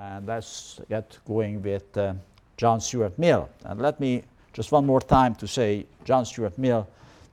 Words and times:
And 0.00 0.26
let's 0.26 0.80
get 0.88 1.16
going 1.26 1.62
with 1.62 1.96
uh, 1.96 2.14
John 2.56 2.80
Stuart 2.80 3.18
Mill. 3.18 3.48
And 3.64 3.80
let 3.80 4.00
me 4.00 4.24
just 4.52 4.72
one 4.72 4.86
more 4.86 5.00
time 5.00 5.34
to 5.36 5.46
say 5.46 5.86
John 6.04 6.24
Stuart 6.24 6.58
Mill 6.58 6.86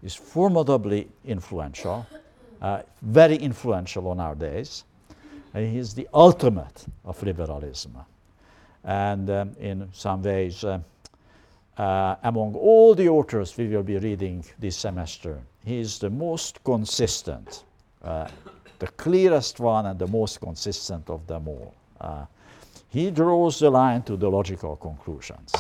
is 0.03 0.15
formidably 0.15 1.07
influential, 1.25 2.05
uh, 2.61 2.81
very 3.01 3.35
influential 3.35 4.07
on 4.07 4.19
our 4.19 4.35
days. 4.35 4.83
And 5.53 5.71
he 5.71 5.77
is 5.77 5.93
the 5.93 6.07
ultimate 6.13 6.85
of 7.03 7.21
liberalism. 7.23 7.97
And 8.83 9.29
um, 9.29 9.55
in 9.59 9.89
some 9.91 10.21
ways, 10.21 10.63
uh, 10.63 10.79
uh, 11.77 12.15
among 12.23 12.55
all 12.55 12.95
the 12.95 13.09
authors 13.09 13.57
we 13.57 13.67
will 13.67 13.83
be 13.83 13.97
reading 13.97 14.45
this 14.59 14.77
semester, 14.77 15.39
he 15.65 15.79
is 15.79 15.99
the 15.99 16.09
most 16.09 16.63
consistent, 16.63 17.63
uh, 18.03 18.27
the 18.79 18.87
clearest 18.87 19.59
one, 19.59 19.87
and 19.87 19.99
the 19.99 20.07
most 20.07 20.39
consistent 20.39 21.09
of 21.09 21.25
them 21.27 21.47
all. 21.47 21.73
He 22.91 23.09
draws 23.09 23.59
the 23.59 23.69
line 23.69 24.01
to 24.03 24.17
the 24.17 24.29
logical 24.29 24.75
conclusions, 24.75 25.53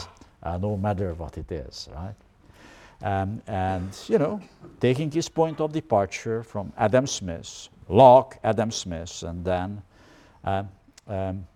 uh, 0.43 0.57
no 0.57 0.75
matter 0.75 1.13
what 1.13 1.37
it 1.37 1.49
is, 1.49 1.87
right? 1.95 2.15
Um, 3.01 3.41
and, 3.47 3.97
you 4.07 4.19
know, 4.19 4.41
taking 4.81 5.09
his 5.09 5.29
point 5.29 5.61
of 5.61 5.71
departure 5.71 6.43
from 6.43 6.73
Adam 6.77 7.07
Smith, 7.07 7.69
Locke, 7.87 8.37
Adam 8.43 8.69
Smith, 8.69 9.23
and 9.23 9.45
then 9.45 9.81
uh, 10.43 10.63
um, 11.07 11.47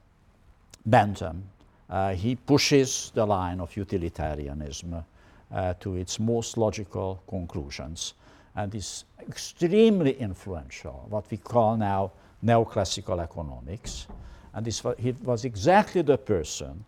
Bentham, 0.86 1.44
uh, 1.90 2.14
he 2.14 2.36
pushes 2.36 3.12
the 3.14 3.26
line 3.26 3.60
of 3.60 3.76
utilitarianism 3.76 5.04
uh, 5.52 5.74
to 5.82 5.96
its 5.96 6.22
most 6.22 6.58
logical 6.58 7.22
conclusions 7.28 8.14
and 8.56 8.74
is 8.74 9.04
extremely 9.20 10.14
influential, 10.20 11.06
what 11.10 11.30
we 11.30 11.36
call 11.36 11.76
now 11.76 12.14
neoclassical 12.42 13.22
economics. 13.22 14.08
And 14.56 14.66
this 14.66 14.84
was, 14.84 14.96
he 14.98 15.12
was 15.24 15.46
exactly 15.46 16.02
the 16.02 16.18
person 16.18 16.84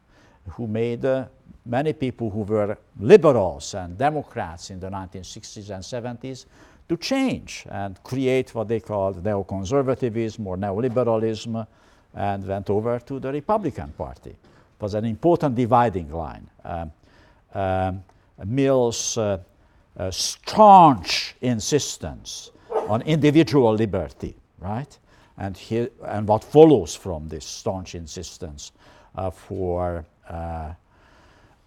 who 0.52 0.68
made 0.68 1.04
uh, 1.04 1.26
many 1.66 1.94
people 1.94 2.30
who 2.30 2.42
were 2.42 2.78
liberals 3.00 3.74
and 3.74 3.98
Democrats 3.98 4.70
in 4.70 4.80
the 4.80 4.90
1960s 4.90 5.70
and 5.70 5.84
70s 5.84 6.46
to 6.88 6.96
change 6.96 7.66
and 7.70 8.02
create 8.04 8.56
what 8.56 8.70
they 8.70 8.80
called 8.80 9.22
neoconservatism 9.22 10.46
or 10.46 10.56
neoliberalism 10.58 11.68
and 12.16 12.48
went 12.48 12.70
over 12.70 13.00
to 13.00 13.20
the 13.20 13.32
Republican 13.32 13.90
Party. 13.98 14.30
It 14.30 14.81
was 14.81 14.94
an 14.94 15.04
important 15.04 15.56
dividing 15.56 16.09
line. 16.12 16.48
Um, 16.64 16.92
um, 17.54 18.04
Mill's 18.46 19.18
uh, 19.18 19.40
uh, 19.98 20.12
staunch 20.12 21.36
insistence 21.42 22.52
on 22.88 23.02
individual 23.02 23.74
liberty, 23.74 24.36
right? 24.59 24.98
And, 25.38 25.60
and 26.06 26.28
what 26.28 26.44
follows 26.44 26.96
from 26.96 27.28
this 27.28 27.46
staunch 27.46 27.94
insistence 27.96 28.72
uh, 29.16 29.30
for 29.30 30.06
uh, 30.30 30.74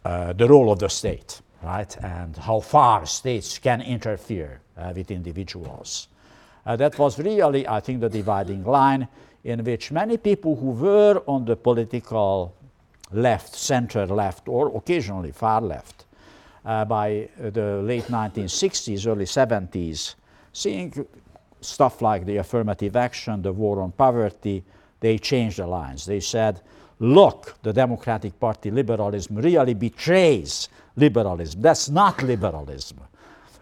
uh, 0.05 0.33
the 0.33 0.49
role 0.49 0.73
of 0.73 0.79
the 0.79 0.89
state, 0.89 1.41
right? 1.63 1.97
And 1.99 2.37
how 2.37 2.61
far 2.61 3.07
states 3.07 3.59
can 3.59 3.81
interfere 3.83 4.61
uh, 4.77 4.93
with 4.95 5.11
individuals. 5.11 6.09
that 6.65 6.99
was 6.99 7.19
really, 7.19 7.67
I 7.67 7.81
think, 7.81 8.01
the 8.01 8.09
dividing 8.09 8.65
line 8.65 9.09
in 9.45 9.65
which 9.65 9.91
many 9.91 10.17
people 10.17 10.57
who 10.57 10.71
were 10.71 11.23
on 11.27 11.45
the 11.45 11.57
political 11.57 12.55
left, 13.13 13.55
center 13.55 14.07
left, 14.07 14.49
or 14.49 14.77
occasionally 14.77 15.33
far 15.33 15.61
left, 15.61 16.05
uh, 16.65 16.85
by 16.85 17.29
the 17.39 17.83
late 17.83 18.05
1960s, 18.05 19.07
early 19.07 19.25
70s, 19.25 20.15
seeing 20.53 21.07
stuff 21.61 22.03
like 22.03 22.25
the 22.27 22.39
affirmative 22.39 22.97
action, 22.97 23.43
the 23.43 23.53
war 23.53 23.81
on 23.81 23.93
poverty, 23.93 24.65
they 25.01 25.19
changed 25.19 25.59
the 25.59 25.67
lines. 25.67 26.07
They 26.07 26.21
said, 26.21 26.61
look, 26.99 27.55
the 27.63 27.73
Democratic 27.73 28.39
Party 28.39 28.71
liberalism 28.71 29.37
really 29.37 29.75
betrays 29.75 30.69
liberalism. 30.97 31.63
That's 31.63 31.89
not 31.89 32.23
liberalism. 32.23 33.01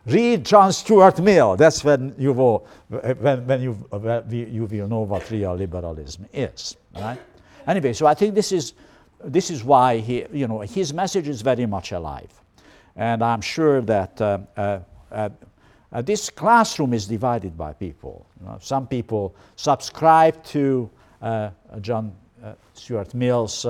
Read 0.06 0.45
John 0.45 0.73
Stuart 0.73 1.20
Mill. 1.20 1.56
That's 1.56 1.84
when 1.84 2.14
you 2.18 2.33
will, 2.33 2.67
when, 2.89 3.46
when 3.46 3.62
you, 3.62 3.86
you 4.30 4.64
will 4.64 4.89
know 4.89 5.00
what 5.00 5.30
real 5.30 5.55
liberalism 5.55 6.27
is. 6.33 6.77
Right? 6.94 7.18
Anyway, 7.67 7.92
so 7.92 8.06
I 8.06 8.14
think 8.14 8.34
this 8.34 8.50
is, 8.50 8.73
this 9.23 9.50
is 9.50 9.62
why 9.62 9.98
he, 9.98 10.24
you 10.33 10.48
know, 10.48 10.61
his 10.61 10.94
message 10.94 11.28
is 11.28 11.42
very 11.42 11.67
much 11.67 11.92
alive. 11.92 12.33
And 12.96 13.23
I'm 13.23 13.42
sure 13.42 13.83
that 13.83 14.20
uh, 14.20 14.39
uh, 14.56 14.80
uh, 15.12 15.28
uh, 15.92 16.02
this 16.02 16.30
classroom 16.30 16.92
is 16.92 17.06
divided 17.06 17.56
by 17.56 17.72
people. 17.72 18.26
You 18.40 18.46
know, 18.46 18.58
some 18.60 18.86
people 18.86 19.34
subscribe 19.56 20.42
to 20.44 20.90
uh, 21.22 21.50
John 21.80 22.12
uh, 22.44 22.52
Stuart 22.74 23.14
Mill's 23.14 23.66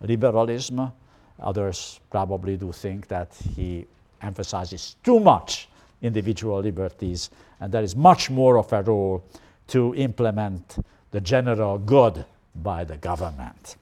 liberalism. 0.00 0.92
Others 1.40 2.00
probably 2.10 2.56
do 2.56 2.72
think 2.72 3.06
that 3.08 3.32
he 3.54 3.86
emphasizes 4.22 4.96
too 5.04 5.20
much 5.20 5.68
individual 6.02 6.60
liberties, 6.60 7.30
and 7.60 7.72
there 7.72 7.82
is 7.82 7.94
much 7.94 8.30
more 8.30 8.58
of 8.58 8.72
a 8.72 8.82
role 8.82 9.22
to 9.68 9.94
implement 9.94 10.78
the 11.10 11.20
general 11.20 11.78
good 11.78 12.24
by 12.56 12.84
the 12.84 12.96
government. 12.96 13.76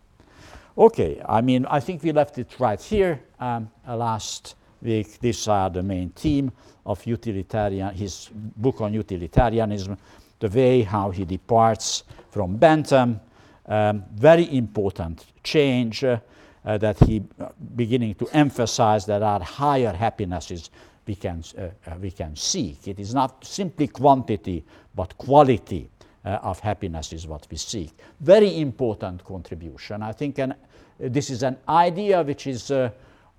Okay, 0.77 1.23
I 1.27 1.41
mean, 1.41 1.65
I 1.67 1.81
think 1.81 2.03
we 2.03 2.13
left 2.13 2.39
it 2.39 2.59
right 2.59 2.81
here. 2.81 3.21
Um, 3.41 3.71
last 3.89 4.57
week, 4.83 5.19
these 5.21 5.49
are 5.49 5.71
the 5.71 5.83
main 5.83 6.11
theme 6.11 6.53
of 6.87 7.05
utilitarian, 7.05 7.93
his 7.95 8.31
book 8.33 8.81
on 8.81 8.95
utilitarianism, 8.95 9.99
the 10.39 10.49
way 10.49 10.83
how 10.83 11.11
he 11.11 11.25
departs 11.25 12.05
from 12.31 12.57
Bentham. 12.57 13.21
Um, 13.67 14.05
very 14.15 14.57
important 14.57 15.25
change 15.43 16.05
uh, 16.05 16.21
uh, 16.65 16.79
that 16.79 16.99
he 17.01 17.23
uh, 17.41 17.49
beginning 17.75 18.15
to 18.15 18.29
emphasize 18.33 19.05
there 19.05 19.25
are 19.25 19.43
higher 19.43 19.93
happinesses 19.93 20.71
we 21.07 21.17
can, 21.17 21.43
uh, 21.59 21.63
uh, 21.63 21.97
we 22.01 22.11
can 22.13 22.37
seek. 22.37 22.87
It 22.87 23.01
is 23.01 23.13
not 23.15 23.45
simply 23.45 23.89
quantity, 23.89 24.65
but 24.95 25.17
quality 25.19 25.91
of 26.25 26.59
happiness 26.59 27.13
is 27.13 27.25
what 27.29 27.47
we 27.49 27.57
seek. 27.57 27.93
Very 28.19 28.59
important 28.59 29.25
contribution. 29.25 30.03
I 30.03 30.11
think 30.11 30.39
an, 30.39 30.55
this 30.99 31.31
is 31.31 31.45
an 31.45 31.57
idea 31.69 32.21
which 32.25 32.49
is 32.49 32.73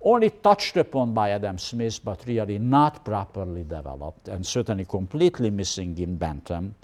only 0.00 0.30
touched 0.30 0.76
upon 0.76 1.12
by 1.12 1.30
Adam 1.30 1.58
Smith, 1.58 2.00
but 2.04 2.24
really 2.26 2.58
not 2.58 3.04
properly 3.04 3.64
developed, 3.64 4.28
and 4.28 4.46
certainly 4.46 4.84
completely 4.84 5.50
missing 5.50 5.98
in 5.98 6.16
Bentham. 6.16 6.74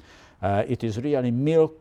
Uh, 0.43 0.65
it 0.67 0.85
is 0.85 0.99
really 0.99 1.31
Mill 1.31 1.73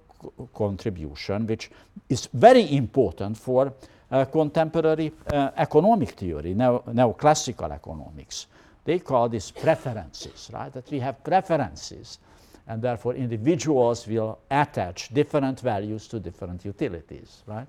contribution, 0.53 1.47
which 1.47 1.69
is 2.09 2.29
very 2.33 2.75
important 2.75 3.38
for 3.38 3.73
uh, 4.11 4.25
contemporary 4.25 5.11
uh, 5.33 5.49
economic 5.57 6.11
theory, 6.11 6.53
neo- 6.53 6.83
neoclassical 6.88 7.71
economics. 7.71 8.47
They 8.85 9.00
call 9.00 9.29
this 9.29 9.51
preferences, 9.51 10.50
right? 10.53 10.71
That 10.71 10.89
we 10.91 11.00
have 11.00 11.23
preferences, 11.23 12.19
and 12.67 12.81
therefore 12.81 13.15
individuals 13.15 14.07
will 14.07 14.39
attach 14.51 15.09
different 15.13 15.61
values 15.61 16.07
to 16.09 16.19
different 16.19 16.63
utilities, 16.63 17.44
right? 17.47 17.67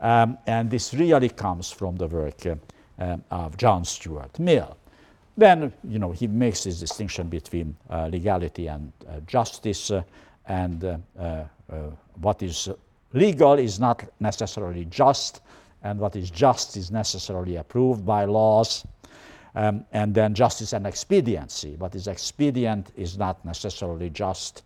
Um, 0.00 0.38
and 0.46 0.70
this 0.70 0.94
really 0.94 1.28
comes 1.28 1.72
from 1.72 1.96
the 1.96 2.06
work 2.06 2.46
uh, 2.46 2.54
um, 2.98 3.22
of 3.30 3.56
John 3.56 3.84
Stuart 3.84 4.38
Mill. 4.38 4.76
Then, 5.36 5.72
you 5.84 5.98
know, 5.98 6.10
he 6.10 6.26
makes 6.26 6.64
this 6.64 6.80
distinction 6.80 7.28
between 7.28 7.76
uh, 7.90 8.08
legality 8.10 8.66
and 8.66 8.92
uh, 9.08 9.20
justice, 9.26 9.90
uh, 9.90 10.02
and 10.46 11.02
what 12.20 12.42
is 12.42 12.68
legal 13.12 13.54
is 13.54 13.78
not 13.78 14.04
necessarily 14.18 14.84
just, 14.86 15.42
and 15.82 16.00
what 16.00 16.16
is 16.16 16.30
just 16.30 16.76
is 16.76 16.90
necessarily 16.90 17.56
approved 17.56 18.04
by 18.04 18.24
laws. 18.24 18.84
Um, 19.54 19.84
and 19.92 20.14
then 20.14 20.34
justice 20.34 20.72
and 20.72 20.86
expediency. 20.86 21.74
What 21.76 21.94
is 21.94 22.06
expedient 22.06 22.92
is 22.96 23.18
not 23.18 23.44
necessarily 23.44 24.10
just, 24.10 24.62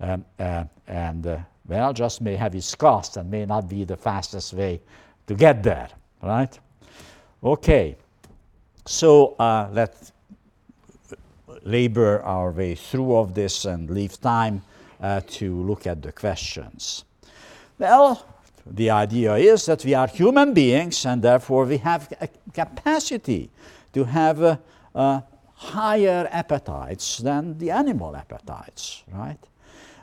um, 0.00 0.24
uh, 0.38 0.64
and 0.86 1.26
uh, 1.26 1.38
well, 1.66 1.92
just 1.92 2.20
may 2.20 2.36
have 2.36 2.54
its 2.54 2.74
cost 2.74 3.16
and 3.16 3.30
may 3.30 3.46
not 3.46 3.68
be 3.68 3.84
the 3.84 3.96
fastest 3.96 4.52
way 4.52 4.80
to 5.26 5.34
get 5.34 5.62
there, 5.62 5.88
right? 6.22 6.56
Okay, 7.42 7.96
so 8.84 9.36
uh, 9.38 9.68
let's 9.72 10.12
labor 11.62 12.20
our 12.22 12.50
way 12.50 12.74
through 12.74 13.14
of 13.14 13.34
this 13.34 13.64
and 13.64 13.88
leave 13.90 14.20
time 14.20 14.62
uh, 15.00 15.20
to 15.28 15.62
look 15.62 15.86
at 15.86 16.02
the 16.02 16.10
questions. 16.10 17.04
Well, 17.78 18.26
the 18.66 18.90
idea 18.90 19.36
is 19.36 19.66
that 19.66 19.84
we 19.84 19.94
are 19.94 20.08
human 20.08 20.52
beings 20.52 21.06
and 21.06 21.22
therefore 21.22 21.64
we 21.64 21.78
have 21.78 22.12
a 22.20 22.28
capacity 22.52 23.50
to 23.92 24.02
have 24.02 24.42
uh, 24.42 24.56
uh, 24.94 25.20
higher 25.54 26.28
appetites 26.32 27.18
than 27.18 27.56
the 27.58 27.70
animal 27.70 28.16
appetites, 28.16 29.04
right? 29.12 29.38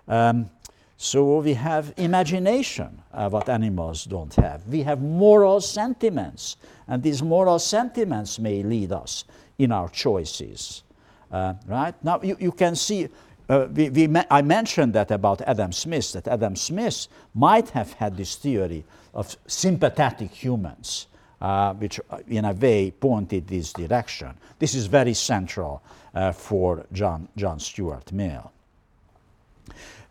Um, 0.07 0.49
so 0.97 1.39
we 1.39 1.53
have 1.53 1.93
imagination, 1.97 3.01
uh, 3.13 3.29
what 3.29 3.49
animals 3.49 4.05
don't 4.05 4.33
have. 4.35 4.65
We 4.67 4.83
have 4.83 5.01
moral 5.01 5.59
sentiments, 5.61 6.57
and 6.87 7.03
these 7.03 7.21
moral 7.21 7.59
sentiments 7.59 8.39
may 8.39 8.63
lead 8.63 8.91
us 8.91 9.25
in 9.57 9.71
our 9.71 9.89
choices. 9.89 10.83
Uh, 11.31 11.55
right? 11.67 11.95
Now, 12.03 12.21
you, 12.21 12.37
you 12.39 12.51
can 12.51 12.75
see 12.75 13.09
uh, 13.47 13.67
we, 13.73 13.89
we 13.89 14.09
I 14.31 14.41
mentioned 14.41 14.93
that 14.93 15.11
about 15.11 15.41
Adam 15.41 15.71
Smith, 15.71 16.13
that 16.13 16.27
Adam 16.27 16.55
Smith 16.55 17.07
might 17.33 17.69
have 17.69 17.93
had 17.93 18.17
this 18.17 18.35
theory 18.35 18.83
of 19.13 19.35
sympathetic 19.45 20.31
humans, 20.31 21.07
uh, 21.41 21.73
which 21.73 21.99
uh, 22.09 22.19
in 22.27 22.45
a 22.45 22.53
way 22.53 22.91
pointed 22.91 23.47
this 23.47 23.73
direction. 23.73 24.33
This 24.57 24.73
is 24.73 24.87
very 24.87 25.13
central 25.13 25.83
uh, 26.13 26.31
for 26.31 26.85
John, 26.91 27.27
John 27.35 27.59
Stuart 27.59 28.11
Mill. 28.11 28.51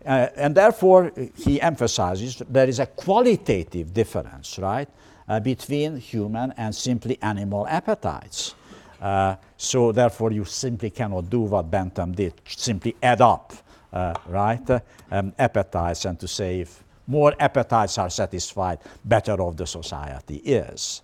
Uh, 0.06 0.28
and 0.36 0.54
therefore, 0.54 1.12
he 1.36 1.60
emphasizes 1.60 2.42
there 2.48 2.68
is 2.68 2.78
a 2.78 2.86
qualitative 2.86 3.94
difference, 3.94 4.58
right, 4.58 4.88
uh, 5.28 5.40
between 5.40 5.96
human 5.96 6.52
and 6.56 6.74
simply 6.74 7.18
animal 7.22 7.66
appetites. 7.66 8.54
Uh, 9.00 9.36
so 9.56 9.92
therefore, 9.92 10.30
you 10.32 10.44
simply 10.44 10.90
cannot 10.90 11.30
do 11.30 11.40
what 11.40 11.70
Bentham 11.70 12.12
did, 12.12 12.34
simply 12.46 12.94
add 13.02 13.20
up, 13.20 13.52
uh, 13.92 14.14
right, 14.28 14.82
um, 15.10 15.32
appetites, 15.38 16.04
and 16.04 16.18
to 16.20 16.28
say 16.28 16.60
if 16.60 16.84
more 17.06 17.34
appetites 17.38 17.98
are 17.98 18.10
satisfied, 18.10 18.78
better 19.04 19.40
off 19.40 19.56
the 19.56 19.66
society 19.66 20.36
is. 20.36 21.02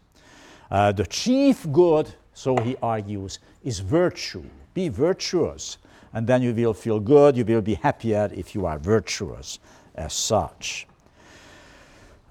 Uh, 0.70 0.93
the 0.93 1.06
chief 1.06 1.67
good, 1.73 2.08
so 2.32 2.56
he 2.58 2.76
argues, 2.82 3.38
is 3.62 3.81
virtue. 3.81 4.44
Be 4.73 4.88
virtuous 4.88 5.79
and 6.12 6.27
then 6.27 6.43
you 6.43 6.55
will 6.55 6.75
feel 6.75 7.01
good, 7.01 7.37
you 7.37 7.45
will 7.45 7.62
be 7.62 7.75
happier 7.75 8.31
if 8.35 8.55
you 8.55 8.67
are 8.67 8.79
virtuous 8.79 9.59
as 9.95 10.12
such. 10.12 10.87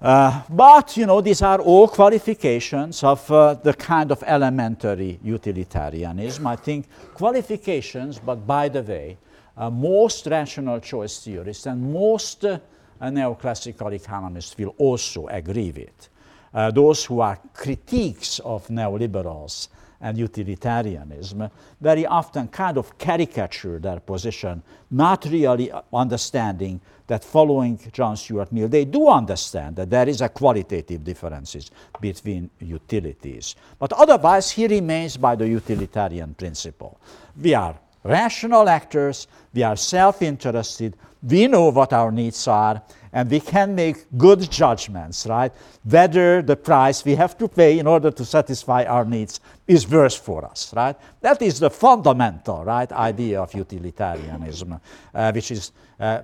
Uh, 0.02 0.42
but, 0.48 0.96
you 0.96 1.04
know, 1.04 1.20
these 1.20 1.42
are 1.42 1.60
all 1.60 1.86
qualifications 1.86 3.04
of 3.04 3.30
uh, 3.30 3.52
the 3.54 3.74
kind 3.74 4.10
of 4.10 4.22
elementary 4.26 5.18
utilitarianism. 5.22 6.46
I 6.46 6.56
think 6.56 6.86
qualifications, 7.12 8.18
but 8.18 8.46
by 8.46 8.70
the 8.70 8.82
way, 8.82 9.18
uh, 9.58 9.68
most 9.68 10.26
rational 10.26 10.80
choice 10.80 11.22
theorists 11.22 11.66
and 11.66 11.92
most 11.92 12.46
uh, 12.46 12.58
neoclassical 13.02 13.92
economists 13.92 14.56
will 14.56 14.74
also 14.78 15.26
agree 15.26 15.70
with. 15.70 16.08
Uh, 16.54 16.70
those 16.70 17.04
who 17.04 17.20
are 17.20 17.38
critiques 17.52 18.38
of 18.40 18.66
neoliberals 18.68 19.68
and 20.00 20.16
utilitarianism 20.16 21.48
very 21.80 22.06
often 22.06 22.48
kind 22.48 22.78
of 22.78 22.96
caricature 22.96 23.78
their 23.78 24.00
position, 24.00 24.62
not 24.90 25.24
really 25.26 25.70
understanding 25.92 26.80
that 27.06 27.24
following 27.24 27.78
John 27.92 28.16
Stuart 28.16 28.52
Mill, 28.52 28.68
they 28.68 28.84
do 28.84 29.08
understand 29.08 29.76
that 29.76 29.90
there 29.90 30.08
is 30.08 30.20
a 30.20 30.28
qualitative 30.28 31.02
differences 31.02 31.70
between 32.00 32.50
utilities. 32.60 33.56
But 33.78 33.92
otherwise, 33.92 34.50
he 34.50 34.66
remains 34.66 35.16
by 35.16 35.34
the 35.36 35.48
utilitarian 35.48 36.34
principle. 36.34 37.00
We 37.40 37.54
are 37.54 37.76
rational 38.04 38.68
actors, 38.68 39.26
we 39.52 39.62
are 39.62 39.76
self-interested, 39.76 40.96
we 41.22 41.46
know 41.48 41.70
what 41.70 41.92
our 41.92 42.10
needs 42.10 42.48
are, 42.48 42.82
and 43.12 43.30
we 43.30 43.40
can 43.40 43.74
make 43.74 44.06
good 44.16 44.50
judgments, 44.50 45.26
right? 45.26 45.52
Whether 45.84 46.42
the 46.42 46.56
price 46.56 47.04
we 47.04 47.16
have 47.16 47.36
to 47.38 47.48
pay 47.48 47.78
in 47.78 47.86
order 47.86 48.10
to 48.10 48.24
satisfy 48.24 48.84
our 48.84 49.04
needs 49.04 49.40
is 49.66 49.88
worth 49.88 50.16
for 50.18 50.44
us, 50.44 50.72
right? 50.74 50.96
That 51.20 51.42
is 51.42 51.58
the 51.58 51.70
fundamental, 51.70 52.64
right, 52.64 52.90
idea 52.92 53.42
of 53.42 53.54
utilitarianism, 53.54 54.80
uh, 55.14 55.32
which 55.32 55.50
is, 55.50 55.72
uh, 55.98 56.22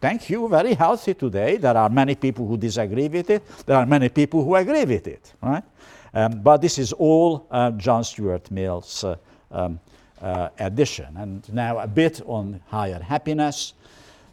thank 0.00 0.28
you, 0.28 0.48
very 0.48 0.74
healthy 0.74 1.14
today. 1.14 1.56
There 1.56 1.76
are 1.76 1.88
many 1.88 2.14
people 2.14 2.46
who 2.46 2.56
disagree 2.56 3.08
with 3.08 3.30
it. 3.30 3.42
There 3.66 3.76
are 3.76 3.86
many 3.86 4.08
people 4.08 4.44
who 4.44 4.56
agree 4.56 4.84
with 4.84 5.06
it, 5.06 5.32
right? 5.40 5.64
Um, 6.12 6.40
but 6.42 6.60
this 6.60 6.78
is 6.78 6.92
all 6.92 7.46
uh, 7.50 7.72
John 7.72 8.04
Stuart 8.04 8.50
Mill's 8.50 9.02
uh, 9.04 9.16
um, 9.50 9.80
uh, 10.20 10.48
addition. 10.58 11.16
And 11.16 11.52
now 11.52 11.78
a 11.78 11.86
bit 11.86 12.22
on 12.24 12.60
higher 12.68 13.00
happiness. 13.00 13.74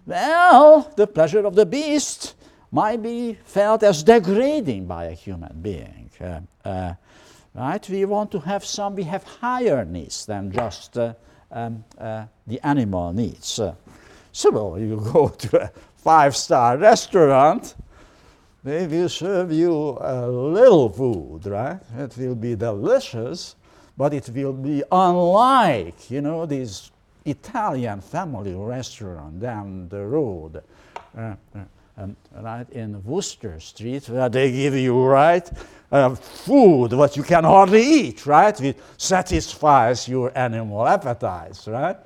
Well, 0.06 0.92
the 0.96 1.06
pleasure 1.06 1.46
of 1.46 1.56
the 1.56 1.66
beast 1.66 2.36
might 2.72 3.04
be 3.04 3.38
felt 3.46 3.84
as 3.84 4.04
degrading 4.04 4.88
by 4.88 5.06
a 5.06 5.12
human 5.12 5.60
being. 5.62 6.10
Uh, 6.20 6.40
uh, 6.66 6.94
right? 7.54 7.90
We 7.90 8.06
want 8.06 8.32
to 8.32 8.40
have 8.40 8.66
some, 8.66 8.96
we 8.96 9.04
have 9.04 9.24
higher 9.24 9.86
needs 9.86 10.26
than 10.26 10.52
just 10.52 10.98
uh, 10.98 11.14
um, 11.52 11.84
uh, 11.98 12.26
the 12.48 12.60
animal 12.66 13.14
needs. 13.14 13.60
Uh, 13.60 13.76
so, 14.32 14.52
well, 14.52 14.80
you 14.80 14.98
go 15.14 15.28
to 15.38 15.64
a 15.64 15.72
five 15.98 16.36
star 16.36 16.78
restaurant, 16.78 17.76
they 18.64 18.88
will 18.88 19.10
serve 19.10 19.52
you 19.52 19.98
a 20.02 20.28
little 20.28 20.90
food, 20.90 21.46
right? 21.46 21.80
It 21.98 22.18
will 22.18 22.36
be 22.36 22.56
delicious, 22.56 23.56
but 23.98 24.14
it 24.14 24.30
will 24.30 24.54
be 24.54 24.84
unlike, 24.92 26.10
you 26.10 26.22
know, 26.22 26.46
these 26.46 26.91
Italian 27.26 28.02
family 28.02 28.54
restaurant 28.54 29.40
down 29.40 29.88
the 29.90 30.06
road, 30.06 30.64
uh, 31.18 31.36
uh, 31.56 32.08
right 32.42 32.70
in 32.72 33.04
Wooster 33.04 33.60
Street, 33.60 34.10
where 34.10 34.30
they 34.30 34.52
give 34.52 34.76
you 34.76 35.04
right 35.04 35.50
uh, 35.92 36.16
food 36.16 36.94
what 36.94 37.16
you 37.18 37.24
can 37.24 37.44
hardly 37.44 37.84
eat, 37.84 38.26
right? 38.26 38.60
It 38.62 38.80
satisfies 38.98 40.08
your 40.08 40.32
animal 40.36 40.88
appetites, 40.88 41.68
right? 41.68 41.98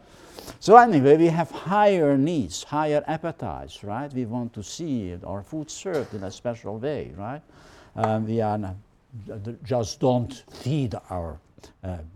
So 0.59 0.75
anyway, 0.77 1.17
we 1.17 1.27
have 1.27 1.51
higher 1.51 2.17
needs, 2.17 2.63
higher 2.63 3.03
appetites, 3.07 3.83
right? 3.83 4.11
We 4.13 4.25
want 4.25 4.53
to 4.53 4.63
see 4.63 5.17
our 5.25 5.43
food 5.43 5.71
served 5.71 6.13
in 6.13 6.23
a 6.23 6.31
special 6.31 6.77
way, 6.77 7.11
right? 7.15 7.41
Um, 7.95 8.27
we 8.27 8.41
are 8.41 8.75
just 9.63 9.99
don't 9.99 10.43
feed 10.51 10.95
our 11.09 11.39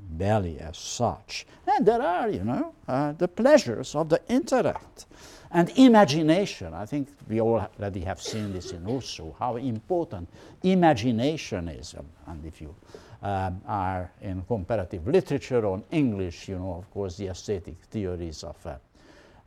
belly 0.09 0.59
as 0.59 0.77
such. 0.77 1.45
And 1.67 1.85
there 1.85 2.01
are, 2.01 2.29
you 2.29 2.43
know, 2.43 2.73
uh, 2.87 3.13
the 3.13 3.27
pleasures 3.27 3.95
of 3.95 4.09
the 4.09 4.21
intellect 4.27 5.05
and 5.51 5.69
imagination. 5.77 6.73
I 6.73 6.85
think 6.85 7.09
we 7.27 7.41
all 7.41 7.67
already 7.79 8.01
have 8.01 8.21
seen 8.21 8.53
this 8.53 8.71
in 8.71 8.83
Rousseau, 8.83 9.35
how 9.39 9.55
important 9.57 10.29
imagination 10.63 11.69
is. 11.69 11.95
And 12.27 12.45
if 12.45 12.61
you 12.61 12.75
um, 13.21 13.61
are 13.67 14.11
in 14.21 14.43
comparative 14.43 15.07
literature 15.07 15.65
on 15.65 15.83
English, 15.91 16.47
you 16.47 16.57
know, 16.57 16.75
of 16.75 16.89
course, 16.91 17.17
the 17.17 17.27
aesthetic 17.27 17.75
theories 17.89 18.43
of, 18.43 18.57
uh, 18.65 18.75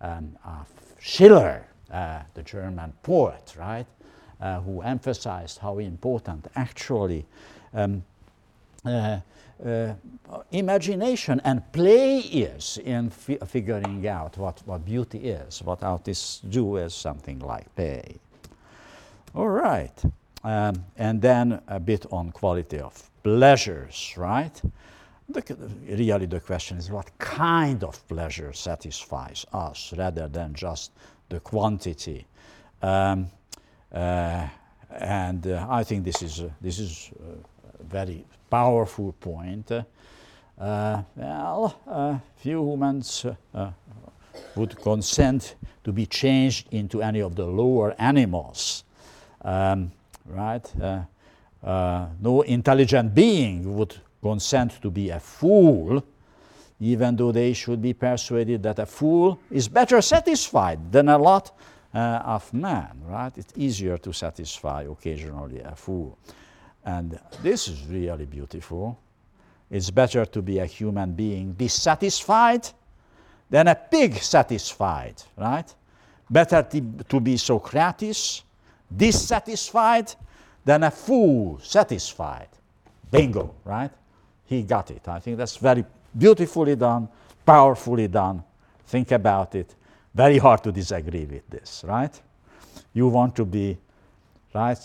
um, 0.00 0.37
of 0.44 0.69
Schiller, 0.98 1.66
uh, 1.90 2.20
the 2.34 2.43
German 2.43 2.93
poet, 3.02 3.55
right, 3.58 3.87
uh, 4.40 4.60
who 4.60 4.82
emphasized 4.82 5.58
how 5.58 5.78
important 5.78 6.46
actually 6.56 7.25
um, 7.75 8.02
uh, 9.64 9.94
imagination 10.50 11.40
and 11.44 11.60
play 11.72 12.18
is 12.18 12.78
in 12.84 13.10
fi 13.10 13.38
figuring 13.46 14.06
out 14.08 14.36
what, 14.38 14.62
what 14.66 14.84
beauty 14.84 15.18
is, 15.18 15.62
what 15.62 15.82
artists 15.82 16.40
do 16.40 16.76
is 16.76 16.94
something 16.94 17.38
like 17.38 17.74
play. 17.74 18.18
All 19.34 19.48
right. 19.48 20.04
Um, 20.44 20.84
and 20.96 21.22
then 21.22 21.60
a 21.68 21.78
bit 21.78 22.06
on 22.10 22.32
quality 22.32 22.81
of 22.81 23.10
pleasures, 23.22 24.14
right? 24.16 24.60
The, 25.28 25.42
really, 25.88 26.26
the 26.26 26.40
question 26.40 26.78
is 26.78 26.90
what 26.90 27.16
kind 27.19 27.84
of 27.84 28.06
pleasure 28.08 28.52
satisfies 28.52 29.46
us 29.52 29.94
rather 29.96 30.28
than 30.28 30.54
just 30.54 30.90
the 31.28 31.40
quantity. 31.40 32.26
Um, 32.82 33.31
uh, 33.92 34.48
and 34.90 35.46
uh, 35.46 35.66
I 35.70 35.84
think 35.84 36.04
this 36.04 36.22
is, 36.22 36.42
this 36.60 36.78
is 36.78 37.10
uh, 37.20 37.61
very 37.82 38.24
powerful 38.51 39.12
point. 39.12 39.70
Uh, 39.70 41.03
well, 41.17 41.81
uh, 41.86 42.19
few 42.36 42.62
humans 42.62 43.27
uh, 43.55 43.70
would 44.55 44.77
consent 44.77 45.56
to 45.82 45.93
be 45.93 46.06
changed 46.06 46.69
into 46.70 47.03
any 47.03 47.20
of 47.20 47.34
the 47.34 47.44
lower 47.44 47.94
animals, 47.98 48.84
um, 49.43 49.91
right? 50.27 50.72
no 52.20 52.43
intelligent 52.46 53.15
being 53.15 53.77
would 53.77 53.96
consent 54.22 54.81
to 54.82 54.91
be 54.91 55.10
a 55.10 55.19
fool, 55.19 56.03
even 56.81 57.17
though 57.17 57.32
they 57.32 57.53
should 57.53 57.81
be 57.81 57.93
persuaded 57.93 58.62
that 58.62 58.79
a 58.79 58.86
fool 58.86 59.39
is 59.51 59.69
better 59.69 60.01
satisfied 60.01 60.93
than 60.93 61.08
a 61.08 61.19
lot 61.19 61.56
uh, 61.94 62.22
of 62.24 62.53
men, 62.55 63.03
right? 63.06 63.32
It's 63.36 63.53
easier 63.56 63.98
to 63.98 64.12
satisfy 64.12 64.82
occasionally 64.82 65.60
a 65.60 65.74
fool. 65.74 66.19
And 66.84 67.19
this 67.43 67.69
is 67.69 67.86
really 67.86 68.27
beautiful. 68.27 68.98
It's 69.70 69.91
better 69.91 70.27
to 70.27 70.43
be 70.43 70.58
a 70.58 70.67
human 70.67 71.12
being 71.12 71.53
dissatisfied 71.53 72.69
than 73.48 73.69
a 73.69 73.74
pig 73.74 74.17
satisfied, 74.17 75.15
right? 75.36 75.74
Better 76.29 76.62
to 77.08 77.20
be 77.20 77.36
Socrates, 77.36 78.43
dissatisfied, 78.94 80.15
than 80.65 80.84
a 80.84 80.91
fool 80.91 81.58
satisfied. 81.62 82.48
Bingo, 83.10 83.55
right? 83.65 83.91
He 84.46 84.62
got 84.62 84.91
it. 84.91 85.06
I 85.08 85.19
think 85.19 85.36
that's 85.39 85.56
very 85.56 85.84
beautifully 86.17 86.77
done, 86.77 87.08
powerfully 87.44 88.08
done. 88.08 88.43
Think 88.86 89.12
about 89.12 89.55
it. 89.55 89.74
Very 90.15 90.39
hard 90.39 90.62
to 90.65 90.72
disagree 90.72 91.24
with 91.24 91.48
this, 91.48 91.84
right? 91.86 92.20
You 92.93 93.08
want 93.08 93.34
to 93.36 93.44
be, 93.44 93.79
right? 94.55 94.79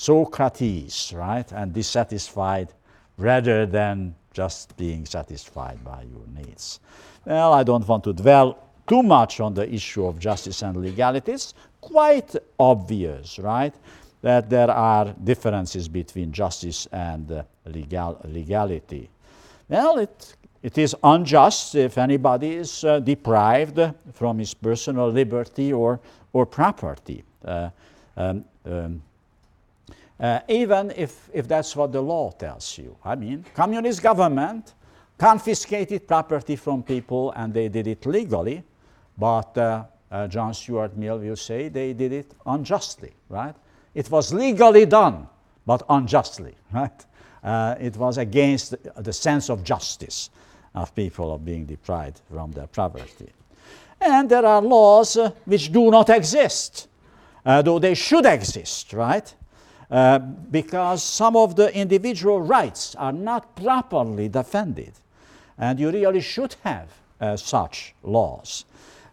Socrates, 0.00 1.12
right? 1.14 1.52
And 1.52 1.74
dissatisfied 1.74 2.72
rather 3.18 3.66
than 3.66 4.14
just 4.32 4.74
being 4.78 5.04
satisfied 5.04 5.84
by 5.84 6.04
your 6.04 6.26
needs. 6.34 6.80
Well, 7.26 7.52
I 7.52 7.62
don't 7.64 7.86
want 7.86 8.04
to 8.04 8.14
dwell 8.14 8.56
too 8.86 9.02
much 9.02 9.40
on 9.40 9.52
the 9.52 9.70
issue 9.70 10.06
of 10.06 10.18
justice 10.18 10.62
and 10.62 10.78
legality. 10.78 11.32
It's 11.32 11.52
quite 11.82 12.34
obvious, 12.58 13.38
right, 13.38 13.74
that 14.22 14.48
there 14.48 14.70
are 14.70 15.14
differences 15.22 15.86
between 15.86 16.32
justice 16.32 16.88
and 16.92 17.30
uh, 17.30 17.42
legal, 17.66 18.18
legality. 18.24 19.10
Well, 19.68 19.98
it, 19.98 20.34
it 20.62 20.78
is 20.78 20.96
unjust 21.04 21.74
if 21.74 21.98
anybody 21.98 22.54
is 22.54 22.84
uh, 22.84 23.00
deprived 23.00 23.78
from 24.14 24.38
his 24.38 24.54
personal 24.54 25.10
liberty 25.10 25.74
or, 25.74 26.00
or 26.32 26.46
property. 26.46 27.22
Uh, 27.44 27.68
um, 28.16 28.44
um, 28.64 29.02
uh, 30.20 30.40
even 30.48 30.92
if, 30.96 31.30
if 31.32 31.48
that's 31.48 31.74
what 31.74 31.92
the 31.92 32.00
law 32.00 32.30
tells 32.30 32.76
you. 32.76 32.96
I 33.04 33.14
mean, 33.14 33.44
communist 33.54 34.02
government 34.02 34.74
confiscated 35.18 36.06
property 36.06 36.56
from 36.56 36.82
people 36.82 37.32
and 37.32 37.52
they 37.52 37.68
did 37.68 37.86
it 37.86 38.04
legally, 38.06 38.62
but 39.16 39.56
uh, 39.56 39.84
uh, 40.10 40.26
John 40.28 40.54
Stuart 40.54 40.96
Mill 40.96 41.18
will 41.18 41.36
say 41.36 41.68
they 41.68 41.92
did 41.92 42.12
it 42.12 42.32
unjustly, 42.46 43.12
right? 43.28 43.54
It 43.94 44.10
was 44.10 44.32
legally 44.32 44.86
done, 44.86 45.26
but 45.66 45.82
unjustly, 45.88 46.54
right? 46.72 47.06
Uh, 47.42 47.74
it 47.80 47.96
was 47.96 48.18
against 48.18 48.74
the, 48.96 49.12
sense 49.12 49.48
of 49.48 49.64
justice 49.64 50.30
of 50.74 50.94
people 50.94 51.34
of 51.34 51.44
being 51.44 51.64
deprived 51.64 52.20
from 52.30 52.52
their 52.52 52.66
property. 52.66 53.30
And 54.00 54.28
there 54.28 54.44
are 54.44 54.60
laws 54.60 55.16
uh, 55.16 55.30
which 55.46 55.72
do 55.72 55.90
not 55.90 56.10
exist, 56.10 56.88
uh, 57.44 57.62
though 57.62 57.78
they 57.78 57.94
should 57.94 58.26
exist, 58.26 58.92
right? 58.92 59.34
Uh, 59.90 60.18
because 60.18 61.02
some 61.02 61.34
of 61.34 61.56
the 61.56 61.74
individual 61.76 62.40
rights 62.40 62.94
are 62.94 63.12
not 63.12 63.56
properly 63.56 64.28
defended. 64.28 64.92
And 65.58 65.80
you 65.80 65.90
really 65.90 66.20
should 66.20 66.54
have 66.62 66.88
uh, 67.20 67.36
such 67.36 67.92
laws. 68.04 68.66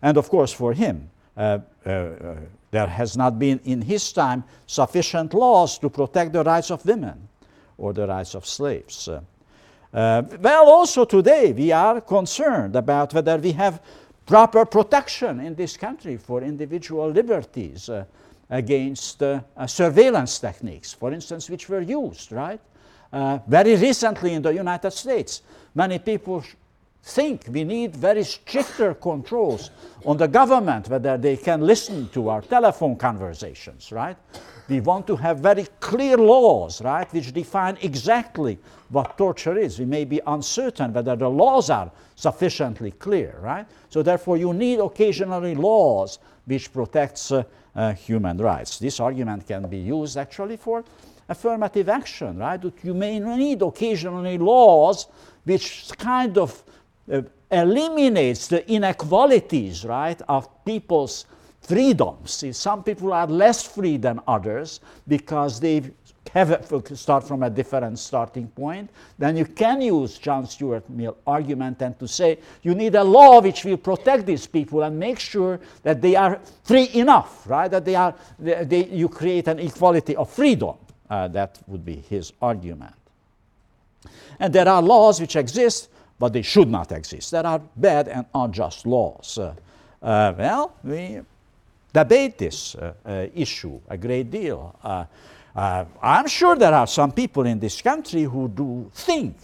And 0.04 0.18
of 0.18 0.30
course, 0.30 0.54
for 0.54 0.74
him, 0.74 1.10
uh, 1.36 1.60
uh, 1.84 2.36
there 2.70 2.88
has 2.88 3.18
not 3.18 3.40
been 3.40 3.60
in 3.66 3.82
his 3.82 4.14
time 4.14 4.44
sufficient 4.68 5.34
laws 5.34 5.80
to 5.80 5.90
protect 5.90 6.34
the 6.34 6.44
rights 6.44 6.70
of 6.70 6.86
women 6.86 7.28
or 7.80 7.92
the 7.94 8.06
rights 8.06 8.36
of 8.36 8.46
slaves. 8.46 9.08
Uh, 9.08 9.20
well, 10.40 10.70
also 10.70 11.06
today 11.06 11.54
we 11.54 11.72
are 11.72 12.02
concerned 12.02 12.76
about 12.76 13.16
whether 13.16 13.38
we 13.38 13.54
have 13.54 13.82
proper 14.28 14.64
protection 14.66 15.40
in 15.40 15.56
this 15.56 15.76
country 15.76 16.18
for 16.18 16.44
individual 16.44 17.10
liberties 17.10 17.90
uh, 17.90 18.06
against 18.50 19.22
uh, 19.24 19.42
uh 19.56 19.68
surveillance 19.68 20.40
techniques, 20.40 20.94
for 20.94 21.12
instance, 21.12 21.50
which 21.50 21.70
were 21.70 21.82
used, 21.82 22.32
right? 22.32 22.60
Uh, 23.12 23.40
very 23.48 23.76
recently 23.76 24.34
in 24.34 24.42
the 24.42 24.54
United 24.54 24.92
States, 24.92 25.42
many 25.74 26.00
people 26.00 26.44
think 27.04 27.46
we 27.50 27.64
need 27.64 27.96
very 27.96 28.24
stricter 28.24 28.94
controls 28.94 29.72
on 30.06 30.18
the 30.18 30.28
government, 30.28 30.90
whether 30.90 31.18
they 31.18 31.38
can 31.38 31.62
listen 31.62 32.10
to 32.10 32.30
our 32.30 32.42
telephone 32.42 32.98
conversations, 32.98 33.92
right? 33.92 34.18
We 34.70 34.82
want 34.82 35.08
to 35.08 35.16
have 35.16 35.40
very 35.40 35.66
clear 35.80 36.18
laws, 36.18 36.82
right, 36.82 37.12
which 37.14 37.34
define 37.34 37.78
exactly 37.82 38.58
what 38.90 39.18
torture 39.18 39.58
is. 39.58 39.80
We 39.80 39.86
may 39.86 40.04
be 40.04 40.20
uncertain 40.28 40.94
whether 40.94 41.16
the 41.16 41.30
laws 41.30 41.70
are 41.70 41.92
sufficiently 42.16 42.92
clear, 42.92 43.38
right? 43.42 43.66
So 43.90 44.04
therefore, 44.04 44.38
you 44.38 44.54
need 44.54 44.80
occasionally 44.80 45.56
laws 45.56 46.20
which 46.46 46.72
protects 46.74 47.32
uh, 47.32 47.44
uh, 47.76 47.94
human 47.94 48.38
rights. 48.38 48.80
This 48.80 49.00
argument 49.00 49.48
can 49.48 49.68
be 49.70 49.78
used 49.78 50.18
actually 50.18 50.58
for 50.58 50.84
affirmative 51.30 51.90
action, 51.90 52.38
right? 52.38 52.62
You 52.84 52.94
may 52.94 53.20
need 53.20 53.62
occasionally 53.62 54.38
laws 54.38 55.08
which 55.44 55.90
kind 55.98 56.38
of 56.38 56.64
uh, 57.12 57.22
eliminates 57.52 58.48
the 58.48 58.70
inequalities, 58.70 59.86
right, 59.86 60.22
of 60.28 60.66
people's 60.66 61.26
freedoms. 61.68 62.32
See, 62.32 62.54
some 62.54 62.82
people 62.82 63.12
are 63.12 63.28
less 63.28 63.64
free 63.64 63.98
than 63.98 64.22
others 64.26 64.80
because 65.08 65.60
they 65.60 65.92
have 66.34 66.52
a, 66.52 66.96
start 66.96 67.28
from 67.28 67.44
a 67.44 67.50
different 67.50 68.00
starting 68.00 68.48
point. 68.48 68.90
Then 69.18 69.36
you 69.36 69.46
can 69.46 69.82
use 69.82 70.18
John 70.18 70.48
Stuart 70.48 70.90
Mill 70.90 71.18
argument 71.26 71.82
and 71.82 71.98
to 72.00 72.08
say 72.08 72.40
you 72.64 72.74
need 72.74 72.96
a 72.96 73.04
law 73.04 73.42
which 73.42 73.66
will 73.66 73.78
protect 73.78 74.26
these 74.26 74.48
people 74.48 74.84
and 74.84 74.98
make 74.98 75.20
sure 75.20 75.60
that 75.84 76.02
they 76.02 76.16
are 76.16 76.40
free 76.64 76.90
enough, 76.94 77.48
right? 77.50 77.70
That 77.70 77.84
they 77.84 77.96
are, 77.96 78.16
they, 78.40 78.64
they, 78.64 78.86
you 78.86 79.10
create 79.10 79.48
an 79.48 79.60
equality 79.60 80.16
of 80.16 80.30
freedom. 80.30 80.76
Uh, 81.10 81.28
that 81.30 81.60
would 81.68 81.86
be 81.86 81.96
his 81.96 82.34
argument. 82.42 82.94
And 84.40 84.54
there 84.54 84.68
are 84.68 84.82
laws 84.82 85.20
which 85.20 85.36
exist, 85.36 85.90
but 86.20 86.34
they 86.34 86.42
should 86.42 86.70
not 86.70 86.92
exist. 86.92 87.32
There 87.32 87.46
are 87.46 87.62
bad 87.76 88.08
and 88.08 88.26
unjust 88.34 88.86
laws. 88.86 89.38
Uh, 89.38 89.56
uh, 90.02 90.34
well, 90.38 90.76
we 90.84 91.22
debate 91.94 92.38
this 92.38 92.76
uh, 92.76 92.94
uh, 93.06 93.28
issue 93.34 93.80
a 93.90 93.98
great 93.98 94.30
deal. 94.30 94.76
Uh, 94.84 95.06
I'm 96.04 96.28
sure 96.28 96.56
there 96.56 96.74
are 96.74 96.86
some 96.86 97.12
people 97.12 97.48
in 97.48 97.60
this 97.60 97.82
country 97.82 98.24
who 98.24 98.48
do 98.48 98.92
think 98.94 99.36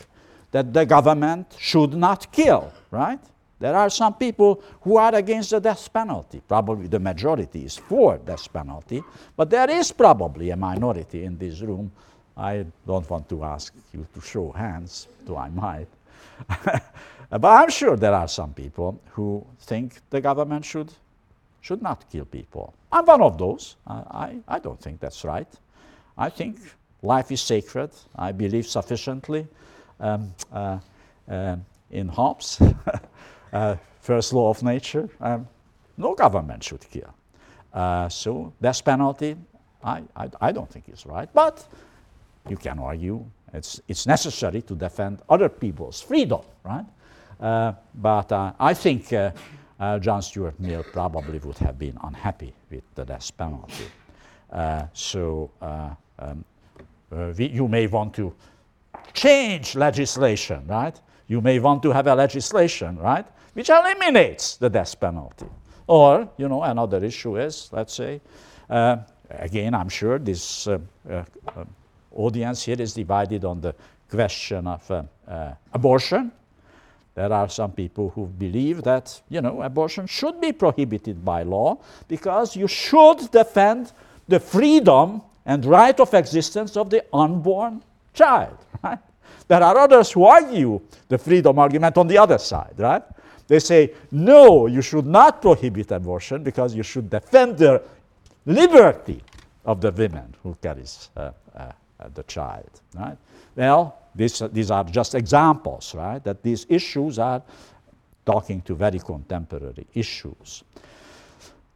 that 0.51 0.71
the 0.71 0.85
government 0.85 1.55
should 1.57 1.95
not 1.95 2.31
kill, 2.31 2.71
right? 2.91 3.19
There 3.59 3.75
are 3.75 3.89
some 3.89 4.15
people 4.15 4.61
who 4.81 4.97
are 4.97 5.15
against 5.15 5.51
the 5.51 5.59
death 5.59 5.91
penalty. 5.91 6.41
Probably 6.47 6.87
the 6.87 6.99
majority 6.99 7.65
is 7.65 7.77
for 7.77 8.17
death 8.17 8.51
penalty, 8.51 9.01
but 9.35 9.49
there 9.49 9.69
is 9.69 9.91
probably 9.91 10.51
a 10.51 10.57
minority 10.57 11.23
in 11.23 11.37
this 11.37 11.61
room. 11.61 11.91
I 12.35 12.65
don't 12.85 13.09
want 13.09 13.29
to 13.29 13.43
ask 13.43 13.73
you 13.93 14.05
to 14.13 14.21
show 14.21 14.51
hands, 14.51 15.07
though 15.25 15.37
I 15.37 15.49
might. 15.49 15.87
but 17.29 17.45
I'm 17.45 17.69
sure 17.69 17.95
there 17.95 18.13
are 18.13 18.27
some 18.27 18.53
people 18.53 19.01
who 19.11 19.45
think 19.61 20.01
the 20.09 20.21
government 20.21 20.65
should 20.65 20.91
should 21.63 21.81
not 21.81 22.03
kill 22.11 22.25
people. 22.25 22.73
I'm 22.91 23.05
one 23.05 23.21
of 23.21 23.37
those. 23.37 23.77
I, 23.87 23.93
I, 23.93 24.55
I 24.55 24.59
don't 24.59 24.79
think 24.79 24.99
that's 24.99 25.23
right. 25.23 25.47
I 26.17 26.29
think 26.29 26.59
life 27.01 27.31
is 27.31 27.41
sacred. 27.41 27.89
I 28.15 28.33
believe 28.33 28.67
sufficiently 28.67 29.47
um, 29.99 30.33
uh, 30.51 30.79
uh, 31.31 31.55
in 31.89 32.09
Hobbes, 32.09 32.61
uh, 33.53 33.77
first 34.01 34.33
law 34.33 34.49
of 34.49 34.61
nature. 34.61 35.09
Um, 35.21 35.47
no 35.97 36.13
government 36.13 36.63
should 36.63 36.81
kill. 36.89 37.13
Uh, 37.73 38.09
so 38.09 38.51
death 38.61 38.83
penalty, 38.83 39.37
I, 39.83 40.03
I, 40.17 40.29
I 40.41 40.51
don't 40.51 40.69
think 40.69 40.89
is 40.89 41.05
right. 41.05 41.29
But 41.33 41.65
you 42.49 42.57
can 42.57 42.77
argue 42.77 43.25
it's, 43.53 43.79
it's 43.87 44.05
necessary 44.05 44.61
to 44.63 44.75
defend 44.75 45.21
other 45.29 45.47
people's 45.47 46.01
freedom, 46.01 46.41
right? 46.65 46.85
Uh, 47.39 47.73
but 47.95 48.31
uh, 48.33 48.51
I 48.59 48.73
think 48.73 49.13
uh, 49.83 49.99
John 49.99 50.21
Stuart 50.21 50.59
Mill 50.59 50.83
probably 50.83 51.39
would 51.39 51.57
have 51.57 51.77
been 51.77 51.97
unhappy 52.03 52.53
with 52.71 52.83
the 52.95 53.03
death 53.03 53.35
penalty. 53.37 53.87
Uh, 54.49 54.85
so 54.93 55.51
uh, 55.61 55.89
um, 56.19 56.45
uh, 57.11 57.33
we, 57.37 57.47
you 57.47 57.67
may 57.67 57.87
want 57.87 58.13
to 58.13 58.33
change 59.13 59.75
legislation, 59.75 60.65
right? 60.67 60.99
You 61.27 61.41
may 61.41 61.59
want 61.59 61.83
to 61.83 61.91
have 61.91 62.07
a 62.07 62.15
legislation, 62.15 62.97
right, 62.97 63.25
which 63.53 63.69
eliminates 63.69 64.57
the 64.57 64.69
death 64.69 64.97
penalty. 64.99 65.47
Or, 65.87 66.29
you 66.37 66.47
know, 66.47 66.63
another 66.63 67.03
issue 67.03 67.37
is, 67.37 67.69
let's 67.73 67.93
say, 67.93 68.21
uh, 68.69 68.97
again, 69.29 69.73
I'm 69.73 69.89
sure 69.89 70.17
this 70.17 70.67
uh, 70.67 70.79
audience 72.15 72.63
here 72.63 72.79
is 72.79 72.93
divided 72.93 73.43
on 73.43 73.59
the 73.59 73.75
question 74.09 74.67
of 74.67 75.07
abortion 75.73 76.31
there 77.15 77.31
are 77.31 77.47
some 77.47 77.71
people 77.71 78.09
who 78.09 78.25
believe 78.25 78.83
that, 78.83 79.21
you 79.29 79.41
know, 79.41 79.61
abortion 79.61 80.07
should 80.07 80.41
be 80.41 80.51
prohibited 80.51 81.23
by 81.23 81.43
law 81.43 81.77
because 82.07 82.55
you 82.55 82.67
should 82.67 83.29
defend 83.31 83.91
the 84.27 84.39
freedom 84.39 85.21
and 85.45 85.63
right 85.65 85.99
of 85.99 86.13
existence 86.13 86.75
of 86.75 86.89
the 86.89 87.05
unborn 87.13 87.83
child, 88.13 88.57
right? 88.83 88.99
There 89.47 89.61
are 89.61 89.77
others 89.77 90.11
who 90.11 90.23
argue 90.23 90.81
the 91.07 91.17
freedom 91.17 91.59
argument 91.59 91.97
on 91.97 92.07
the 92.07 92.17
other 92.17 92.37
side, 92.37 92.73
right? 92.77 93.03
They 93.47 93.59
say, 93.59 93.93
no, 94.11 94.67
you 94.67 94.81
should 94.81 95.05
not 95.05 95.41
prohibit 95.41 95.91
abortion 95.91 96.43
because 96.43 96.73
you 96.73 96.81
should 96.81 97.09
defend 97.09 97.57
the 97.57 97.83
liberty 98.45 99.21
of 99.65 99.81
the 99.81 99.91
women 99.91 100.33
who 100.41 100.55
carries 100.61 101.09
uh, 101.15 101.31
uh, 101.55 101.71
the 102.13 102.23
child, 102.23 102.69
right? 102.95 103.17
Well, 103.55 104.02
this, 104.15 104.39
these 104.51 104.71
are 104.71 104.83
just 104.83 105.15
examples, 105.15 105.95
right? 105.95 106.23
That 106.23 106.43
these 106.43 106.65
issues 106.69 107.19
are 107.19 107.41
talking 108.25 108.61
to 108.61 108.75
very 108.75 108.99
contemporary 108.99 109.87
issues. 109.93 110.63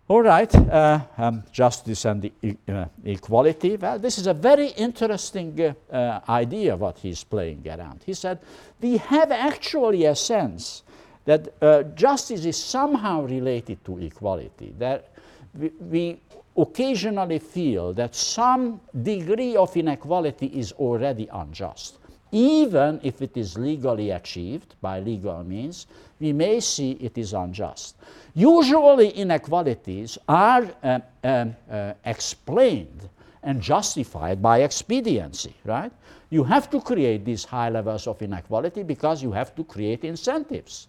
All 0.09 0.21
right, 0.21 0.53
uh, 0.55 1.01
um, 1.17 1.43
justice 1.51 2.05
and 2.05 2.31
e 2.41 2.55
uh, 2.69 2.85
equality. 3.03 3.75
Well, 3.75 3.99
this 3.99 4.17
is 4.17 4.27
a 4.27 4.33
very 4.33 4.67
interesting 4.67 5.59
uh, 5.59 5.73
uh, 5.93 6.21
idea 6.29 6.77
what 6.77 6.97
he's 6.97 7.25
playing 7.25 7.67
around. 7.67 8.03
He 8.05 8.13
said, 8.13 8.39
we 8.79 8.97
have 8.97 9.33
actually 9.33 10.05
a 10.05 10.15
sense 10.15 10.83
that 11.25 11.53
uh, 11.61 11.83
justice 11.93 12.45
is 12.45 12.55
somehow 12.55 13.23
related 13.23 13.83
to 13.83 13.97
equality, 13.97 14.73
that 14.79 15.09
we, 15.53 15.71
we 15.81 16.21
occasionally 16.55 17.39
feel 17.39 17.91
that 17.93 18.15
some 18.15 18.79
degree 19.03 19.57
of 19.57 19.75
inequality 19.75 20.47
is 20.47 20.71
already 20.71 21.27
unjust 21.33 21.97
even 22.31 22.99
if 23.03 23.21
it 23.21 23.37
is 23.37 23.57
legally 23.57 24.11
achieved 24.11 24.75
by 24.81 24.99
legal 24.99 25.43
means, 25.43 25.87
we 26.19 26.33
may 26.33 26.59
see 26.59 26.91
it 26.91 27.17
is 27.17 27.33
unjust. 27.33 27.95
Usually, 28.33 29.09
inequalities 29.09 30.17
are 30.27 30.67
uh, 30.83 30.99
um, 31.23 31.55
uh, 31.71 31.93
explained 32.05 33.09
and 33.43 33.61
justified 33.61 34.41
by 34.41 34.61
expediency, 34.61 35.55
right? 35.63 35.91
You 36.29 36.43
have 36.43 36.69
to 36.71 36.81
create 36.81 37.23
these 37.23 37.45
high 37.45 37.69
levels 37.69 38.07
of 38.07 38.21
inequality 38.21 38.83
because 38.83 39.23
you 39.23 39.31
have 39.31 39.55
to 39.55 39.63
create 39.63 40.03
incentives. 40.03 40.87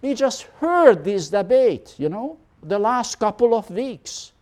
We 0.00 0.14
just 0.14 0.42
heard 0.60 1.04
this 1.04 1.28
debate, 1.28 1.94
you 1.98 2.08
know, 2.08 2.38
the 2.62 2.78
last 2.78 3.18
couple 3.18 3.54
of 3.54 3.68
weeks. 3.70 4.32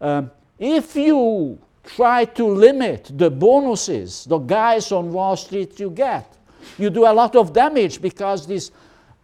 Um, 0.00 0.30
if 0.58 0.96
you 0.96 1.58
try 1.96 2.24
to 2.24 2.46
limit 2.46 3.10
the 3.14 3.30
bonuses 3.30 4.24
the 4.24 4.38
guys 4.38 4.92
on 4.92 5.12
Wall 5.12 5.36
Street 5.36 5.78
you 5.80 5.90
get, 5.90 6.36
you 6.78 6.90
do 6.90 7.04
a 7.06 7.12
lot 7.12 7.36
of 7.36 7.52
damage 7.52 8.00
because 8.00 8.46
these 8.46 8.70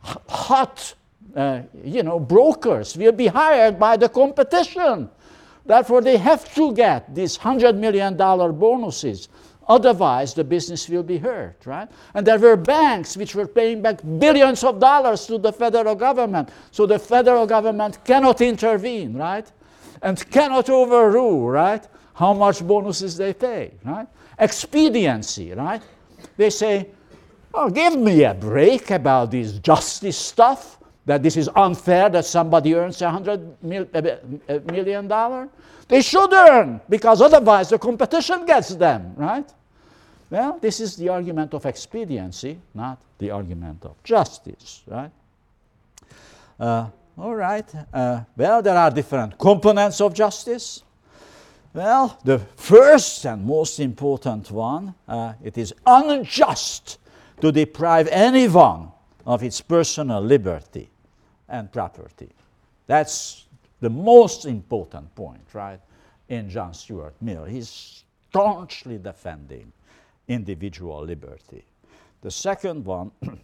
hot, 0.02 0.94
uh, 1.34 1.60
you 1.84 2.02
know, 2.02 2.18
brokers 2.18 2.96
will 2.96 3.12
be 3.12 3.26
hired 3.26 3.78
by 3.78 3.96
the 3.96 4.08
competition. 4.08 5.10
Therefore, 5.64 6.00
they 6.00 6.16
have 6.16 6.54
to 6.54 6.72
get 6.72 7.14
these 7.14 7.36
$100 7.38 7.76
million 7.76 8.16
bonuses. 8.16 9.28
Otherwise, 9.68 10.32
the 10.32 10.44
business 10.44 10.88
will 10.88 11.02
be 11.02 11.18
hurt, 11.18 11.66
right? 11.66 11.88
And 12.14 12.24
there 12.24 12.38
were 12.38 12.56
banks 12.56 13.16
which 13.16 13.34
were 13.34 13.48
paying 13.48 13.82
back 13.82 14.00
billions 14.18 14.62
of 14.62 14.78
dollars 14.78 15.26
to 15.26 15.38
the 15.38 15.52
federal 15.52 15.96
government. 15.96 16.50
So 16.70 16.86
the 16.86 17.00
federal 17.00 17.46
government 17.46 18.04
cannot 18.04 18.40
intervene, 18.40 19.14
right? 19.14 19.50
And 20.02 20.18
cannot 20.30 20.70
overrule, 20.70 21.48
right? 21.48 21.84
How 22.16 22.32
much 22.32 22.66
bonuses 22.66 23.16
they 23.16 23.34
pay, 23.34 23.72
right? 23.84 24.08
Expediency, 24.38 25.52
right? 25.52 25.82
They 26.36 26.48
say, 26.48 26.88
oh, 27.52 27.68
give 27.68 27.94
me 27.94 28.24
a 28.24 28.32
break 28.32 28.90
about 28.90 29.30
this 29.30 29.58
justice 29.58 30.16
stuff, 30.16 30.78
that 31.04 31.22
this 31.22 31.36
is 31.36 31.50
unfair 31.54 32.08
that 32.08 32.24
somebody 32.24 32.74
earns 32.74 33.02
a 33.02 33.10
hundred 33.10 33.62
mil, 33.62 33.86
a 33.94 34.60
million 34.72 35.06
dollar. 35.06 35.48
They 35.88 36.00
should 36.00 36.32
earn, 36.32 36.80
because 36.88 37.20
otherwise 37.20 37.68
the 37.68 37.78
competition 37.78 38.46
gets 38.46 38.74
them, 38.74 39.12
right? 39.16 39.48
Well, 40.30 40.58
this 40.58 40.80
is 40.80 40.96
the 40.96 41.10
argument 41.10 41.52
of 41.52 41.66
expediency, 41.66 42.58
not 42.74 42.98
the 43.18 43.30
argument 43.30 43.84
of 43.84 44.02
justice, 44.02 44.82
right? 44.86 45.10
Uh, 46.58 46.88
all 47.18 47.34
right. 47.34 47.70
Uh, 47.92 48.22
well, 48.36 48.62
there 48.62 48.76
are 48.76 48.90
different 48.90 49.38
components 49.38 50.00
of 50.00 50.14
justice. 50.14 50.82
Well, 51.76 52.18
the 52.24 52.38
first 52.38 53.26
and 53.26 53.44
most 53.44 53.80
important 53.80 54.50
one, 54.50 54.94
uh, 55.06 55.34
it 55.44 55.58
is 55.58 55.74
unjust 55.84 56.98
to 57.42 57.52
deprive 57.52 58.08
anyone 58.10 58.92
of 59.26 59.42
its 59.42 59.60
personal 59.60 60.22
liberty 60.22 60.88
and 61.50 61.70
property. 61.70 62.30
That's 62.86 63.44
the 63.80 63.90
most 63.90 64.46
important 64.46 65.14
point, 65.14 65.42
right, 65.52 65.78
in 66.30 66.48
John 66.48 66.72
Stuart 66.72 67.14
Mill. 67.20 67.44
He's 67.44 68.04
staunchly 68.30 68.96
defending 68.96 69.70
individual 70.28 71.04
liberty. 71.04 71.62
The 72.22 72.30
second 72.30 72.86
one, 72.86 73.10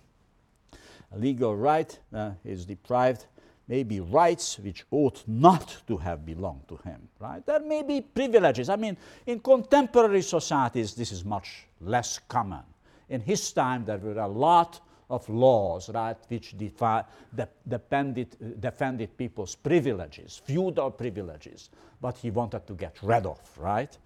legal 1.15 1.55
right, 1.55 1.99
uh, 2.15 2.31
is 2.47 2.65
deprived 2.65 3.27
maybe 3.69 4.01
rights 4.01 4.59
which 4.59 4.85
ought 4.91 5.23
not 5.27 5.83
to 5.87 5.97
have 5.97 6.27
belonged 6.27 6.67
to 6.69 6.77
him, 6.79 7.09
right? 7.19 7.45
There 7.47 7.61
may 7.61 7.83
be 7.83 8.01
privileges. 8.01 8.69
I 8.69 8.77
mean, 8.77 8.97
in 9.27 9.41
contemporary 9.41 10.23
societies, 10.23 10.95
this 10.95 11.13
is 11.13 11.25
much 11.25 11.67
less 11.81 12.19
common. 12.29 12.63
In 13.09 13.21
his 13.21 13.53
time, 13.53 13.85
there 13.85 13.99
were 13.99 14.19
a 14.19 14.29
lot 14.29 14.81
of 15.11 15.29
laws, 15.29 15.91
right, 15.91 16.17
which 16.29 16.57
defi- 16.57 17.07
de- 17.35 17.49
depended, 17.69 18.61
defended 18.61 19.17
people's 19.17 19.55
privileges, 19.55 20.41
feudal 20.45 20.91
privileges, 20.91 21.69
but 22.01 22.17
he 22.17 22.31
wanted 22.31 22.67
to 22.67 22.75
get 22.75 22.97
rid 23.03 23.27
of, 23.27 23.39
right? 23.59 23.97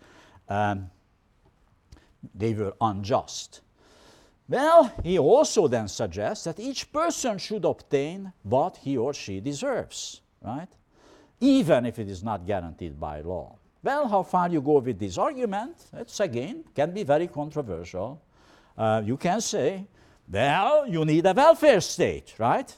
Um, 0.48 0.90
they 2.34 2.54
were 2.54 2.74
unjust. 2.80 3.60
Well, 4.48 4.92
he 5.02 5.18
also 5.18 5.66
then 5.66 5.88
suggests 5.88 6.44
that 6.44 6.60
each 6.60 6.92
person 6.92 7.38
should 7.38 7.64
obtain 7.64 8.32
what 8.44 8.76
he 8.76 8.96
or 8.96 9.12
she 9.12 9.40
deserves, 9.40 10.20
right? 10.40 10.68
Even 11.40 11.84
if 11.84 11.98
it 11.98 12.08
is 12.08 12.22
not 12.22 12.46
guaranteed 12.46 12.98
by 12.98 13.20
law. 13.22 13.56
Well, 13.82 14.08
how 14.08 14.22
far 14.22 14.48
you 14.48 14.60
go 14.60 14.78
with 14.78 14.98
this 14.98 15.18
argument, 15.18 15.86
it's 15.92 16.20
again 16.20 16.64
can 16.74 16.92
be 16.92 17.02
very 17.02 17.26
controversial. 17.26 18.22
Uh, 18.76 19.02
you 19.04 19.16
can 19.16 19.40
say, 19.40 19.86
well, 20.30 20.86
you 20.86 21.04
need 21.04 21.26
a 21.26 21.32
welfare 21.32 21.80
state, 21.80 22.34
right? 22.38 22.74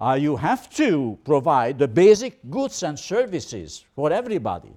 Uh, 0.00 0.18
you 0.20 0.36
have 0.36 0.70
to 0.70 1.18
provide 1.24 1.78
the 1.78 1.88
basic 1.88 2.38
goods 2.50 2.82
and 2.82 2.98
services 2.98 3.84
for 3.94 4.12
everybody. 4.12 4.72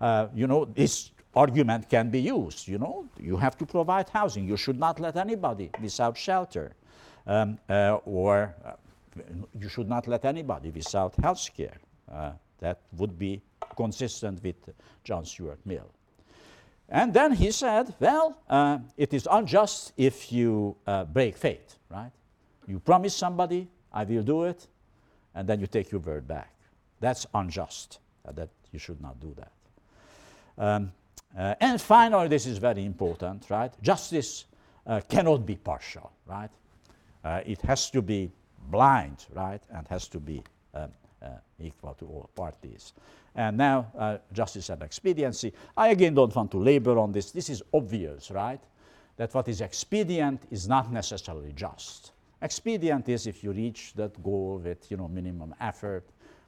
Uh, 0.00 0.28
you 0.34 0.46
know, 0.46 0.64
this 0.64 1.10
argument 1.34 1.88
can 1.88 2.10
be 2.10 2.20
used. 2.20 2.68
You 2.68 2.78
know, 2.78 3.06
you 3.18 3.36
have 3.36 3.56
to 3.58 3.66
provide 3.66 4.08
housing. 4.08 4.48
You 4.48 4.56
should 4.56 4.78
not 4.78 5.00
let 5.00 5.16
anybody 5.16 5.70
without 5.80 6.16
shelter, 6.16 6.72
um, 7.26 7.58
uh, 7.68 7.98
or 8.04 8.54
uh, 8.64 8.72
you 9.58 9.68
should 9.68 9.88
not 9.88 10.06
let 10.06 10.24
anybody 10.24 10.70
without 10.70 11.14
health 11.16 11.48
care. 11.56 11.76
Uh, 12.10 12.32
that 12.60 12.80
would 12.96 13.18
be 13.18 13.42
consistent 13.76 14.42
with 14.42 14.56
John 15.02 15.24
Stuart 15.24 15.60
Mill. 15.64 15.90
And 16.88 17.12
then 17.12 17.32
he 17.32 17.50
said, 17.50 17.94
well, 17.98 18.36
uh, 18.48 18.78
it 18.96 19.14
is 19.14 19.26
unjust 19.30 19.92
if 19.96 20.30
you 20.32 20.76
uh, 20.86 21.04
break 21.04 21.36
faith, 21.36 21.78
right? 21.90 22.10
You 22.66 22.78
promise 22.78 23.16
somebody, 23.16 23.68
I 23.92 24.04
will 24.04 24.22
do 24.22 24.44
it, 24.44 24.66
and 25.34 25.48
then 25.48 25.60
you 25.60 25.66
take 25.66 25.90
your 25.90 26.00
word 26.00 26.28
back. 26.28 26.54
That's 27.00 27.26
unjust. 27.34 27.98
Uh, 28.26 28.32
that 28.32 28.48
you 28.72 28.78
should 28.78 29.00
not 29.00 29.20
do 29.20 29.34
that. 29.36 29.52
Um, 30.56 30.92
uh, 31.36 31.54
and 31.60 31.80
finally, 31.80 32.28
this 32.28 32.46
is 32.46 32.58
very 32.58 32.84
important, 32.84 33.46
right? 33.50 33.72
Justice 33.82 34.44
uh, 34.86 35.00
cannot 35.08 35.44
be 35.44 35.56
partial, 35.56 36.12
right? 36.26 36.50
Uh, 37.24 37.40
it 37.46 37.60
has 37.62 37.90
to 37.90 38.02
be 38.02 38.30
blind, 38.70 39.26
right? 39.34 39.62
And 39.70 39.86
has 39.88 40.08
to 40.08 40.20
be 40.20 40.42
um, 40.74 40.90
uh, 41.22 41.28
equal 41.58 41.94
to 41.94 42.06
all 42.06 42.30
parties. 42.34 42.92
And 43.34 43.56
now, 43.56 43.86
uh, 43.98 44.18
justice 44.32 44.68
and 44.68 44.82
expediency. 44.82 45.52
I 45.76 45.88
again 45.88 46.14
don't 46.14 46.34
want 46.34 46.50
to 46.52 46.58
labor 46.58 46.98
on 46.98 47.12
this. 47.12 47.32
This 47.32 47.50
is 47.50 47.62
obvious, 47.72 48.30
right? 48.30 48.60
That 49.16 49.34
what 49.34 49.48
is 49.48 49.60
expedient 49.60 50.42
is 50.50 50.68
not 50.68 50.92
necessarily 50.92 51.52
just. 51.52 52.12
Expedient 52.42 53.08
is 53.08 53.26
if 53.26 53.42
you 53.42 53.52
reach 53.52 53.94
that 53.94 54.22
goal 54.22 54.60
with 54.62 54.90
you 54.90 54.96
know 54.96 55.08
minimum 55.08 55.54
effort, 55.60 56.04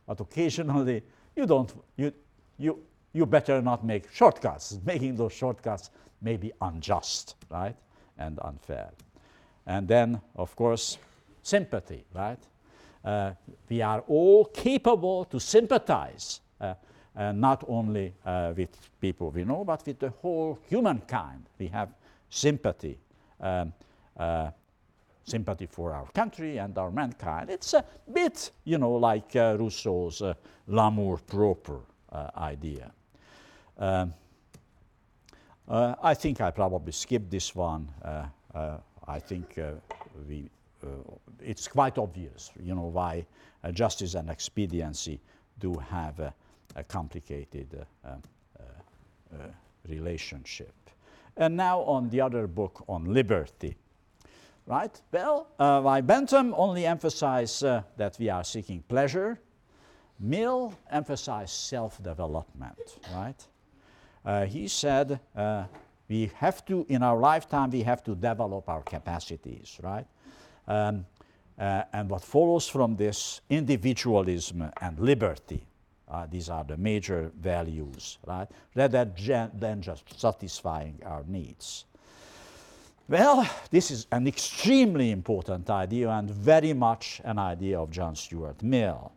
but 0.06 0.20
occasionally 0.20 1.02
you 1.34 1.46
don't 1.46 1.72
you 1.96 2.12
you 2.58 2.78
you 3.16 3.26
better 3.26 3.62
not 3.62 3.84
make 3.84 4.12
shortcuts. 4.12 4.78
Making 4.84 5.16
those 5.16 5.32
shortcuts 5.32 5.90
may 6.20 6.36
be 6.36 6.52
unjust, 6.60 7.36
right, 7.50 7.76
and 8.18 8.38
unfair. 8.42 8.90
And 9.66 9.88
then, 9.88 10.20
of 10.36 10.54
course, 10.54 10.98
sympathy, 11.42 12.04
right? 12.14 12.38
Uh, 13.04 13.32
we 13.68 13.82
are 13.82 14.00
all 14.08 14.44
capable 14.44 15.24
to 15.24 15.40
sympathize, 15.40 16.40
uh, 16.60 16.74
uh, 17.16 17.32
not 17.32 17.64
only 17.68 18.12
uh, 18.24 18.52
with 18.56 18.70
people 19.00 19.30
we 19.30 19.44
know, 19.44 19.64
but 19.64 19.86
with 19.86 19.98
the 19.98 20.10
whole 20.20 20.58
humankind. 20.68 21.46
We 21.58 21.68
have 21.68 21.88
sympathy, 22.28 22.98
um, 23.40 23.72
uh, 24.16 24.50
sympathy 25.24 25.66
for 25.66 25.92
our 25.92 26.06
country 26.12 26.58
and 26.58 26.76
our 26.76 26.90
mankind. 26.90 27.50
It's 27.50 27.74
a 27.74 27.84
bit, 28.12 28.50
you 28.64 28.78
know, 28.78 28.92
like 28.92 29.34
uh, 29.36 29.56
Rousseau's 29.58 30.22
l'amour 30.66 31.18
propre 31.18 31.80
idea. 32.36 32.90
Um, 33.78 34.14
uh, 35.68 35.94
I 36.02 36.14
think 36.14 36.40
I 36.40 36.50
probably 36.50 36.92
skipped 36.92 37.30
this 37.30 37.54
one. 37.54 37.88
Uh, 38.02 38.26
uh, 38.54 38.78
I 39.06 39.18
think 39.18 39.58
uh, 39.58 39.72
we, 40.28 40.48
uh, 40.82 40.88
it's 41.40 41.68
quite 41.68 41.98
obvious, 41.98 42.52
you 42.62 42.74
know, 42.74 42.86
why 42.86 43.26
uh, 43.64 43.72
justice 43.72 44.14
and 44.14 44.30
expediency 44.30 45.20
do 45.58 45.74
have 45.90 46.20
a, 46.20 46.34
a 46.76 46.84
complicated 46.84 47.86
relationship. 49.88 50.74
And 51.36 51.56
now 51.56 51.80
on 51.80 52.10
the 52.10 52.20
other 52.20 52.46
book 52.46 52.84
on 52.88 53.12
liberty. 53.12 53.76
Right? 54.66 55.00
Well, 55.12 55.46
why 55.56 56.00
Bentham 56.00 56.54
only 56.56 56.86
emphasized 56.86 57.62
that 57.62 58.16
we 58.18 58.28
are 58.30 58.42
seeking 58.42 58.82
pleasure, 58.88 59.38
Mill 60.18 60.74
emphasized 60.90 61.50
self-development, 61.50 62.98
right? 63.14 63.46
Uh, 64.26 64.44
he 64.44 64.66
said, 64.66 65.20
uh, 65.36 65.64
we 66.08 66.30
have 66.34 66.64
to, 66.66 66.84
in 66.88 67.02
our 67.02 67.16
lifetime, 67.16 67.70
we 67.70 67.82
have 67.82 68.02
to 68.02 68.16
develop 68.16 68.68
our 68.68 68.82
capacities, 68.82 69.78
right? 69.82 70.06
Um, 70.66 71.06
uh, 71.58 71.84
and 71.92 72.10
what 72.10 72.22
follows 72.22 72.68
from 72.68 72.96
this, 72.96 73.40
individualism 73.48 74.68
and 74.80 74.98
liberty. 74.98 75.64
These 76.30 76.50
are 76.50 76.64
the 76.64 76.76
major 76.76 77.32
values, 77.40 78.18
right? 78.26 78.48
Rather 78.74 79.04
than 79.54 79.82
just 79.82 80.20
satisfying 80.20 81.00
our 81.04 81.24
needs. 81.26 81.84
Well, 83.08 83.48
this 83.70 83.90
is 83.90 84.06
an 84.10 84.26
extremely 84.26 85.12
important 85.12 85.70
idea 85.70 86.10
and 86.10 86.28
very 86.30 86.72
much 86.72 87.20
an 87.24 87.38
idea 87.38 87.80
of 87.80 87.90
John 87.90 88.16
Stuart 88.16 88.62
Mill. 88.62 89.12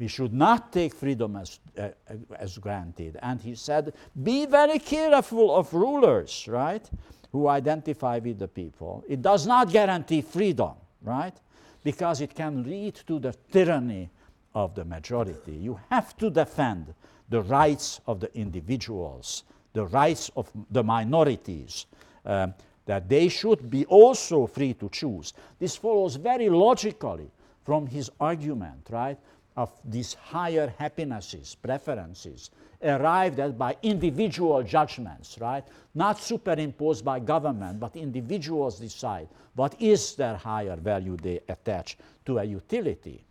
We 0.00 0.08
should 0.08 0.32
not 0.32 0.72
take 0.72 0.94
freedom 0.94 1.36
as, 1.36 1.60
uh, 1.78 1.90
as 2.38 2.56
granted. 2.56 3.18
And 3.20 3.38
he 3.38 3.54
said, 3.54 3.92
be 4.22 4.46
very 4.46 4.78
careful 4.78 5.54
of 5.54 5.72
rulers, 5.74 6.48
right, 6.48 6.90
who 7.32 7.46
identify 7.46 8.18
with 8.18 8.38
the 8.38 8.48
people. 8.48 9.04
It 9.06 9.20
does 9.20 9.46
not 9.46 9.70
guarantee 9.70 10.22
freedom, 10.22 10.72
right, 11.02 11.36
because 11.84 12.22
it 12.22 12.34
can 12.34 12.64
lead 12.64 12.94
to 13.06 13.18
the 13.18 13.34
tyranny 13.52 14.08
of 14.54 14.74
the 14.74 14.86
majority. 14.86 15.52
You 15.52 15.78
have 15.90 16.16
to 16.16 16.30
defend 16.30 16.94
the 17.28 17.42
rights 17.42 18.00
of 18.06 18.20
the 18.20 18.34
individuals, 18.34 19.44
the 19.74 19.84
rights 19.84 20.30
of 20.34 20.50
the 20.70 20.82
minorities. 20.82 21.86
Um, 22.24 22.54
that 22.86 23.08
they 23.08 23.28
should 23.28 23.70
be 23.70 23.84
also 23.86 24.48
free 24.48 24.74
to 24.74 24.88
choose. 24.88 25.32
This 25.60 25.76
follows 25.76 26.16
very 26.16 26.48
logically 26.48 27.30
from 27.62 27.86
his 27.86 28.10
argument, 28.18 28.88
right, 28.90 29.16
of 29.60 29.70
these 29.84 30.14
higher 30.14 30.72
happinesses, 30.78 31.54
preferences, 31.54 32.50
arrived 32.82 33.38
at 33.38 33.58
by 33.58 33.76
individual 33.82 34.62
judgments, 34.62 35.38
right? 35.38 35.64
Not 35.94 36.18
superimposed 36.18 37.04
by 37.04 37.20
government, 37.20 37.78
but 37.78 37.94
individuals 37.94 38.78
decide 38.80 39.28
what 39.54 39.76
is 39.78 40.14
their 40.14 40.36
higher 40.36 40.76
value 40.76 41.16
they 41.18 41.40
attach 41.46 41.98
to 42.24 42.38
a 42.38 42.44
utility. 42.44 43.22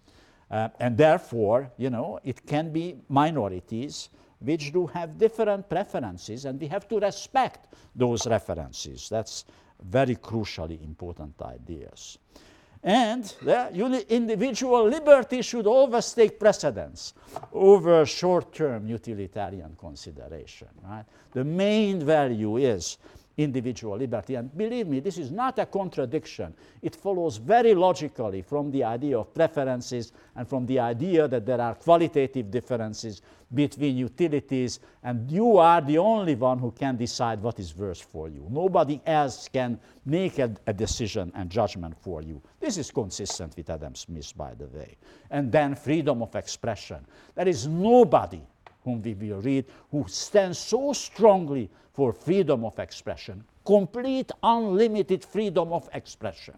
Uh, 0.52 0.70
and 0.80 0.96
therefore, 0.96 1.72
you 1.78 1.90
know, 1.90 2.20
it 2.24 2.46
can 2.46 2.72
be 2.72 2.96
minorities 3.10 4.10
which 4.40 4.72
do 4.72 4.86
have 4.86 5.18
different 5.18 5.68
preferences, 5.68 6.46
and 6.46 6.62
we 6.62 6.68
have 6.68 6.88
to 6.88 7.00
respect 7.00 7.74
those 7.96 8.28
references. 8.28 9.10
That's 9.10 9.46
very 9.82 10.16
crucially 10.16 10.82
important 10.84 11.42
ideas. 11.42 12.20
And 12.82 13.24
the 13.42 14.06
individual 14.10 14.88
liberty 14.88 15.42
should 15.42 15.68
always 15.68 16.14
take 16.14 16.40
precedence 16.40 17.14
over 17.52 18.06
short 18.06 18.54
term 18.54 18.88
utilitarian 18.88 19.76
consideration. 19.78 20.70
Right? 20.84 21.04
The 21.34 21.44
main 21.44 22.00
value 22.06 22.58
is 22.58 22.98
individual 23.44 23.98
liberty. 23.98 24.36
And 24.36 24.56
believe 24.56 24.88
me, 24.88 25.00
this 25.00 25.18
is 25.18 25.32
not 25.32 25.60
a 25.60 25.66
contradiction. 25.66 26.54
It 26.82 26.96
follows 26.96 27.38
very 27.38 27.74
logically 27.74 28.42
from 28.42 28.72
the 28.72 28.84
idea 28.84 29.18
of 29.18 29.34
preferences 29.34 30.12
and 30.36 30.48
from 30.48 30.66
the 30.66 30.80
idea 30.80 31.28
that 31.28 31.46
there 31.46 31.62
are 31.62 31.76
qualitative 31.76 32.52
differences 32.52 33.22
between 33.54 33.98
utilities, 33.98 34.80
and 35.02 35.32
you 35.32 35.58
are 35.58 35.82
the 35.82 35.98
only 35.98 36.36
one 36.36 36.60
who 36.60 36.70
can 36.70 36.96
decide 36.96 37.42
what 37.42 37.60
is 37.60 37.76
worse 37.76 38.00
for 38.00 38.30
you. 38.30 38.46
Nobody 38.48 39.02
else 39.06 39.48
can 39.48 39.80
make 40.06 40.38
a, 40.38 40.54
a 40.68 40.74
decision 40.74 41.32
and 41.34 41.50
judgment 41.50 41.96
for 42.00 42.22
you. 42.22 42.40
This 42.60 42.78
is 42.78 42.92
consistent 42.92 43.58
with 43.58 43.70
Adam 43.72 43.96
Smith, 43.96 44.34
by 44.38 44.54
the 44.54 44.68
way. 44.68 44.98
And 45.32 45.52
then 45.52 45.74
freedom 45.74 46.22
of 46.22 46.36
expression. 46.36 47.04
There 47.34 47.48
is 47.48 47.68
nobody 47.68 48.42
whom 48.84 49.02
we 49.02 49.14
will 49.14 49.42
read, 49.42 49.66
who 49.92 50.06
stands 50.08 50.58
so 50.58 50.94
strongly 50.94 51.70
for 51.94 52.14
freedom 52.14 52.64
of 52.64 52.80
expression, 52.80 53.44
complete 53.66 54.32
unlimited 54.42 55.24
freedom 55.24 55.74
of 55.74 55.90
expression. 55.94 56.58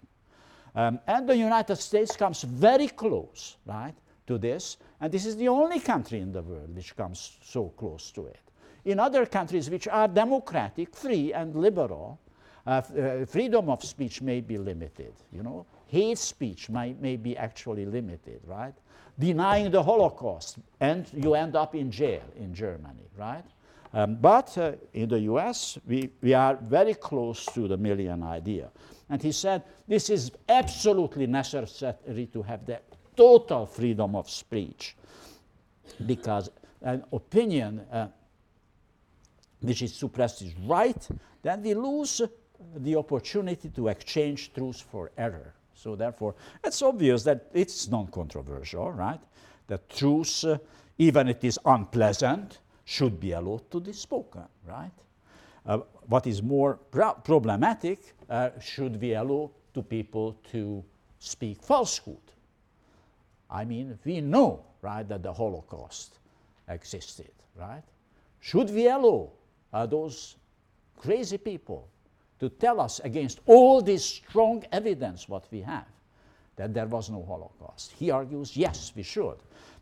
Um, 0.75 0.99
and 1.07 1.27
the 1.27 1.35
United 1.35 1.75
States 1.77 2.15
comes 2.15 2.43
very 2.43 2.87
close, 2.87 3.57
right, 3.65 3.95
to 4.27 4.37
this, 4.37 4.77
and 4.99 5.11
this 5.11 5.25
is 5.25 5.35
the 5.35 5.47
only 5.47 5.79
country 5.79 6.19
in 6.19 6.31
the 6.31 6.41
world 6.41 6.73
which 6.75 6.95
comes 6.95 7.37
so 7.43 7.69
close 7.69 8.11
to 8.11 8.27
it. 8.27 8.39
In 8.85 8.99
other 8.99 9.25
countries 9.25 9.69
which 9.69 9.87
are 9.87 10.07
democratic, 10.07 10.95
free, 10.95 11.33
and 11.33 11.55
liberal, 11.55 12.19
uh, 12.65 12.69
uh, 12.69 13.25
freedom 13.25 13.69
of 13.69 13.83
speech 13.83 14.21
may 14.21 14.39
be 14.41 14.57
limited. 14.57 15.13
You 15.33 15.43
know, 15.43 15.65
hate 15.91 16.17
speech 16.17 16.69
may, 16.69 16.93
may 16.93 17.17
be 17.17 17.35
actually 17.37 17.85
limited, 17.85 18.41
right? 18.45 18.73
denying 19.21 19.71
the 19.71 19.83
Holocaust, 19.83 20.57
and 20.79 21.05
you 21.13 21.35
end 21.35 21.55
up 21.55 21.75
in 21.75 21.91
jail 21.91 22.23
in 22.35 22.53
Germany, 22.53 23.07
right? 23.17 23.45
Um, 23.93 24.15
but 24.15 24.57
uh, 24.57 24.71
in 24.93 25.09
the 25.09 25.19
US, 25.31 25.77
we, 25.85 26.09
we 26.21 26.33
are 26.33 26.55
very 26.55 26.93
close 26.93 27.45
to 27.53 27.67
the 27.67 27.77
Millian 27.77 28.23
idea. 28.23 28.71
And 29.09 29.21
he 29.21 29.31
said, 29.31 29.63
this 29.87 30.09
is 30.09 30.31
absolutely 30.47 31.27
necessary 31.27 32.27
to 32.33 32.41
have 32.41 32.65
the 32.65 32.79
total 33.15 33.65
freedom 33.65 34.15
of 34.15 34.29
speech 34.29 34.95
because 36.05 36.49
an 36.81 37.03
opinion 37.11 37.81
uh, 37.91 38.07
which 39.59 39.81
is 39.81 39.93
suppressed 39.93 40.41
is 40.41 40.53
right, 40.65 41.07
then 41.43 41.61
we 41.61 41.73
lose 41.73 42.21
the 42.77 42.95
opportunity 42.95 43.69
to 43.69 43.89
exchange 43.89 44.53
truth 44.53 44.81
for 44.89 45.11
error. 45.17 45.53
So 45.81 45.95
therefore, 45.95 46.35
it's 46.63 46.79
obvious 46.83 47.23
that 47.23 47.47
it's 47.53 47.87
non-controversial, 47.87 48.91
right? 48.91 49.19
That 49.65 49.89
truth, 49.89 50.43
uh, 50.43 50.59
even 50.99 51.27
it 51.27 51.43
is 51.43 51.57
unpleasant, 51.65 52.59
should 52.85 53.19
be 53.19 53.31
allowed 53.31 53.71
to 53.71 53.79
be 53.79 53.91
spoken, 53.91 54.43
right? 54.67 54.91
Uh, 55.65 55.79
what 56.05 56.27
is 56.27 56.43
more 56.43 56.75
pro 56.91 57.13
problematic, 57.13 58.13
uh, 58.29 58.49
should 58.59 59.01
we 59.01 59.15
allow 59.15 59.49
to 59.73 59.81
people 59.81 60.37
to 60.51 60.83
speak 61.17 61.63
falsehood? 61.63 62.31
I 63.49 63.65
mean, 63.65 63.97
we 64.05 64.21
know, 64.21 64.63
right, 64.83 65.07
that 65.09 65.23
the 65.23 65.33
Holocaust 65.33 66.19
existed, 66.67 67.31
right? 67.55 67.83
Should 68.39 68.69
we 68.69 68.87
allow 68.87 69.31
uh, 69.73 69.87
those 69.87 70.35
crazy 70.95 71.39
people 71.39 71.87
to 72.41 72.49
tell 72.49 72.81
us 72.81 72.99
against 73.03 73.39
all 73.45 73.83
this 73.83 74.03
strong 74.03 74.65
evidence 74.71 75.29
what 75.29 75.45
we 75.51 75.61
have 75.61 75.85
that 76.55 76.73
there 76.73 76.87
was 76.87 77.07
no 77.07 77.23
Holocaust. 77.23 77.91
He 77.91 78.09
argues, 78.09 78.57
yes, 78.57 78.91
we 78.95 79.03
should, 79.03 79.37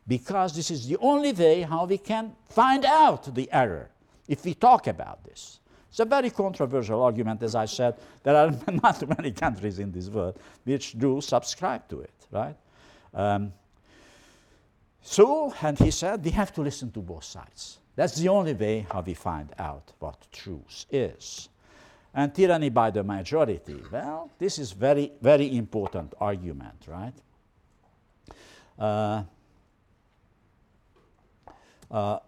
because 0.06 0.54
this 0.54 0.70
is 0.70 0.86
the 0.86 0.98
only 0.98 1.32
way 1.32 1.62
how 1.62 1.86
we 1.86 1.98
can 1.98 2.36
find 2.50 2.84
out 2.84 3.34
the 3.34 3.50
error 3.54 3.90
if 4.28 4.44
we 4.44 4.54
talk 4.54 4.88
about 4.88 5.24
this. 5.24 5.62
It's 5.90 6.02
a 6.02 6.06
very 6.06 6.32
controversial 6.32 7.02
argument, 7.02 7.42
as 7.44 7.56
I 7.56 7.64
said. 7.64 7.96
There 8.24 8.36
are 8.36 8.52
not 8.84 9.08
many 9.18 9.32
countries 9.32 9.80
in 9.80 9.94
this 9.94 10.10
world 10.10 10.38
which 10.66 11.00
do 11.00 11.22
subscribe 11.22 11.88
to 11.88 12.02
it, 12.02 12.28
right? 12.30 12.58
Um, 13.14 13.54
so, 15.02 15.54
and 15.62 15.80
he 15.80 15.92
said, 15.92 16.26
we 16.26 16.32
have 16.32 16.54
to 16.56 16.62
listen 16.62 16.92
to 16.92 17.00
both 17.00 17.24
sides. 17.24 17.80
That's 17.96 18.18
the 18.18 18.28
only 18.28 18.54
way 18.54 18.86
how 18.92 19.00
we 19.00 19.14
find 19.14 19.50
out 19.58 19.94
what 20.00 20.28
truth 20.34 20.86
is 20.92 21.48
and 22.14 22.34
tyranny 22.34 22.70
by 22.70 22.92
the 22.92 23.04
majority. 23.04 23.82
Well, 23.92 24.30
this 24.40 24.60
is 24.60 24.72
very, 24.72 25.12
very 25.22 25.56
important 25.56 26.14
argument, 26.20 26.86
right? 26.88 27.14
Uh, 28.78 29.24
uh, 31.92 32.20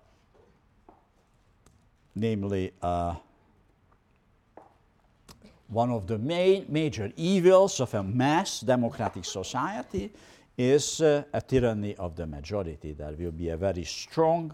namely, 2.15 2.73
uh, 2.81 3.15
one 5.67 5.89
of 5.89 6.05
the 6.05 6.17
main 6.17 6.65
major 6.67 7.11
evils 7.15 7.79
of 7.79 7.93
a 7.93 8.03
mass 8.03 8.59
democratic 8.59 9.23
society 9.23 10.11
is 10.57 11.01
uh, 11.01 11.23
a 11.33 11.41
tyranny 11.41 11.95
of 11.95 12.15
the 12.15 12.27
majority. 12.27 12.91
There 12.91 13.13
will 13.17 13.31
be 13.31 13.49
a 13.49 13.57
very 13.57 13.85
strong 13.85 14.53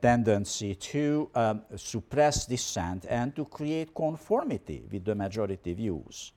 tendency 0.00 0.74
to 0.74 1.30
um, 1.34 1.62
suppress 1.76 2.46
dissent 2.46 3.04
and 3.08 3.36
to 3.36 3.44
create 3.44 3.94
conformity 3.94 4.82
with 4.90 5.04
the 5.04 5.14
majority 5.14 5.74
views. 5.74 6.32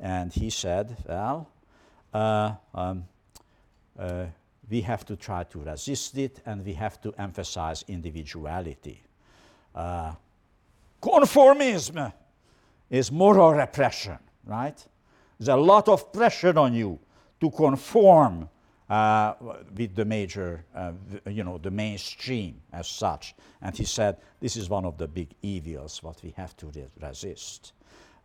And 0.00 0.32
he 0.32 0.50
said, 0.50 0.96
well, 1.08 1.48
uh, 2.12 2.52
um, 2.74 3.04
uh, 3.98 4.26
we 4.68 4.80
have 4.80 5.04
to 5.06 5.16
try 5.16 5.44
to 5.44 5.60
resist 5.60 6.18
it 6.18 6.40
and 6.46 6.64
we 6.64 6.72
have 6.72 7.00
to 7.02 7.12
emphasize 7.18 7.84
individuality. 7.86 9.00
Uh, 9.74 10.12
conformism 11.00 12.12
is 12.90 13.12
moral 13.12 13.54
repression, 13.54 14.18
right? 14.46 14.84
There's 15.38 15.48
a 15.48 15.56
lot 15.56 15.88
of 15.88 16.12
pressure 16.12 16.58
on 16.58 16.74
you 16.74 16.98
to 17.40 17.50
conform 17.50 18.48
uh, 18.90 19.34
with 19.74 19.94
the 19.94 20.04
major, 20.04 20.64
uh, 20.74 20.92
you 21.26 21.42
know, 21.42 21.58
the 21.58 21.70
mainstream 21.70 22.60
as 22.72 22.86
such. 22.86 23.34
And 23.62 23.76
he 23.76 23.84
said, 23.84 24.18
this 24.40 24.56
is 24.56 24.68
one 24.68 24.84
of 24.84 24.98
the 24.98 25.08
big 25.08 25.28
evils 25.42 26.02
what 26.02 26.22
we 26.22 26.30
have 26.36 26.56
to 26.58 26.66
re 26.66 26.86
resist. 27.00 27.72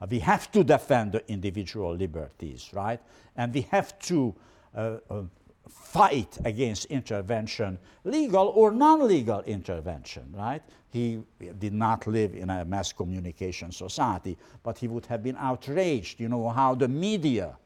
Uh, 0.02 0.08
we 0.10 0.19
have 0.19 0.52
to 0.52 0.63
defend 0.63 1.13
the 1.13 1.32
individual 1.32 1.93
liberties, 1.95 2.69
right? 2.74 3.00
And 3.36 3.54
we 3.54 3.62
have 3.72 3.98
to 4.00 4.36
uh, 4.76 4.98
uh, 5.10 5.22
fight 5.67 6.38
against 6.45 6.86
intervention, 6.86 7.78
legal 8.04 8.48
or 8.48 8.72
non-legal 8.72 9.41
intervention, 9.41 10.34
right? 10.36 10.62
He 10.91 11.22
did 11.60 11.74
not 11.74 12.08
live 12.08 12.34
in 12.34 12.50
a 12.50 12.65
mass 12.65 12.91
communication 12.91 13.72
society, 13.72 14.38
but 14.63 14.78
he 14.78 14.88
would 14.88 15.06
have 15.06 15.22
been 15.22 15.38
outraged, 15.38 16.19
you 16.19 16.28
know, 16.28 16.50
how 16.50 16.76
the 16.76 16.88
media 16.88 17.58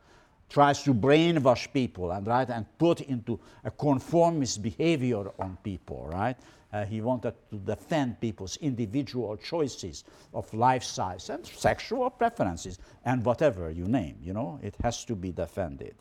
tries 0.54 0.84
to 0.84 0.94
brainwash 0.94 1.68
people 1.74 2.12
and 2.12 2.28
right 2.28 2.50
and 2.50 2.66
put 2.78 3.02
into 3.02 3.40
a 3.64 3.72
conformist 3.72 4.62
behavior 4.62 5.32
on 5.40 5.58
people, 5.64 6.08
right? 6.12 6.38
Uh, 6.72 6.86
he 6.86 7.02
wanted 7.02 7.34
to 7.50 7.58
defend 7.58 8.20
people's 8.22 8.58
individual 8.58 9.36
choices 9.38 10.04
of 10.34 10.52
life 10.54 10.84
size 10.84 11.30
and 11.30 11.46
sexual 11.46 12.10
preferences 12.10 12.78
and 13.06 13.26
whatever 13.26 13.72
you 13.72 13.86
name, 13.86 14.16
you 14.22 14.34
know, 14.34 14.60
it 14.62 14.76
has 14.84 15.04
to 15.06 15.16
be 15.16 15.32
defended. 15.32 15.96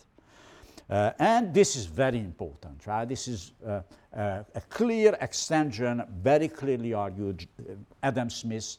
Uh, 0.90 1.12
and 1.18 1.54
this 1.54 1.74
is 1.74 1.86
very 1.86 2.18
important, 2.18 2.86
right? 2.86 3.08
This 3.08 3.28
is 3.28 3.52
uh, 3.66 3.80
uh, 4.14 4.42
a 4.54 4.60
clear 4.68 5.16
extension, 5.22 6.02
very 6.22 6.48
clearly 6.48 6.92
argued. 6.92 7.46
Uh, 7.58 7.74
Adam 8.02 8.28
Smith 8.28 8.76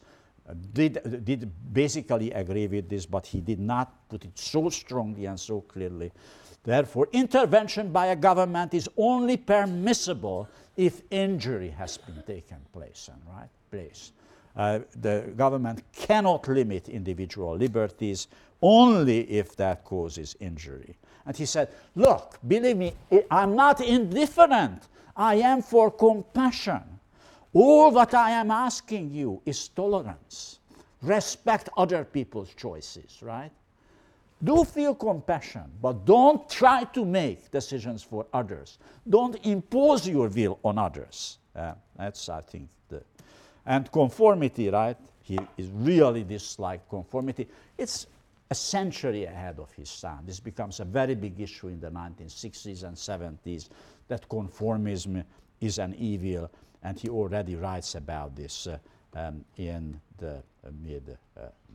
did, 0.74 1.24
did 1.24 1.52
basically 1.74 2.32
agree 2.32 2.68
with 2.68 2.90
this, 2.90 3.06
but 3.06 3.26
he 3.26 3.40
did 3.40 3.60
not 3.60 4.10
put 4.10 4.26
it 4.26 4.38
so 4.38 4.70
strongly 4.70 5.26
and 5.26 5.40
so 5.40 5.62
clearly. 5.62 6.12
Therefore, 6.64 7.10
intervention 7.12 7.92
by 7.92 8.08
a 8.08 8.16
government 8.16 8.74
is 8.74 8.90
only 8.98 9.38
permissible 9.38 10.48
if 10.78 11.02
injury 11.12 11.70
has 11.70 11.98
been 11.98 12.24
taken 12.26 12.58
place 12.72 13.10
and 13.12 13.22
right 13.36 13.50
place. 13.70 14.14
Uh, 14.56 14.80
the 15.02 15.34
government 15.36 15.84
cannot 15.92 16.48
limit 16.48 16.88
individual 16.90 17.56
liberties 17.58 18.28
only 18.62 19.30
if 19.30 19.56
that 19.56 19.84
causes 19.84 20.36
injury. 20.40 20.96
And 21.26 21.36
he 21.36 21.46
said, 21.46 21.70
Look, 21.96 22.38
believe 22.48 22.78
me, 22.78 22.94
I'm 23.32 23.56
not 23.56 23.82
indifferent. 23.82 24.88
I 25.16 25.36
am 25.36 25.62
for 25.62 25.92
compassion. 25.92 26.93
All 27.54 27.92
that 27.92 28.14
I 28.14 28.32
am 28.32 28.50
asking 28.50 29.12
you 29.12 29.42
is 29.46 29.68
tolerance. 29.68 30.60
Respect 31.02 31.70
other 31.78 32.04
people's 32.04 32.54
choices, 32.56 33.20
right? 33.22 33.52
Do 34.44 34.64
feel 34.66 34.96
compassion, 34.96 35.72
but 35.82 36.06
don't 36.06 36.50
try 36.50 36.84
to 36.86 37.06
make 37.06 37.50
decisions 37.52 38.04
for 38.04 38.26
others. 38.34 38.80
Don't 39.08 39.36
impose 39.46 40.08
your 40.08 40.28
will 40.28 40.60
on 40.64 40.78
others. 40.78 41.38
Uh, 41.56 41.74
that's, 41.98 42.28
I 42.28 42.42
think, 42.42 42.68
the. 42.90 43.04
And 43.66 43.90
conformity, 43.92 44.70
right? 44.70 44.98
He 45.22 45.40
is 45.58 45.70
really 45.70 46.24
dislike 46.24 46.90
conformity. 46.90 47.48
It's 47.78 48.08
a 48.50 48.56
century 48.56 49.24
ahead 49.24 49.60
of 49.60 49.72
his 49.72 50.02
time. 50.02 50.24
This 50.26 50.40
becomes 50.40 50.80
a 50.82 50.86
very 50.86 51.16
big 51.16 51.40
issue 51.40 51.70
in 51.70 51.80
the 51.80 51.90
1960s 51.90 52.84
and 52.84 52.98
70s 52.98 53.70
that 54.10 54.28
conformism 54.28 55.24
is 55.62 55.80
an 55.80 55.96
evil 55.98 56.52
and 56.84 57.00
he 57.00 57.10
already 57.10 57.56
writes 57.56 57.96
about 57.96 58.36
this 58.36 58.68
uh, 58.68 58.78
um, 59.16 59.44
in 59.58 60.00
the 60.18 60.36
uh, 60.36 60.70
mid 60.82 61.18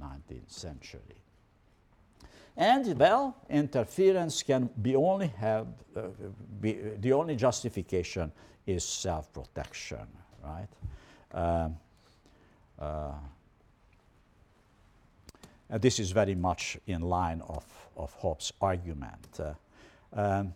19th 0.01 0.51
century. 0.51 1.23
And 2.57 2.99
well, 2.99 3.37
interference 3.49 4.43
can 4.43 4.69
be 4.83 4.97
only 4.97 5.29
have 5.29 5.69
uh, 5.97 6.09
be, 6.61 6.73
the 7.01 7.13
only 7.13 7.37
justification 7.37 8.33
is 8.67 8.85
self-protection, 8.85 10.07
right? 10.45 10.69
Um, 11.33 11.77
uh, 12.79 13.13
this 15.71 16.01
is 16.01 16.11
very 16.11 16.35
much 16.35 16.79
in 16.87 17.03
line 17.03 17.43
of, 17.43 17.65
of 17.97 18.13
Hobbes' 18.15 18.53
argument. 18.61 19.39
Uh, 19.39 19.55
um, 20.13 20.55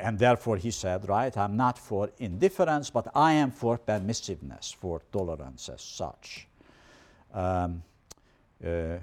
and 0.00 0.18
therefore 0.18 0.56
he 0.56 0.70
said, 0.70 1.08
right, 1.08 1.36
I'm 1.36 1.56
not 1.56 1.78
for 1.78 2.10
indifference, 2.18 2.90
but 2.90 3.08
I 3.14 3.34
am 3.34 3.50
for 3.50 3.78
permissiveness, 3.78 4.74
for 4.74 5.02
tolerance 5.12 5.68
as 5.68 5.82
such. 5.82 6.46
Um, 7.32 7.82
uh, 8.64 8.98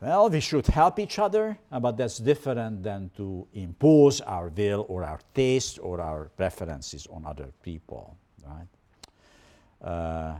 well, 0.00 0.30
we 0.30 0.40
should 0.40 0.66
help 0.66 0.98
each 0.98 1.18
other, 1.18 1.56
uh, 1.70 1.78
but 1.78 1.96
that's 1.96 2.18
different 2.18 2.82
than 2.82 3.10
to 3.16 3.46
impose 3.54 4.20
our 4.20 4.48
will 4.48 4.84
or 4.88 5.04
our 5.04 5.20
taste 5.32 5.78
or 5.80 6.00
our 6.00 6.24
preferences 6.36 7.06
on 7.06 7.24
other 7.24 7.52
people, 7.62 8.16
right? 8.44 9.88
Uh, 9.88 10.34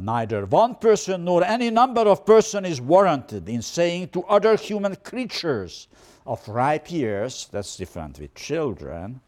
neither 0.00 0.46
one 0.46 0.74
person 0.76 1.24
nor 1.24 1.44
any 1.44 1.70
number 1.70 2.02
of 2.02 2.24
persons 2.24 2.66
is 2.66 2.80
warranted 2.80 3.48
in 3.48 3.60
saying 3.60 4.08
to 4.08 4.22
other 4.24 4.56
human 4.56 4.96
creatures 4.96 5.88
of 6.26 6.46
ripe 6.48 6.90
years, 6.90 7.48
that's 7.52 7.76
different 7.76 8.18
with 8.18 8.34
children, 8.34 9.20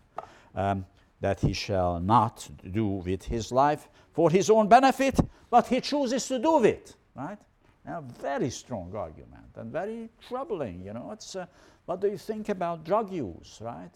um, 0.54 0.86
that 1.20 1.40
he 1.40 1.52
shall 1.52 2.00
not 2.00 2.48
do 2.72 2.86
with 2.86 3.24
his 3.24 3.52
life 3.52 3.88
for 4.12 4.30
his 4.30 4.48
own 4.48 4.68
benefit, 4.68 5.18
but 5.50 5.66
he 5.66 5.80
chooses 5.80 6.26
to 6.28 6.38
do 6.38 6.64
it, 6.64 6.94
right? 7.14 7.38
A 7.86 8.00
very 8.00 8.48
strong 8.48 8.94
argument 8.94 9.44
and 9.56 9.70
very 9.70 10.08
troubling, 10.28 10.82
you 10.82 10.94
know. 10.94 11.10
It's, 11.12 11.36
uh, 11.36 11.46
what 11.84 12.00
do 12.00 12.08
you 12.08 12.16
think 12.16 12.48
about 12.48 12.84
drug 12.84 13.12
use, 13.12 13.58
right? 13.60 13.90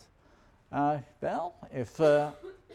Uh, 0.71 0.99
well, 1.23 1.55
if 1.73 1.99
uh, 2.01 2.33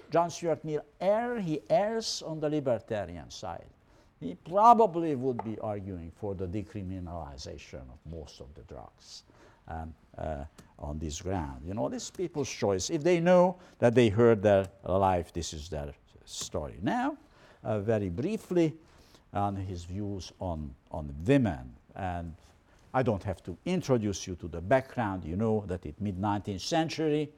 John 0.10 0.32
Stuart 0.32 0.65
Mill 0.65 0.82
err, 0.99 1.39
he 1.39 1.62
errs 1.69 2.23
on 2.25 2.39
the 2.39 2.49
libertarian 2.49 3.29
side 3.29 3.67
he 4.24 4.36
probably 4.36 5.16
would 5.16 5.44
be 5.44 5.58
arguing 5.60 6.12
for 6.20 6.34
the 6.36 6.48
decriminalization 6.48 7.82
of 7.82 8.12
most 8.12 8.40
of 8.40 8.48
the 8.56 8.62
drugs 8.74 9.24
um, 9.68 9.94
uh, 10.18 10.44
on 10.80 11.00
this 11.00 11.22
ground. 11.22 11.62
You 11.66 11.74
know, 11.74 11.90
this 11.90 12.10
people's 12.10 12.50
choice. 12.50 12.90
If 12.90 13.04
they 13.04 13.20
know 13.20 13.58
that 13.80 13.96
they 13.96 14.10
heard 14.10 14.42
their 14.42 14.68
life, 14.84 15.34
this 15.34 15.54
is 15.54 15.70
their 15.70 15.94
story. 16.26 16.76
Now, 16.82 17.18
uh, 17.64 17.80
very 17.80 18.10
briefly, 18.10 18.74
on 19.34 19.56
his 19.56 19.84
views 19.84 20.32
on, 20.40 20.74
on 20.92 21.14
women. 21.26 21.74
And 21.96 22.34
I 22.94 23.04
don't 23.04 23.24
have 23.24 23.44
to 23.44 23.58
introduce 23.66 24.28
you 24.28 24.36
to 24.36 24.48
the 24.48 24.62
background. 24.62 25.26
You 25.26 25.36
know 25.36 25.64
that 25.68 25.86
in 25.86 25.96
mid-19th 26.00 26.62
century, 26.62 27.30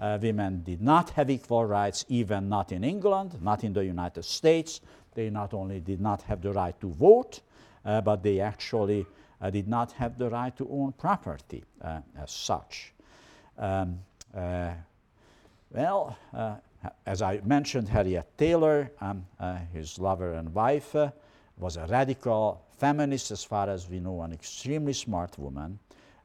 uh, 0.00 0.18
women 0.20 0.62
did 0.62 0.80
not 0.80 1.10
have 1.10 1.30
equal 1.30 1.64
rights, 1.64 2.04
even 2.08 2.48
not 2.48 2.72
in 2.72 2.84
England, 2.84 3.36
not 3.42 3.64
in 3.64 3.72
the 3.72 3.84
United 3.84 4.24
States. 4.24 4.80
They 5.14 5.30
not 5.30 5.52
only 5.52 5.80
did 5.80 6.00
not 6.00 6.22
have 6.22 6.40
the 6.40 6.52
right 6.52 6.78
to 6.80 6.90
vote, 6.90 7.40
uh, 7.84 8.00
but 8.00 8.22
they 8.22 8.40
actually 8.40 9.06
uh, 9.40 9.50
did 9.50 9.68
not 9.68 9.92
have 9.92 10.18
the 10.18 10.28
right 10.30 10.56
to 10.56 10.68
own 10.70 10.92
property 10.92 11.64
uh, 11.82 12.00
as 12.18 12.30
such. 12.30 12.92
Um, 13.58 14.00
uh, 14.34 14.72
well, 15.70 16.16
uh, 16.34 16.56
as 17.04 17.20
I 17.20 17.40
mentioned, 17.44 17.88
Harriet 17.88 18.26
Taylor, 18.38 18.90
um, 19.00 19.26
his 19.72 19.98
lover 19.98 20.32
and 20.32 20.54
wife, 20.54 20.96
was 21.58 21.76
a 21.76 21.86
radical 21.86 22.62
feminist, 22.78 23.30
as 23.30 23.44
far 23.44 23.68
as 23.68 23.88
we 23.88 24.00
know, 24.00 24.22
an 24.22 24.32
extremely 24.32 24.94
smart 24.94 25.38
woman. 25.38 25.78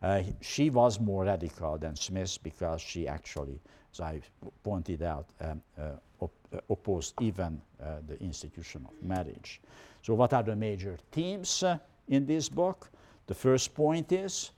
Uh, 0.06 0.22
she 0.40 0.70
was 0.70 1.00
more 1.00 1.26
radical 1.26 1.80
than 1.80 1.96
Smith 1.96 2.38
because 2.44 2.80
she 2.80 3.08
actually, 3.08 3.60
as 3.92 4.00
I 4.00 4.22
pointed 4.64 5.02
out, 5.02 5.26
um, 5.42 5.64
uh, 5.80 5.94
op 6.22 6.32
uh, 6.54 6.60
opposed 6.70 7.20
even 7.22 7.60
uh, 7.82 8.02
the 8.08 8.22
institution 8.22 8.86
of 8.88 8.94
marriage. 9.02 9.62
So, 10.04 10.14
what 10.14 10.32
are 10.34 10.44
the 10.44 10.56
major 10.56 11.00
themes 11.12 11.64
uh, 11.64 11.80
in 12.08 12.28
this 12.28 12.50
book? 12.50 12.92
The 13.26 13.34
first 13.34 13.74
point 13.74 14.12
is 14.12 14.52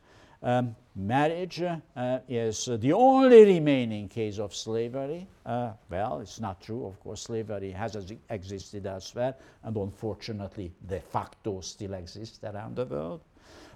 um, 0.43 0.75
marriage 0.97 1.61
uh, 1.61 2.19
is 2.27 2.67
uh, 2.67 2.75
the 2.75 2.91
only 2.91 3.45
remaining 3.45 4.09
case 4.09 4.39
of 4.39 4.53
slavery. 4.53 5.27
Uh, 5.45 5.71
well, 5.89 6.19
it's 6.19 6.41
not 6.41 6.59
true. 6.59 6.85
Of 6.85 6.99
course, 6.99 7.21
slavery 7.21 7.71
has 7.71 7.95
existed 8.29 8.85
elsewhere, 8.85 9.35
and 9.63 9.77
unfortunately, 9.77 10.73
de 10.85 10.99
facto 10.99 11.61
still 11.61 11.93
exists 11.93 12.43
around 12.43 12.75
the 12.75 12.85
world. 12.85 13.21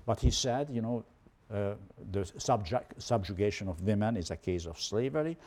But 0.05 0.19
he 0.19 0.31
said, 0.31 0.69
you 0.69 0.81
know, 0.81 1.05
uh, 1.53 1.73
the 2.11 2.25
subjugation 2.97 3.67
of 3.67 3.81
women 3.81 4.17
is 4.17 4.31
a 4.31 4.37
case 4.37 4.65
of 4.65 4.79
slavery, 4.79 5.37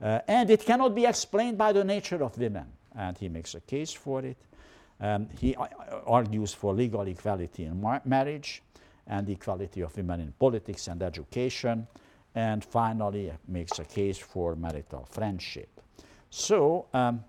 uh, 0.00 0.20
and 0.28 0.50
it 0.50 0.64
cannot 0.64 0.94
be 0.94 1.06
explained 1.06 1.56
by 1.56 1.72
the 1.72 1.84
nature 1.84 2.22
of 2.22 2.36
women. 2.38 2.66
And 2.94 3.16
he 3.16 3.28
makes 3.28 3.54
a 3.54 3.60
case 3.60 3.92
for 3.92 4.24
it. 4.24 4.36
Um, 5.00 5.28
he 5.38 5.56
uh, 5.56 5.66
argues 6.06 6.52
for 6.52 6.74
legal 6.74 7.02
equality 7.02 7.64
in 7.64 7.80
mar 7.80 8.02
marriage 8.04 8.62
and 9.06 9.28
equality 9.28 9.80
of 9.80 9.96
women 9.96 10.20
in 10.20 10.32
politics 10.32 10.88
and 10.88 11.02
education, 11.02 11.86
and 12.34 12.64
finally 12.64 13.32
makes 13.48 13.78
a 13.78 13.84
case 13.84 14.18
for 14.18 14.54
marital 14.54 15.06
friendship. 15.10 15.68
So 16.30 16.86
um, 16.94 17.24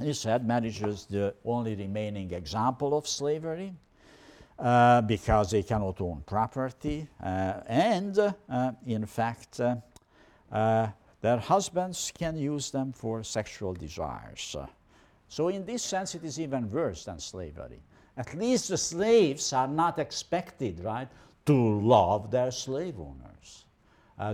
he 0.00 0.12
said 0.12 0.46
marriage 0.46 0.82
is 0.82 1.06
the 1.06 1.34
only 1.44 1.74
remaining 1.74 2.32
example 2.32 2.96
of 2.96 3.06
slavery. 3.08 3.72
Uh, 4.60 5.00
because 5.00 5.52
they 5.52 5.62
cannot 5.62 5.98
own 6.02 6.22
property, 6.26 7.08
uh, 7.22 7.62
and 7.66 8.18
uh, 8.18 8.72
in 8.86 9.06
fact, 9.06 9.58
uh, 9.58 9.76
uh, 10.52 10.86
their 11.22 11.38
husbands 11.38 12.12
can 12.18 12.36
use 12.36 12.70
them 12.70 12.92
for 12.92 13.24
sexual 13.24 13.72
desires. 13.72 14.54
so, 15.28 15.48
in 15.48 15.64
this 15.64 15.82
sense, 15.82 16.14
it 16.14 16.24
is 16.24 16.38
even 16.38 16.70
worse 16.70 17.06
than 17.06 17.18
slavery. 17.18 17.80
At 18.18 18.34
least 18.34 18.68
the 18.68 18.76
slaves 18.76 19.54
are 19.54 19.66
not 19.66 19.98
expected, 19.98 20.84
right, 20.84 21.08
to 21.46 21.80
love 21.80 22.30
their 22.30 22.50
slave 22.50 23.00
owners. 23.00 23.64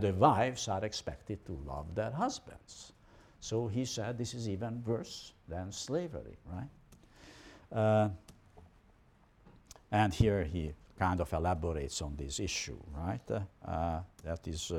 the 0.01 0.13
wives 0.13 0.67
are 0.67 0.85
expected 0.85 1.39
to 1.47 1.53
love 1.65 1.95
their 1.95 2.11
husbands. 2.11 2.95
So 3.39 3.69
he 3.69 3.85
said 3.85 4.19
this 4.19 4.35
is 4.35 4.49
even 4.49 4.83
worse 4.85 5.35
than 5.49 5.71
slavery, 5.71 6.37
right? 6.53 8.11
And 9.91 10.13
here 10.13 10.45
he 10.45 10.73
kind 10.99 11.21
of 11.21 11.33
elaborates 11.33 12.03
on 12.03 12.17
this 12.17 12.41
issue, 12.41 12.79
right? 12.95 13.31
Uh, 13.65 14.01
that 14.25 14.47
is 14.49 14.73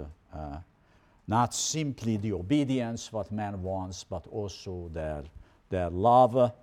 not 1.27 1.53
simply 1.53 2.17
the 2.17 2.33
obedience 2.33 3.11
what 3.11 3.31
man 3.31 3.61
wants, 3.61 4.03
but 4.03 4.25
also 4.27 4.89
their, 4.93 5.23
their 5.69 5.89
love. 5.89 6.53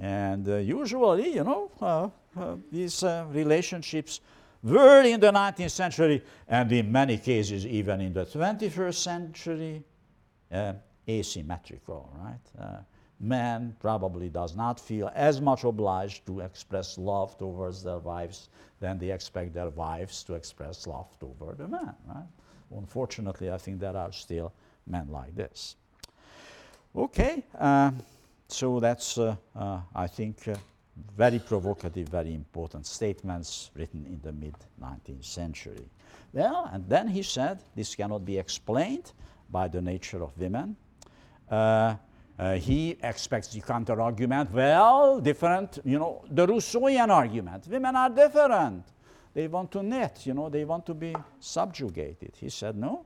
And 0.00 0.48
uh, 0.48 0.56
usually, 0.56 1.34
you 1.34 1.44
know, 1.44 1.70
uh, 1.80 2.08
uh, 2.38 2.56
these 2.70 3.04
relationships 3.28 4.20
were 4.62 5.02
in 5.02 5.20
the 5.20 5.30
19th 5.30 5.70
century, 5.70 6.22
and 6.48 6.70
in 6.72 6.90
many 6.90 7.18
cases, 7.18 7.64
even 7.64 8.00
in 8.00 8.12
the 8.12 8.26
21st 8.26 8.94
century, 8.94 9.84
asymmetrical, 11.08 12.10
right? 12.18 12.82
Man 13.20 13.76
probably 13.80 14.30
does 14.30 14.56
not 14.56 14.80
feel 14.80 15.10
as 15.14 15.40
much 15.40 15.64
obliged 15.64 16.24
to 16.26 16.40
express 16.40 16.96
love 16.96 17.36
towards 17.38 17.82
their 17.82 17.98
wives 17.98 18.48
than 18.80 18.98
they 18.98 19.10
expect 19.10 19.52
their 19.52 19.68
wives 19.70 20.24
to 20.24 20.34
express 20.34 20.86
love 20.86 21.06
toward 21.20 21.58
the 21.58 21.68
man, 21.68 21.94
right? 22.08 22.26
Unfortunately, 22.74 23.50
I 23.50 23.58
think 23.58 23.78
there 23.78 23.96
are 23.96 24.12
still 24.12 24.52
men 24.86 25.08
like 25.10 25.34
this. 25.34 25.76
Okay, 26.96 27.44
uh, 27.58 27.90
so 28.48 28.80
that's, 28.80 29.18
uh, 29.18 29.36
uh, 29.54 29.80
I 29.94 30.06
think, 30.06 30.48
uh, 30.48 30.56
very 31.16 31.38
provocative, 31.38 32.08
very 32.08 32.34
important 32.34 32.86
statements 32.86 33.70
written 33.74 34.06
in 34.06 34.20
the 34.22 34.32
mid 34.32 34.54
19th 34.80 35.24
century. 35.24 35.88
Well, 36.32 36.68
and 36.72 36.88
then 36.88 37.08
he 37.08 37.22
said 37.22 37.58
this 37.74 37.94
cannot 37.94 38.24
be 38.24 38.38
explained 38.38 39.12
by 39.50 39.68
the 39.68 39.80
nature 39.80 40.22
of 40.22 40.36
women. 40.38 40.76
Uh, 42.40 42.54
he 42.54 42.96
expects 43.02 43.48
the 43.48 43.60
counter 43.60 44.00
argument, 44.00 44.50
well, 44.50 45.20
different, 45.20 45.78
you 45.84 45.98
know, 45.98 46.24
the 46.30 46.46
Rousseauian 46.46 47.10
argument. 47.10 47.68
Women 47.68 47.94
are 47.94 48.08
different. 48.08 48.86
They 49.34 49.46
want 49.46 49.70
to 49.72 49.82
knit, 49.82 50.24
you 50.24 50.32
know, 50.32 50.48
they 50.48 50.64
want 50.64 50.86
to 50.86 50.94
be 50.94 51.14
subjugated. 51.38 52.32
He 52.40 52.48
said, 52.48 52.78
no. 52.78 53.04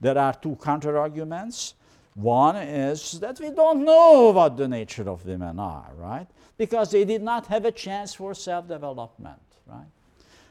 There 0.00 0.18
are 0.18 0.34
two 0.34 0.56
counter 0.56 0.98
arguments. 0.98 1.74
One 2.14 2.56
is 2.56 3.20
that 3.20 3.38
we 3.38 3.50
don't 3.50 3.84
know 3.84 4.32
what 4.32 4.56
the 4.56 4.66
nature 4.66 5.08
of 5.08 5.24
women 5.24 5.60
are, 5.60 5.92
right? 5.96 6.26
Because 6.58 6.90
they 6.90 7.04
did 7.04 7.22
not 7.22 7.46
have 7.46 7.64
a 7.64 7.70
chance 7.70 8.14
for 8.14 8.34
self 8.34 8.66
development, 8.66 9.40
right? 9.64 9.86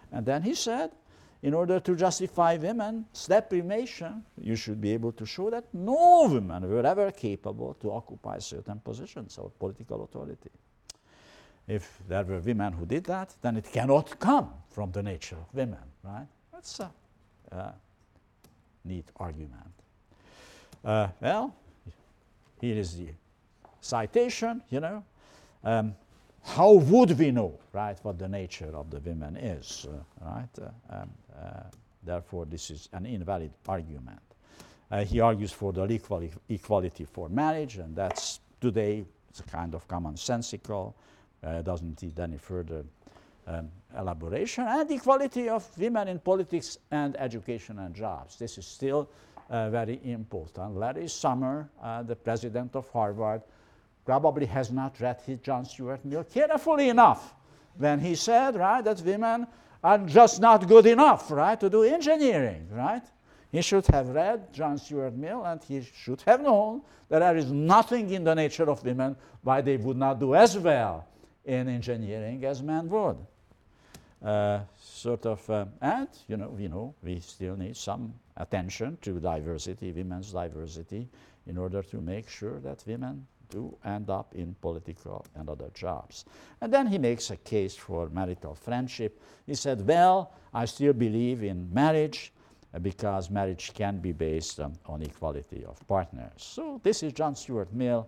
And 0.10 0.26
then 0.26 0.42
he 0.42 0.56
said, 0.56 0.92
in 1.44 1.54
order 1.54 1.80
to 1.80 1.96
justify 1.96 2.58
women's 2.58 3.28
deprivation, 3.28 4.24
you 4.38 4.56
should 4.56 4.80
be 4.80 4.92
able 4.94 5.12
to 5.14 5.26
show 5.26 5.50
that 5.50 5.66
no 5.74 6.28
women 6.32 6.70
were 6.70 6.86
ever 6.86 7.12
capable 7.12 7.74
to 7.76 7.92
occupy 7.92 8.38
certain 8.40 8.80
positions 8.80 9.38
of 9.38 9.58
political 9.58 10.04
authority. 10.04 10.52
If 11.68 12.00
there 12.08 12.24
were 12.24 12.40
women 12.40 12.74
who 12.74 12.86
did 12.86 13.06
that, 13.06 13.36
then 13.42 13.58
it 13.58 13.72
cannot 13.72 14.20
come 14.20 14.50
from 14.70 14.92
the 14.92 15.02
nature 15.02 15.38
of 15.38 15.54
women, 15.54 15.80
right? 16.04 16.28
That's 16.52 16.80
a 16.80 17.74
neat 18.84 19.06
argument. 19.18 19.74
Uh, 20.84 21.08
well, 21.22 21.56
here 22.60 22.78
is 22.78 22.98
the 22.98 23.10
citation, 23.80 24.62
you 24.70 24.80
know. 24.80 25.04
Um, 25.64 25.96
how 26.44 26.74
would 26.74 27.18
we 27.20 27.32
know, 27.32 27.60
right, 27.72 27.98
what 28.02 28.18
the 28.18 28.28
nature 28.28 28.76
of 28.76 28.90
the 28.90 29.00
women 29.00 29.36
is, 29.36 29.88
uh, 29.88 30.26
right? 30.26 30.50
Uh, 30.60 30.96
um, 31.02 31.10
therefore, 32.04 32.46
this 32.46 32.72
is 32.72 32.90
an 32.94 33.06
invalid 33.06 33.52
argument. 33.68 34.22
Uh, 34.92 35.06
he 35.06 35.20
argues 35.22 35.52
for 35.52 35.72
the 35.72 35.84
equality, 35.84 36.34
equality 36.50 37.06
for 37.06 37.30
marriage, 37.30 37.78
and 37.78 37.96
that's 37.96 38.42
today 38.60 39.06
it's 39.30 39.40
a 39.40 39.44
kind 39.44 39.74
of 39.74 39.88
commonsensical, 39.88 40.94
uh, 41.44 41.62
doesn't 41.62 42.02
need 42.02 42.20
any 42.20 42.38
further 42.38 42.84
um, 43.48 43.70
elaboration, 43.98 44.66
and 44.68 44.92
equality 44.92 45.48
of 45.48 45.66
women 45.78 46.10
in 46.10 46.20
politics 46.20 46.78
and 46.92 47.16
education 47.18 47.80
and 47.80 47.96
jobs. 47.96 48.38
This 48.38 48.58
is 48.58 48.66
still 48.66 49.10
uh, 49.50 49.70
very 49.70 50.00
important. 50.04 50.76
Larry 50.76 51.08
Summers, 51.08 51.66
uh, 51.82 52.04
the 52.04 52.16
president 52.16 52.76
of 52.76 52.90
Harvard, 52.90 53.42
probably 54.06 54.46
has 54.46 54.72
not 54.72 55.00
read 55.00 55.22
his 55.26 55.40
John 55.40 55.64
Stuart 55.64 56.04
Mill 56.04 56.26
carefully 56.26 56.90
enough 56.90 57.34
when 57.78 58.00
he 58.00 58.16
said, 58.16 58.56
right, 58.56 58.84
that 58.84 59.02
women 59.02 59.48
are 59.84 59.98
just 60.00 60.40
not 60.40 60.68
good 60.68 60.86
enough, 60.86 61.32
right, 61.32 61.60
to 61.60 61.70
do 61.70 61.84
engineering, 61.84 62.68
right? 62.72 63.04
He 63.52 63.62
should 63.62 63.86
have 63.88 64.08
read 64.10 64.54
John 64.54 64.78
Stuart 64.78 65.16
Mill 65.16 65.44
and 65.46 65.62
he 65.64 65.82
should 65.82 66.22
have 66.22 66.42
known 66.42 66.82
that 67.10 67.20
there 67.20 67.36
is 67.36 67.52
nothing 67.52 68.10
in 68.12 68.24
the 68.24 68.34
nature 68.34 68.70
of 68.70 68.84
women 68.86 69.16
why 69.44 69.62
they 69.62 69.78
would 69.78 69.98
not 69.98 70.20
do 70.20 70.36
as 70.36 70.58
well 70.58 71.06
in 71.44 71.68
engineering 71.68 72.44
as 72.46 72.62
men 72.62 72.88
would. 72.90 73.18
Uh, 74.24 74.60
sort 74.80 75.26
of, 75.26 75.50
uh, 75.50 75.66
and 75.82 76.08
you 76.28 76.38
know, 76.38 76.50
we 76.50 76.68
know 76.68 76.94
we 77.04 77.20
still 77.20 77.58
need 77.58 77.76
some 77.76 78.14
attention 78.38 78.98
to 79.02 79.20
diversity, 79.20 79.92
women's 79.92 80.32
diversity, 80.32 81.10
in 81.48 81.58
order 81.58 81.82
to 81.82 82.00
make 82.00 82.30
sure 82.30 82.60
that 82.60 82.84
women 82.86 83.26
do 83.52 83.78
end 83.86 84.10
up 84.10 84.34
in 84.34 84.56
political 84.62 85.26
and 85.36 85.50
other 85.50 85.70
jobs. 85.74 86.26
And 86.62 86.74
then 86.74 86.88
he 86.88 86.98
makes 86.98 87.30
a 87.30 87.38
case 87.38 87.76
for 87.76 88.10
marital 88.10 88.56
friendship. 88.56 89.22
He 89.46 89.54
said, 89.56 89.86
Well, 89.86 90.34
I 90.54 90.66
still 90.66 90.94
believe 90.94 91.44
in 91.44 91.72
marriage 91.72 92.34
uh, 92.74 92.80
because 92.80 93.30
marriage 93.30 93.74
can 93.74 94.00
be 94.00 94.14
based 94.14 94.60
um, 94.60 94.74
on 94.86 95.02
equality 95.04 95.64
of 95.66 95.86
partners. 95.88 96.32
So, 96.38 96.80
this 96.84 97.04
is 97.04 97.14
John 97.14 97.36
Stuart 97.36 97.72
Mill. 97.74 98.08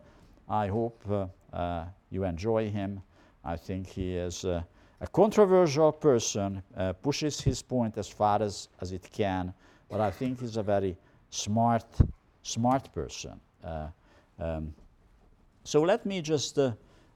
I 0.49 0.67
hope 0.67 1.03
uh, 1.09 1.27
uh, 1.55 1.85
you 2.09 2.23
enjoy 2.23 2.69
him. 2.69 3.01
I 3.45 3.57
think 3.57 3.87
he 3.87 4.15
is 4.15 4.45
uh, 4.45 4.63
a 5.01 5.07
controversial 5.07 5.91
person, 5.91 6.63
uh, 6.77 6.93
pushes 6.93 7.41
his 7.41 7.61
point 7.61 7.97
as 7.97 8.07
far 8.07 8.41
as, 8.41 8.69
as 8.79 8.93
it 8.93 9.09
can, 9.11 9.53
but 9.89 9.99
I 9.99 10.09
think 10.11 10.39
he's 10.39 10.57
a 10.57 10.63
very 10.63 10.95
smart, 11.29 11.85
smart 12.41 12.93
person. 12.93 13.39
Uh, 13.63 13.87
um, 14.39 14.73
so 15.63 15.81
let 15.81 16.05
me 16.05 16.21
just, 16.21 16.59
uh, 16.59 16.73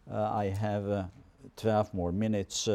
uh, 0.10 0.32
I 0.32 0.46
have 0.46 0.90
uh, 0.90 1.04
12 1.58 1.94
more 1.94 2.12
minutes 2.12 2.70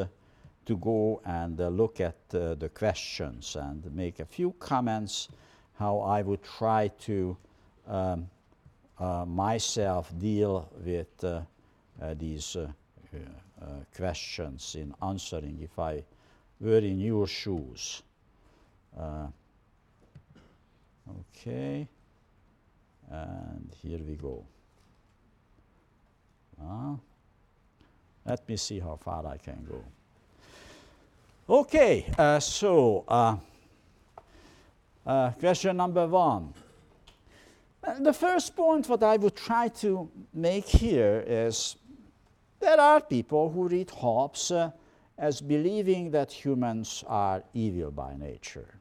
to 0.65 0.77
go 0.77 1.21
and 1.25 1.59
look 1.59 2.01
at 2.01 2.29
the 2.29 2.71
questions 2.75 3.57
and 3.57 3.85
make 3.95 4.21
a 4.21 4.25
few 4.25 4.53
comments 4.59 5.29
how 5.79 5.99
I 6.01 6.23
would 6.23 6.43
try 6.43 6.89
to 7.01 7.37
um, 7.89 8.29
myself 9.27 10.13
deal 10.19 10.71
with 10.85 11.25
these 12.19 12.57
questions 13.97 14.77
in 14.79 14.95
answering 15.03 15.59
if 15.63 15.79
I 15.79 16.05
were 16.61 16.79
in 16.79 17.01
your 17.01 17.27
shoes. 17.27 18.03
Uh, 18.97 19.27
okay, 21.21 21.89
and 23.11 23.75
here 23.83 23.99
we 24.07 24.15
go. 24.15 24.45
Let 28.25 28.49
me 28.49 28.57
see 28.57 28.79
how 28.79 28.97
far 28.97 29.27
I 29.27 29.37
can 29.37 29.67
go. 29.69 29.85
Okay, 31.49 32.07
uh, 32.17 32.39
so 32.39 33.05
uh, 33.09 33.37
uh 35.05 35.31
question 35.33 35.77
number 35.77 36.07
one. 36.07 36.55
Uh, 37.83 37.99
the 37.99 38.13
first 38.13 38.55
point 38.55 38.89
what 38.89 39.03
I 39.03 39.17
would 39.17 39.35
try 39.35 39.69
to 39.69 40.09
make 40.33 40.67
here 40.67 41.25
is 41.27 41.77
there 42.61 42.81
are 42.81 43.01
people 43.01 43.51
who 43.51 43.67
read 43.67 43.91
Hobbes 43.91 44.53
uh, 44.53 44.71
as 45.19 45.41
believing 45.41 46.13
that 46.13 46.31
humans 46.31 47.03
are 47.09 47.43
evil 47.55 47.91
by 47.91 48.15
nature. 48.15 48.79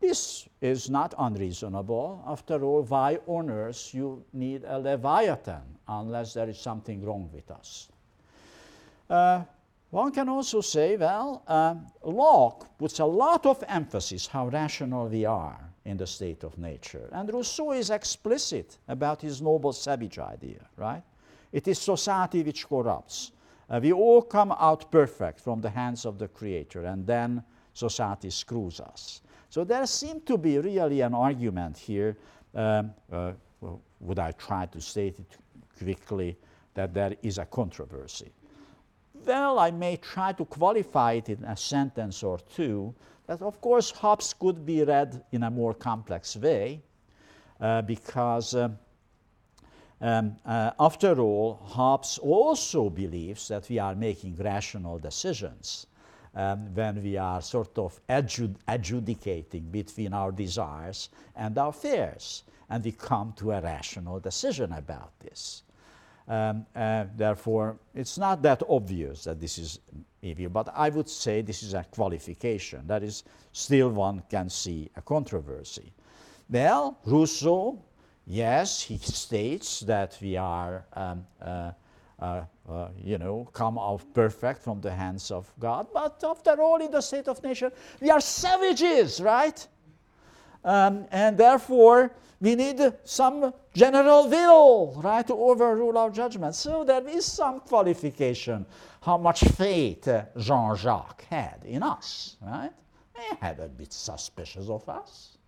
This 0.00 0.48
is 0.62 0.88
not 0.88 1.14
unreasonable. 1.18 2.24
After 2.26 2.64
all, 2.64 2.82
why 2.82 3.18
on 3.26 3.50
earth 3.50 3.94
you 3.94 4.24
need 4.32 4.64
a 4.64 4.78
Leviathan 4.78 5.75
unless 5.88 6.34
there 6.34 6.48
is 6.48 6.58
something 6.58 7.04
wrong 7.04 7.30
with 7.32 7.50
us? 7.50 7.88
Uh, 9.08 9.42
one 9.90 10.12
can 10.12 10.28
also 10.28 10.60
say, 10.60 10.96
well, 10.96 11.42
uh, 11.46 11.74
Locke 12.02 12.76
puts 12.76 12.98
a 12.98 13.04
lot 13.04 13.46
of 13.46 13.62
emphasis 13.68 14.26
how 14.26 14.48
rational 14.48 15.08
we 15.08 15.24
are 15.24 15.60
in 15.84 15.96
the 15.96 16.06
state 16.06 16.42
of 16.42 16.58
nature. 16.58 17.08
And 17.12 17.32
Rousseau 17.32 17.72
is 17.72 17.90
explicit 17.90 18.78
about 18.88 19.22
his 19.22 19.40
noble 19.40 19.72
savage 19.72 20.18
idea, 20.18 20.66
right? 20.76 21.02
It 21.52 21.68
is 21.68 21.78
society 21.78 22.42
which 22.42 22.68
corrupts. 22.68 23.30
Uh, 23.70 23.80
we 23.82 23.92
all 23.92 24.22
come 24.22 24.52
out 24.58 24.90
perfect 24.90 25.40
from 25.40 25.60
the 25.60 25.70
hands 25.70 26.04
of 26.04 26.18
the 26.18 26.28
Creator, 26.28 26.84
and 26.84 27.06
then 27.06 27.42
society 27.72 28.30
screws 28.30 28.80
us. 28.80 29.20
So 29.48 29.64
there 29.64 29.86
seemed 29.86 30.26
to 30.26 30.36
be 30.36 30.58
really 30.58 31.00
an 31.00 31.14
argument 31.14 31.78
here. 31.78 32.16
Um, 32.54 32.92
uh, 33.12 33.32
well, 33.60 33.80
would 34.00 34.18
I 34.18 34.32
try 34.32 34.66
to 34.66 34.80
state 34.80 35.18
it 35.18 35.38
quickly 35.78 36.36
that 36.74 36.94
there 36.94 37.14
is 37.22 37.38
a 37.38 37.44
controversy? 37.44 38.32
Well, 39.24 39.58
I 39.58 39.70
may 39.70 39.96
try 39.96 40.32
to 40.32 40.44
qualify 40.44 41.14
it 41.14 41.28
in 41.28 41.44
a 41.44 41.56
sentence 41.56 42.22
or 42.22 42.38
two. 42.38 42.94
That, 43.26 43.42
of 43.42 43.60
course, 43.60 43.90
Hobbes 43.90 44.34
could 44.34 44.64
be 44.64 44.84
read 44.84 45.24
in 45.32 45.42
a 45.42 45.50
more 45.50 45.74
complex 45.74 46.36
way 46.36 46.82
uh, 47.60 47.82
because, 47.82 48.54
uh, 48.54 48.68
um, 50.00 50.36
uh, 50.44 50.70
after 50.78 51.18
all, 51.18 51.54
Hobbes 51.64 52.18
also 52.18 52.90
believes 52.90 53.48
that 53.48 53.68
we 53.68 53.78
are 53.78 53.94
making 53.94 54.36
rational 54.36 54.98
decisions 54.98 55.86
um, 56.36 56.72
when 56.74 57.02
we 57.02 57.16
are 57.16 57.40
sort 57.40 57.76
of 57.78 57.98
adjud- 58.08 58.56
adjudicating 58.68 59.64
between 59.70 60.12
our 60.12 60.30
desires 60.30 61.08
and 61.34 61.56
our 61.58 61.72
fears, 61.72 62.44
and 62.68 62.84
we 62.84 62.92
come 62.92 63.32
to 63.38 63.52
a 63.52 63.60
rational 63.60 64.20
decision 64.20 64.72
about 64.72 65.18
this. 65.18 65.62
Um, 66.28 66.66
uh, 66.74 67.04
therefore, 67.16 67.78
it's 67.94 68.18
not 68.18 68.42
that 68.42 68.62
obvious 68.68 69.24
that 69.24 69.40
this 69.40 69.58
is 69.58 69.78
evil, 70.22 70.48
but 70.48 70.68
I 70.74 70.88
would 70.88 71.08
say 71.08 71.40
this 71.40 71.62
is 71.62 71.74
a 71.74 71.84
qualification. 71.84 72.86
That 72.86 73.02
is, 73.04 73.22
still 73.52 73.90
one 73.90 74.22
can 74.28 74.50
see 74.50 74.90
a 74.96 75.02
controversy. 75.02 75.92
Well, 76.50 76.98
Rousseau, 77.04 77.78
yes, 78.26 78.82
he 78.82 78.98
states 79.02 79.80
that 79.80 80.18
we 80.20 80.36
are, 80.36 80.84
um, 80.94 81.26
uh, 81.40 81.72
uh, 82.18 82.42
uh, 82.68 82.88
you 83.04 83.18
know, 83.18 83.48
come 83.52 83.78
out 83.78 84.02
perfect 84.12 84.62
from 84.62 84.80
the 84.80 84.90
hands 84.90 85.30
of 85.30 85.52
God, 85.60 85.86
but 85.92 86.22
after 86.24 86.60
all, 86.60 86.80
in 86.80 86.90
the 86.90 87.00
state 87.00 87.28
of 87.28 87.40
nature, 87.44 87.70
we 88.00 88.10
are 88.10 88.20
savages, 88.20 89.20
right? 89.20 89.66
Um, 90.66 91.06
and 91.12 91.38
therefore, 91.38 92.10
we 92.40 92.56
need 92.56 92.80
some 93.04 93.54
general 93.72 94.28
will, 94.28 95.00
right, 95.00 95.24
to 95.26 95.32
overrule 95.32 95.96
our 95.96 96.10
judgment. 96.10 96.56
So 96.56 96.82
there 96.82 97.06
is 97.08 97.24
some 97.24 97.60
qualification 97.60 98.66
how 99.00 99.16
much 99.16 99.44
faith 99.44 100.08
Jean 100.36 100.76
Jacques 100.76 101.24
had 101.30 101.62
in 101.64 101.84
us, 101.84 102.36
right? 102.42 102.72
He 103.16 103.36
had 103.40 103.60
a 103.60 103.68
bit 103.68 103.92
suspicious 103.92 104.68
of 104.68 104.86
us. 104.88 105.38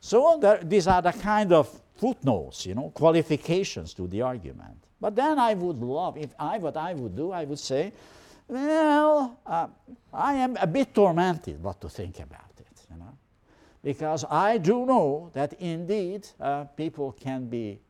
So 0.00 0.38
there, 0.40 0.60
these 0.64 0.86
are 0.88 1.02
the 1.02 1.12
kind 1.12 1.52
of 1.52 1.68
footnotes, 1.96 2.64
you 2.64 2.74
know, 2.74 2.90
qualifications 2.90 3.92
to 3.94 4.06
the 4.06 4.22
argument. 4.22 4.82
But 4.98 5.14
then 5.14 5.38
I 5.38 5.52
would 5.52 5.82
love, 5.82 6.16
if 6.16 6.30
I, 6.38 6.56
what 6.56 6.76
I 6.78 6.94
would 6.94 7.14
do, 7.14 7.32
I 7.32 7.44
would 7.44 7.58
say, 7.58 7.92
well, 8.48 9.38
uh, 9.46 9.66
I 10.12 10.34
am 10.34 10.56
a 10.56 10.66
bit 10.66 10.94
tormented 10.94 11.62
what 11.62 11.80
to 11.82 11.88
think 11.90 12.18
about 12.20 12.47
because 13.82 14.24
I 14.30 14.58
do 14.58 14.84
know 14.86 15.30
that 15.34 15.54
indeed 15.54 16.28
uh, 16.40 16.64
people 16.64 17.12
can 17.12 17.46
be 17.46 17.80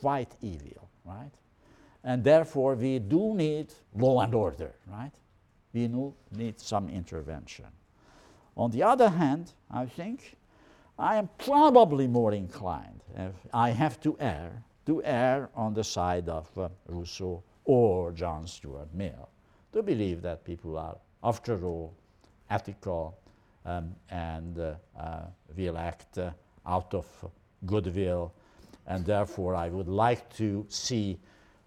quite 0.00 0.34
evil, 0.40 0.88
right? 1.04 1.32
And 2.02 2.24
therefore, 2.24 2.74
we 2.74 2.98
do 2.98 3.34
need 3.34 3.72
law 3.94 4.20
and 4.20 4.34
order, 4.34 4.74
right? 4.86 5.12
We 5.72 5.88
need 6.32 6.58
some 6.58 6.88
intervention. 6.88 7.66
On 8.56 8.70
the 8.70 8.82
other 8.82 9.08
hand, 9.08 9.52
I 9.70 9.86
think 9.86 10.36
I 10.98 11.16
am 11.16 11.28
probably 11.38 12.06
more 12.06 12.32
inclined, 12.32 13.02
if 13.16 13.34
I 13.52 13.70
have 13.70 14.00
to 14.00 14.16
err, 14.18 14.64
to 14.86 15.02
err 15.04 15.48
on 15.54 15.74
the 15.74 15.84
side 15.84 16.28
of 16.28 16.46
uh, 16.58 16.68
Rousseau 16.88 17.42
or 17.64 18.12
John 18.12 18.46
Stuart 18.46 18.92
Mill, 18.92 19.28
to 19.72 19.82
believe 19.82 20.22
that 20.22 20.44
people 20.44 20.76
are, 20.76 20.96
after 21.22 21.64
all, 21.64 21.94
ethical 22.50 23.16
um, 23.64 23.94
and 24.10 24.58
uh, 24.58 24.74
uh, 24.98 25.22
will 25.56 25.76
act 25.78 26.18
uh, 26.18 26.30
out 26.66 26.94
of 26.94 27.06
goodwill. 27.66 28.32
And 28.86 29.04
therefore, 29.04 29.54
I 29.54 29.68
would 29.68 29.88
like 29.88 30.34
to 30.36 30.66
see 30.68 31.18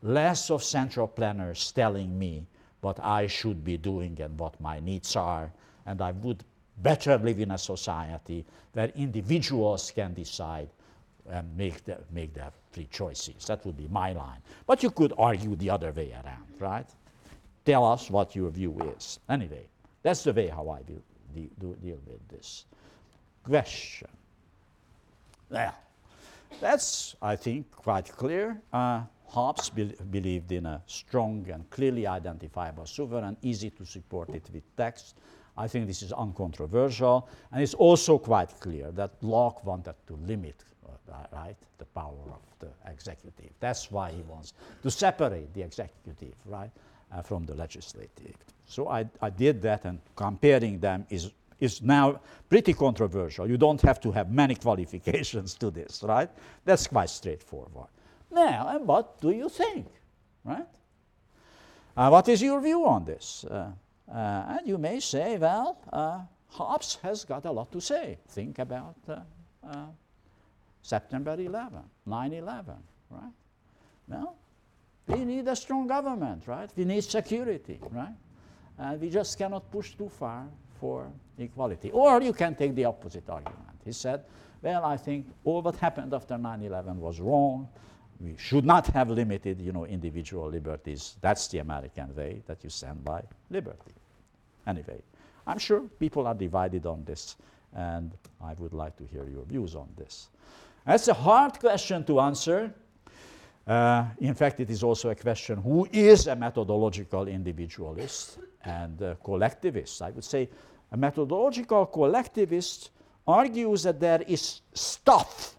less 0.02 0.50
of 0.50 0.64
central 0.64 1.08
planners 1.08 1.72
telling 1.72 2.18
me 2.18 2.46
what 2.82 3.00
I 3.00 3.28
should 3.28 3.64
be 3.64 3.78
doing 3.78 4.20
and 4.20 4.38
what 4.38 4.60
my 4.60 4.80
needs 4.80 5.16
are. 5.16 5.52
And 5.86 6.02
I 6.02 6.12
would 6.12 6.44
better 6.78 7.18
live 7.18 7.40
in 7.40 7.52
a 7.52 7.58
society 7.58 8.46
where 8.74 8.92
individuals 8.96 9.92
can 9.92 10.14
decide 10.14 10.70
and 11.30 11.56
make, 11.56 11.76
make 12.12 12.34
their 12.34 12.52
free 12.72 12.88
choices. 12.92 13.46
That 13.46 13.66
would 13.66 13.78
be 13.78 13.88
my 13.90 14.12
line. 14.12 14.40
But 14.66 14.84
you 14.84 14.90
could 14.90 15.14
argue 15.18 15.56
the 15.56 15.70
other 15.70 15.92
way 15.92 16.12
around, 16.12 16.48
right? 16.60 16.90
Tell 17.64 17.86
us 17.86 18.10
what 18.10 18.36
your 18.36 18.50
view 18.50 18.78
is. 18.98 19.20
Anyway, 19.30 19.68
that's 20.02 20.24
the 20.24 20.34
way 20.34 20.48
how 20.48 20.68
I 20.70 20.82
view 20.84 21.02
de 21.34 21.50
do 21.60 21.76
deal 21.82 22.00
with 22.06 22.28
this 22.30 22.66
question. 23.44 24.08
Now, 25.50 25.76
that's, 26.62 27.16
I 27.22 27.36
think, 27.36 27.72
quite 27.72 28.12
clear. 28.16 28.62
Uh, 28.72 29.04
Hobbes 29.28 29.70
be 29.70 29.96
believed 30.12 30.52
in 30.52 30.68
a 30.68 30.82
strong 30.86 31.50
and 31.50 31.68
clearly 31.72 32.06
identifiable 32.06 32.86
sovereign, 32.86 33.36
easy 33.42 33.72
to 33.72 33.86
support 33.86 34.30
it 34.30 34.48
with 34.54 34.64
text. 34.78 35.16
I 35.58 35.68
think 35.68 35.88
this 35.88 36.04
is 36.04 36.12
uncontroversial. 36.12 37.28
And 37.52 37.62
it's 37.62 37.74
also 37.74 38.18
quite 38.20 38.60
clear 38.60 38.92
that 38.92 39.12
Locke 39.22 39.66
wanted 39.66 39.96
to 40.08 40.14
limit 40.28 40.64
uh, 41.12 41.26
right, 41.32 41.56
the 41.78 41.86
power 41.86 42.14
of 42.32 42.42
the 42.60 42.70
executive. 42.92 43.52
That's 43.60 43.92
why 43.92 44.12
he 44.12 44.22
wants 44.22 44.54
to 44.84 44.92
separate 44.92 45.54
the 45.54 45.64
executive, 45.64 46.36
right, 46.46 46.72
uh, 47.12 47.22
from 47.22 47.46
the 47.46 47.56
legislative. 47.56 48.36
So 48.66 48.88
I, 48.90 49.06
I 49.22 49.30
did 49.30 49.62
that, 49.64 49.86
and 49.86 50.00
comparing 50.16 50.80
them 50.80 51.06
is, 51.10 51.32
is 51.60 51.82
now 51.82 52.20
pretty 52.50 52.74
controversial. 52.74 53.48
You 53.48 53.58
don't 53.58 53.82
have 53.82 54.00
to 54.02 54.12
have 54.12 54.32
many 54.32 54.56
qualifications 54.68 55.56
to 55.56 55.70
this, 55.70 56.04
right? 56.04 56.30
That's 56.66 56.88
quite 56.88 57.10
straightforward. 57.10 57.88
Now, 58.32 58.70
and 58.70 58.88
what 58.88 59.22
do 59.22 59.30
you 59.30 59.50
think, 59.50 59.88
right? 60.44 60.66
Uh, 61.96 62.10
what 62.10 62.28
is 62.28 62.42
your 62.42 62.60
view 62.62 62.86
on 62.88 63.06
this? 63.06 63.46
Uh, 63.46 63.72
uh, 64.12 64.58
and 64.58 64.68
you 64.68 64.78
may 64.78 65.00
say, 65.00 65.38
well, 65.38 65.78
uh, 65.92 66.22
Hobbes 66.50 66.98
has 67.04 67.26
got 67.26 67.46
a 67.46 67.52
lot 67.52 67.72
to 67.72 67.82
say. 67.82 68.18
Think 68.30 68.60
about 68.60 68.96
uh, 69.08 69.20
uh, 69.68 69.86
September 70.82 71.36
11, 71.40 71.80
9 72.06 72.34
11, 72.34 72.74
right? 73.10 73.22
Well, 74.08 74.36
we 75.08 75.26
need 75.26 75.48
a 75.48 75.56
strong 75.56 75.88
government, 75.88 76.44
right? 76.48 76.70
We 76.76 76.86
need 76.86 77.04
security, 77.04 77.80
right? 77.92 78.14
And 78.78 79.00
we 79.00 79.10
just 79.10 79.38
cannot 79.38 79.72
push 79.72 79.96
too 79.96 80.10
far 80.10 80.46
for 80.80 81.08
equality. 81.38 81.92
Or 81.92 82.22
you 82.22 82.34
can 82.34 82.56
take 82.56 82.76
the 82.76 82.86
opposite 82.86 83.30
argument. 83.30 83.80
He 83.86 83.92
said, 83.92 84.24
well, 84.62 84.84
I 84.86 84.98
think 84.98 85.28
all 85.44 85.62
what 85.62 85.76
happened 85.76 86.14
after 86.14 86.36
9-11 86.36 86.96
was 86.96 87.20
wrong. 87.20 87.68
We 88.20 88.36
should 88.38 88.66
not 88.66 88.88
have 88.88 89.10
limited, 89.10 89.60
you 89.60 89.74
know, 89.74 89.86
individual 89.86 90.50
liberties. 90.50 91.18
That's 91.22 91.48
the 91.48 91.60
American 91.60 92.16
way, 92.16 92.42
that 92.48 92.64
you 92.64 92.70
stand 92.70 93.04
by 93.04 93.24
liberty. 93.50 93.94
Anyway, 94.66 95.02
I'm 95.46 95.58
sure 95.58 95.82
people 96.00 96.26
are 96.28 96.34
divided 96.34 96.86
on 96.86 97.04
this, 97.04 97.36
and 97.76 98.12
I 98.42 98.54
would 98.54 98.74
like 98.74 98.96
to 98.98 99.04
hear 99.12 99.28
your 99.28 99.44
views 99.44 99.76
on 99.76 99.90
this. 99.98 100.30
That's 100.86 101.10
a 101.10 101.14
hard 101.14 101.60
question 101.60 102.06
to 102.06 102.22
answer, 102.22 102.74
uh, 103.66 104.06
in 104.20 104.34
fact, 104.34 104.60
it 104.60 104.70
is 104.70 104.84
also 104.84 105.10
a 105.10 105.16
question 105.16 105.58
who 105.58 105.88
is 105.92 106.28
a 106.28 106.36
methodological 106.36 107.28
individualist 107.28 108.40
and 108.66 109.02
a 109.02 109.18
collectivist? 109.24 110.02
I 110.02 110.12
would 110.12 110.24
say 110.24 110.50
a 110.92 110.98
methodological 110.98 111.86
collectivist 111.86 112.92
argues 113.26 113.84
that 113.84 114.00
there 114.00 114.22
is 114.28 114.62
stuff 114.74 115.56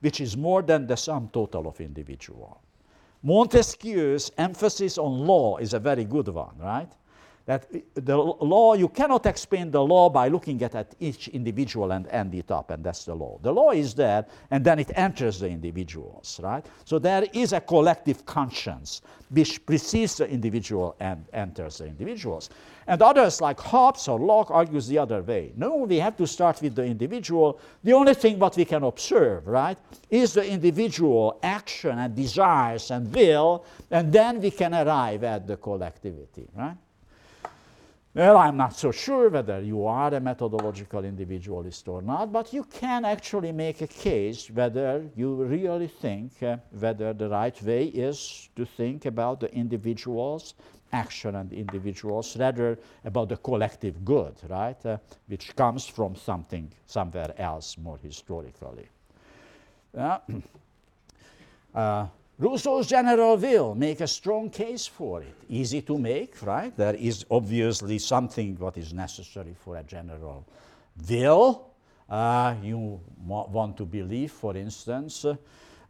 which 0.00 0.20
is 0.20 0.36
more 0.36 0.62
than 0.62 0.86
the 0.86 0.96
sum 0.96 1.28
total 1.32 1.66
of 1.66 1.80
individual. 1.80 2.60
Montesquieu's 3.22 4.30
emphasis 4.38 4.96
on 4.96 5.26
law 5.26 5.56
is 5.56 5.74
a 5.74 5.80
very 5.80 6.04
good 6.04 6.28
one, 6.28 6.56
right? 6.58 6.92
That 7.48 7.66
the 7.94 8.14
law, 8.14 8.74
you 8.74 8.88
cannot 8.90 9.24
explain 9.24 9.70
the 9.70 9.82
law 9.82 10.10
by 10.10 10.28
looking 10.28 10.62
at, 10.62 10.74
at 10.74 10.94
each 11.00 11.28
individual 11.28 11.92
and 11.92 12.06
end 12.08 12.34
it 12.34 12.50
up, 12.50 12.70
and 12.70 12.84
that's 12.84 13.06
the 13.06 13.14
law. 13.14 13.38
The 13.40 13.50
law 13.50 13.70
is 13.70 13.94
there, 13.94 14.26
and 14.50 14.62
then 14.62 14.78
it 14.78 14.90
enters 14.94 15.40
the 15.40 15.48
individuals, 15.48 16.38
right? 16.42 16.66
So 16.84 16.98
there 16.98 17.24
is 17.32 17.54
a 17.54 17.60
collective 17.62 18.26
conscience 18.26 19.00
which 19.30 19.64
precedes 19.64 20.18
the 20.18 20.28
individual 20.28 20.94
and 21.00 21.24
enters 21.32 21.78
the 21.78 21.86
individuals. 21.86 22.50
And 22.86 23.00
others 23.00 23.40
like 23.40 23.58
Hobbes 23.58 24.08
or 24.08 24.18
Locke 24.18 24.50
argues 24.50 24.86
the 24.86 24.98
other 24.98 25.22
way. 25.22 25.52
No, 25.56 25.76
we 25.76 25.96
have 26.00 26.18
to 26.18 26.26
start 26.26 26.60
with 26.60 26.74
the 26.74 26.84
individual. 26.84 27.60
The 27.82 27.94
only 27.94 28.12
thing 28.12 28.38
what 28.38 28.58
we 28.58 28.66
can 28.66 28.82
observe, 28.82 29.46
right, 29.46 29.78
is 30.10 30.34
the 30.34 30.46
individual 30.46 31.38
action 31.42 31.98
and 31.98 32.14
desires 32.14 32.90
and 32.90 33.10
will, 33.14 33.64
and 33.90 34.12
then 34.12 34.38
we 34.38 34.50
can 34.50 34.74
arrive 34.74 35.24
at 35.24 35.46
the 35.46 35.56
collectivity, 35.56 36.46
right? 36.54 36.76
Well, 38.18 38.36
I'm 38.36 38.56
not 38.56 38.74
so 38.74 38.90
sure 38.90 39.28
whether 39.28 39.60
you 39.60 39.86
are 39.86 40.12
a 40.12 40.18
methodological 40.18 41.04
individualist 41.04 41.86
or 41.86 42.02
not, 42.02 42.32
but 42.32 42.52
you 42.52 42.64
can 42.64 43.04
actually 43.04 43.52
make 43.52 43.80
a 43.80 43.86
case 43.86 44.50
whether 44.50 45.08
you 45.14 45.36
really 45.44 45.86
think 45.86 46.42
uh, 46.42 46.56
whether 46.80 47.12
the 47.12 47.28
right 47.28 47.62
way 47.62 47.84
is 47.84 48.48
to 48.56 48.64
think 48.64 49.06
about 49.06 49.38
the 49.38 49.54
individual's 49.54 50.54
action 50.92 51.36
and 51.36 51.52
individuals 51.52 52.36
rather 52.36 52.76
about 53.04 53.28
the 53.28 53.36
collective 53.36 54.04
good, 54.04 54.34
right, 54.48 54.84
uh, 54.84 54.98
which 55.28 55.54
comes 55.54 55.86
from 55.86 56.16
something 56.16 56.68
somewhere 56.86 57.32
else 57.38 57.78
more 57.78 57.98
historically. 57.98 58.88
Uh, 59.96 60.18
uh 61.76 62.06
Rousseau's 62.40 62.86
general 62.86 63.36
will 63.36 63.74
make 63.74 64.00
a 64.00 64.06
strong 64.06 64.48
case 64.48 64.86
for 64.86 65.22
it. 65.22 65.34
Easy 65.48 65.82
to 65.82 65.98
make, 65.98 66.40
right? 66.42 66.76
There 66.76 66.94
is 66.94 67.26
obviously 67.28 67.98
something 67.98 68.56
what 68.58 68.76
is 68.78 68.92
necessary 68.92 69.56
for 69.58 69.76
a 69.76 69.82
general 69.82 70.46
will. 71.08 71.72
Uh, 72.08 72.54
you 72.62 73.00
want 73.26 73.76
to 73.76 73.84
believe, 73.84 74.30
for 74.30 74.56
instance, 74.56 75.26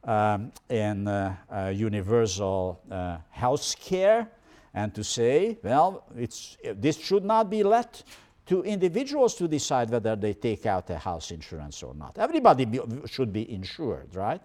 um, 0.05 0.51
in 0.71 1.07
uh, 1.07 1.37
uh, 1.51 1.73
universal 1.75 2.81
uh, 2.91 3.19
health 3.31 3.77
care 3.79 4.27
and 4.73 4.95
to 4.95 5.05
say, 5.05 5.59
well, 5.63 6.05
it's, 6.17 6.57
this 6.77 6.97
should 6.99 7.25
not 7.25 7.51
be 7.51 7.63
left 7.63 8.05
to 8.47 8.63
individuals 8.63 9.35
to 9.35 9.47
decide 9.47 9.91
whether 9.91 10.17
they 10.17 10.33
take 10.33 10.65
out 10.65 10.89
a 10.89 10.97
house 10.97 11.31
insurance 11.31 11.83
or 11.83 11.95
not. 11.95 12.17
Everybody 12.19 12.65
be, 12.65 12.81
should 13.07 13.33
be 13.33 13.53
insured, 13.53 14.15
right? 14.15 14.41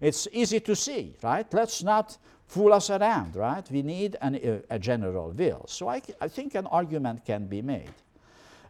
It's 0.00 0.28
easy 0.32 0.60
to 0.60 0.76
see, 0.76 1.16
right? 1.22 1.46
Let's 1.52 1.82
not 1.82 2.18
fool 2.46 2.72
us 2.72 2.90
around, 2.90 3.36
right? 3.36 3.68
We 3.70 3.82
need 3.82 4.16
an, 4.20 4.34
a, 4.36 4.74
a, 4.74 4.78
general 4.78 5.30
will. 5.30 5.64
So 5.66 5.88
I, 5.88 6.02
I, 6.20 6.28
think 6.28 6.54
an 6.54 6.66
argument 6.66 7.24
can 7.24 7.46
be 7.46 7.62
made. 7.62 7.90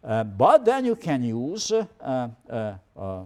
Uh, 0.02 0.24
but 0.24 0.64
then 0.64 0.84
you 0.84 0.96
can 0.96 1.22
use 1.22 1.72
uh, 1.72 1.86
uh, 2.00 2.74
uh 2.96 3.24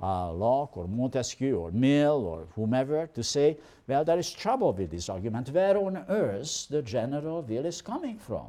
uh, 0.00 0.30
Locke 0.32 0.76
or 0.76 0.86
Montesquieu 0.86 1.56
or 1.56 1.70
Mill 1.70 2.24
or 2.24 2.46
whomever 2.54 3.06
to 3.08 3.22
say, 3.22 3.56
well, 3.86 4.04
there 4.04 4.18
is 4.18 4.30
trouble 4.30 4.72
with 4.72 4.90
this 4.90 5.08
argument. 5.08 5.48
Where 5.50 5.76
on 5.78 6.04
earth 6.08 6.66
the 6.68 6.82
general 6.82 7.42
will 7.42 7.64
is 7.64 7.80
coming 7.80 8.18
from? 8.18 8.48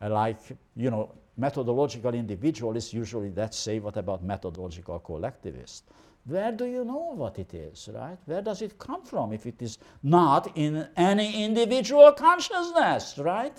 Uh, 0.00 0.10
like, 0.10 0.38
you 0.76 0.90
know, 0.90 1.12
methodological 1.36 2.14
individualists 2.14 2.94
usually 2.94 3.30
that 3.30 3.54
say, 3.54 3.78
what 3.80 3.96
about 3.96 4.22
methodological 4.22 4.98
collectivists? 5.00 5.82
Where 6.24 6.52
do 6.52 6.66
you 6.66 6.84
know 6.84 7.12
what 7.14 7.38
it 7.38 7.54
is, 7.54 7.88
right? 7.92 8.18
Where 8.26 8.42
does 8.42 8.60
it 8.60 8.78
come 8.78 9.02
from 9.02 9.32
if 9.32 9.46
it 9.46 9.62
is 9.62 9.78
not 10.02 10.52
in 10.56 10.86
any 10.96 11.44
individual 11.44 12.12
consciousness, 12.12 13.16
right? 13.18 13.56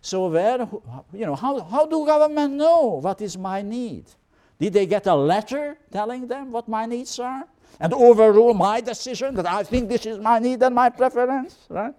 So 0.00 0.28
where, 0.28 0.68
you 1.12 1.26
know, 1.26 1.36
how, 1.36 1.60
how 1.60 1.86
do 1.86 2.04
government 2.04 2.54
know 2.54 3.00
what 3.02 3.20
is 3.20 3.36
my 3.36 3.62
need? 3.62 4.06
Did 4.58 4.72
they 4.72 4.86
get 4.86 5.06
a 5.06 5.14
letter 5.14 5.76
telling 5.90 6.26
them 6.26 6.50
what 6.50 6.68
my 6.68 6.86
needs 6.86 7.18
are? 7.18 7.44
And 7.80 7.92
overrule 7.92 8.54
my 8.54 8.80
decision 8.80 9.34
that 9.34 9.46
I 9.46 9.62
think 9.62 9.88
this 9.88 10.06
is 10.06 10.18
my 10.18 10.38
need 10.38 10.62
and 10.62 10.74
my 10.74 10.88
preference, 10.88 11.58
right? 11.68 11.94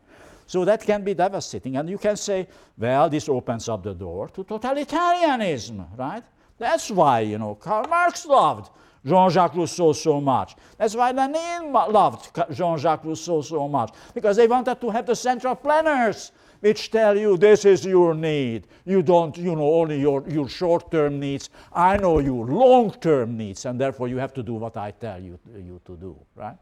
So 0.48 0.66
that 0.66 0.82
can 0.82 1.04
be 1.04 1.14
devastating. 1.14 1.78
And 1.78 1.90
you 1.90 1.98
can 1.98 2.16
say, 2.16 2.48
well, 2.78 3.10
this 3.10 3.28
opens 3.30 3.70
up 3.70 3.84
the 3.84 3.94
door 3.94 4.30
to 4.30 4.44
totalitarianism, 4.44 5.98
right? 5.98 6.24
That's 6.58 6.92
why, 6.92 7.22
you 7.22 7.38
know, 7.38 7.56
Karl 7.56 7.88
Marx 7.88 8.26
loved 8.26 8.70
Jean-Jacques 9.06 9.56
Rousseau 9.56 9.94
so 9.94 10.22
much. 10.22 10.56
That's 10.78 10.96
why 10.96 11.12
Lenin 11.12 11.72
loved 11.72 12.32
Jean-Jacques 12.52 13.04
Rousseau 13.04 13.42
so 13.42 13.68
much, 13.68 13.94
because 14.14 14.38
they 14.38 14.48
wanted 14.48 14.80
to 14.80 14.90
have 14.90 15.06
the 15.06 15.16
central 15.16 15.56
planners 15.56 16.32
which 16.62 16.92
tell 16.92 17.18
you 17.18 17.36
this 17.36 17.66
is 17.66 17.86
your 17.86 18.14
need. 18.14 18.68
You 18.86 19.02
don't, 19.02 19.38
you 19.38 19.54
know, 19.54 19.74
only 19.74 20.00
your, 20.00 20.24
your 20.30 20.48
short-term 20.48 21.20
needs. 21.20 21.50
I 21.74 21.98
know 21.98 22.20
your 22.20 22.46
long-term 22.46 23.36
needs, 23.36 23.66
and 23.66 23.80
therefore 23.80 24.08
you 24.08 24.16
have 24.18 24.34
to 24.36 24.44
do 24.44 24.54
what 24.54 24.78
I 24.78 24.92
tell 24.92 25.22
you, 25.22 25.38
you 25.54 25.82
to 25.84 25.98
do, 25.98 26.18
right? 26.36 26.56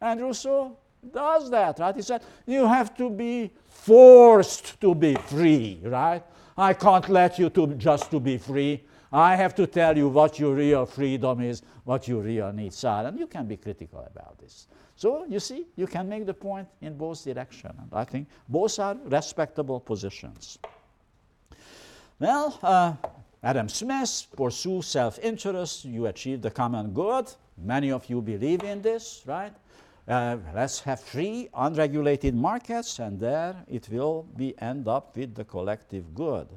And 0.00 0.20
Rousseau 0.20 0.76
does 1.12 1.50
that, 1.50 1.78
right? 1.78 1.94
He 1.94 2.02
said, 2.02 2.22
you 2.46 2.66
have 2.66 2.96
to 2.96 3.08
be 3.08 3.52
forced 3.68 4.80
to 4.80 4.92
be 4.92 5.14
free, 5.14 5.78
right? 5.84 6.24
I 6.56 6.72
can't 6.72 7.08
let 7.08 7.38
you 7.38 7.48
to 7.50 7.68
just 7.74 8.10
to 8.10 8.18
be 8.18 8.38
free. 8.38 8.82
I 9.14 9.36
have 9.36 9.54
to 9.54 9.66
tell 9.68 9.96
you 9.96 10.08
what 10.08 10.40
your 10.40 10.54
real 10.54 10.86
freedom 10.86 11.40
is, 11.40 11.62
what 11.84 12.08
your 12.08 12.20
real 12.20 12.52
needs 12.52 12.82
are, 12.84 13.06
and 13.06 13.16
you 13.16 13.28
can 13.28 13.46
be 13.46 13.56
critical 13.56 14.00
about 14.00 14.38
this. 14.40 14.66
So 14.96 15.24
you 15.26 15.38
see, 15.38 15.66
you 15.76 15.86
can 15.86 16.08
make 16.08 16.26
the 16.26 16.34
point 16.34 16.66
in 16.80 16.98
both 16.98 17.22
directions. 17.22 17.74
And 17.78 17.88
I 17.92 18.02
think 18.02 18.26
both 18.48 18.76
are 18.80 18.96
respectable 19.04 19.78
positions. 19.78 20.58
Well, 22.18 22.58
uh, 22.60 22.94
Adam 23.40 23.68
Smith 23.68 24.26
pursues 24.36 24.86
self-interest. 24.88 25.84
You 25.84 26.06
achieve 26.06 26.42
the 26.42 26.50
common 26.50 26.92
good. 26.92 27.30
Many 27.56 27.92
of 27.92 28.10
you 28.10 28.20
believe 28.20 28.64
in 28.64 28.82
this, 28.82 29.22
right? 29.26 29.52
Uh, 30.08 30.38
let's 30.52 30.80
have 30.80 30.98
free, 30.98 31.48
unregulated 31.54 32.34
markets, 32.34 32.98
and 32.98 33.20
there 33.20 33.54
it 33.68 33.88
will 33.88 34.26
be 34.36 34.60
end 34.60 34.88
up 34.88 35.16
with 35.16 35.36
the 35.36 35.44
collective 35.44 36.14
good. 36.16 36.48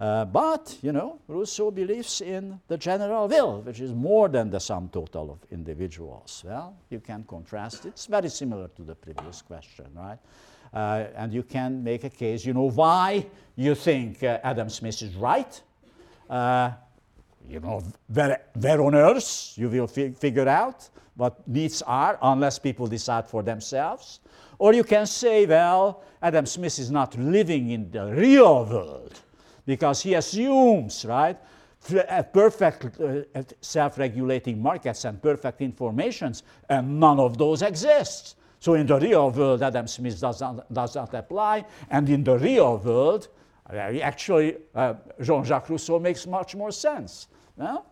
Uh, 0.00 0.24
but, 0.24 0.76
you 0.82 0.92
know, 0.92 1.20
Rousseau 1.28 1.70
believes 1.70 2.20
in 2.20 2.60
the 2.66 2.76
general 2.76 3.28
will, 3.28 3.60
which 3.62 3.80
is 3.80 3.92
more 3.92 4.28
than 4.28 4.50
the 4.50 4.58
sum 4.58 4.88
total 4.88 5.30
of 5.30 5.38
individuals. 5.52 6.42
Well, 6.44 6.74
you 6.90 7.00
can 7.00 7.24
contrast. 7.24 7.86
It's 7.86 8.06
very 8.06 8.28
similar 8.28 8.68
to 8.68 8.82
the 8.82 8.96
previous 8.96 9.40
question, 9.42 9.86
right? 9.94 10.18
Uh, 10.72 11.06
and 11.14 11.32
you 11.32 11.44
can 11.44 11.84
make 11.84 12.02
a 12.02 12.10
case, 12.10 12.44
you 12.44 12.52
know, 12.52 12.70
why 12.70 13.24
you 13.54 13.76
think 13.76 14.24
uh, 14.24 14.40
Adam 14.42 14.68
Smith 14.68 15.00
is 15.02 15.14
right. 15.14 15.62
Uh, 16.28 16.72
you 17.48 17.60
know, 17.60 17.80
where, 18.08 18.42
where 18.54 18.82
on 18.82 18.94
earth 18.94 19.52
you 19.56 19.68
will 19.68 19.86
fi 19.86 20.10
figure 20.10 20.48
out 20.48 20.88
what 21.14 21.46
needs 21.46 21.82
are 21.82 22.18
unless 22.22 22.58
people 22.58 22.88
decide 22.88 23.28
for 23.28 23.42
themselves. 23.44 24.18
Or 24.58 24.72
you 24.72 24.82
can 24.82 25.06
say, 25.06 25.46
well, 25.46 26.02
Adam 26.20 26.46
Smith 26.46 26.78
is 26.78 26.90
not 26.90 27.16
living 27.16 27.70
in 27.70 27.90
the 27.90 28.06
real 28.12 28.64
world 28.64 29.20
because 29.66 30.02
he 30.02 30.14
assumes, 30.14 31.04
right, 31.04 31.36
perfect 32.32 33.00
uh, 33.00 33.42
self-regulating 33.60 34.60
markets 34.60 35.04
and 35.04 35.20
perfect 35.22 35.60
informations, 35.60 36.42
and 36.68 36.98
none 36.98 37.20
of 37.20 37.36
those 37.36 37.62
exist. 37.62 38.36
So 38.60 38.74
in 38.74 38.86
the 38.86 38.98
real 38.98 39.30
world, 39.30 39.62
Adam 39.62 39.86
Smith 39.86 40.18
does 40.20 40.40
not, 40.40 40.72
does 40.72 40.94
not 40.94 41.12
apply, 41.14 41.64
and 41.90 42.08
in 42.08 42.24
the 42.24 42.38
real 42.38 42.78
world, 42.78 43.28
uh, 43.70 43.76
actually, 43.76 44.56
uh, 44.74 44.94
Jean-Jacques 45.20 45.68
Rousseau 45.68 45.98
makes 45.98 46.26
much 46.26 46.54
more 46.54 46.72
sense. 46.72 47.28
Well, 47.56 47.86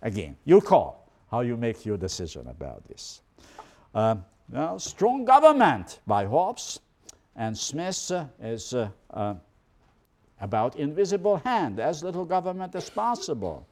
again, 0.00 0.36
you 0.44 0.60
call 0.60 1.10
how 1.30 1.40
you 1.40 1.56
make 1.56 1.84
your 1.84 1.98
decision 1.98 2.46
about 2.48 2.86
this. 2.88 3.20
Uh, 3.94 4.16
well, 4.50 4.78
strong 4.78 5.24
government 5.24 6.00
by 6.06 6.26
Hobbes, 6.26 6.80
and 7.36 7.56
Smith 7.56 8.10
uh, 8.10 8.26
is 8.42 8.74
uh, 8.74 9.34
about 10.42 10.76
invisible 10.76 11.36
hand, 11.36 11.78
as 11.80 12.02
little 12.02 12.24
government 12.24 12.74
as 12.74 12.90
possible. 12.90 13.66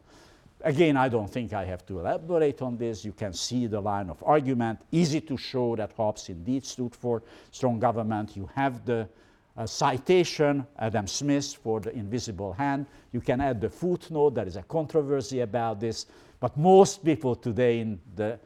Again, 0.62 0.97
I 0.97 1.09
don't 1.09 1.29
think 1.29 1.53
I 1.53 1.64
have 1.64 1.85
to 1.87 1.99
elaborate 1.99 2.62
on 2.62 2.77
this. 2.77 3.05
You 3.05 3.12
can 3.12 3.33
see 3.33 3.66
the 3.66 3.81
line 3.81 4.09
of 4.09 4.23
argument. 4.25 4.79
Easy 4.93 5.21
to 5.23 5.37
show 5.37 5.75
that 5.77 5.93
Hobbes 5.93 6.29
indeed 6.29 6.64
stood 6.64 6.95
for 6.95 7.23
strong 7.51 7.81
government. 7.81 8.37
You 8.37 8.49
have 8.55 8.85
the 8.85 9.09
uh, 9.57 9.66
citation, 9.66 10.64
Adam 10.79 11.07
Smith, 11.09 11.55
for 11.55 11.81
the 11.81 11.93
invisible 11.93 12.53
hand. 12.53 12.87
You 13.12 13.21
can 13.21 13.41
add 13.41 13.61
the 13.61 13.68
footnote. 13.68 14.35
There 14.35 14.47
is 14.47 14.57
a 14.57 14.62
controversy 14.62 15.41
about 15.41 15.81
this. 15.81 16.07
But 16.39 16.57
most 16.57 17.05
people 17.05 17.35
today 17.35 17.81
in 17.81 17.99
the 18.14 18.39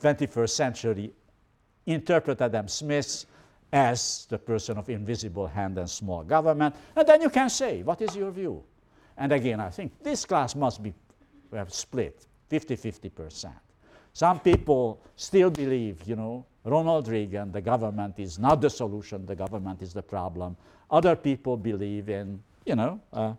21st 0.00 0.50
century 0.50 1.12
interpret 1.86 2.40
Adam 2.40 2.68
Smith 2.68 3.26
as 3.72 4.26
the 4.30 4.38
person 4.38 4.78
of 4.78 4.88
invisible 4.88 5.46
hand 5.46 5.78
and 5.78 5.88
small 5.88 6.22
government. 6.22 6.74
And 6.94 7.06
then 7.06 7.22
you 7.22 7.30
can 7.30 7.50
say, 7.50 7.82
what 7.82 8.00
is 8.00 8.14
your 8.14 8.30
view? 8.30 8.62
And 9.16 9.32
again, 9.32 9.60
I 9.60 9.70
think 9.70 9.92
this 10.02 10.24
class 10.24 10.54
must 10.54 10.82
be 10.82 10.92
split 11.68 12.26
50 12.48 12.76
50%. 12.76 13.52
Some 14.12 14.40
people 14.40 15.00
still 15.16 15.50
believe, 15.50 16.02
you 16.06 16.14
know, 16.14 16.46
Ronald 16.64 17.08
Reagan, 17.08 17.52
the 17.52 17.60
government 17.60 18.18
is 18.18 18.38
not 18.38 18.60
the 18.60 18.70
solution, 18.70 19.26
the 19.26 19.34
government 19.34 19.82
is 19.82 19.92
the 19.92 20.02
problem. 20.02 20.56
Other 20.90 21.16
people 21.16 21.56
believe 21.56 22.08
in, 22.08 22.42
you 22.64 22.76
know, 22.76 23.00
uh, 23.12 23.34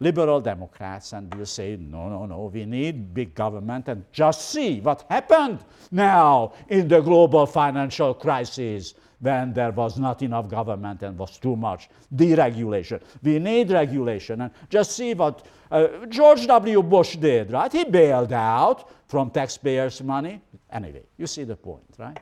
liberal 0.00 0.40
Democrats 0.40 1.12
and 1.12 1.32
will 1.34 1.46
say, 1.46 1.76
no, 1.76 2.08
no, 2.08 2.26
no, 2.26 2.50
we 2.52 2.64
need 2.64 3.14
big 3.14 3.34
government 3.34 3.88
and 3.88 4.04
just 4.12 4.50
see 4.50 4.80
what 4.80 5.04
happened 5.08 5.60
now 5.90 6.52
in 6.68 6.88
the 6.88 7.00
global 7.00 7.46
financial 7.46 8.14
crisis 8.14 8.94
when 9.20 9.52
there 9.52 9.70
was 9.70 9.98
not 9.98 10.22
enough 10.22 10.48
government 10.48 11.02
and 11.02 11.18
was 11.18 11.38
too 11.38 11.54
much 11.54 11.88
deregulation. 12.14 13.00
We 13.22 13.38
need 13.38 13.70
regulation. 13.70 14.40
And 14.40 14.50
just 14.68 14.92
see 14.92 15.14
what 15.14 15.46
uh, 15.70 16.06
George 16.08 16.46
W. 16.46 16.82
Bush 16.82 17.16
did, 17.16 17.52
right? 17.52 17.70
He 17.70 17.84
bailed 17.84 18.32
out 18.32 18.90
from 19.06 19.30
taxpayers' 19.30 20.02
money. 20.02 20.40
Anyway, 20.70 21.04
you 21.18 21.26
see 21.26 21.44
the 21.44 21.56
point, 21.56 21.84
right? 21.98 22.18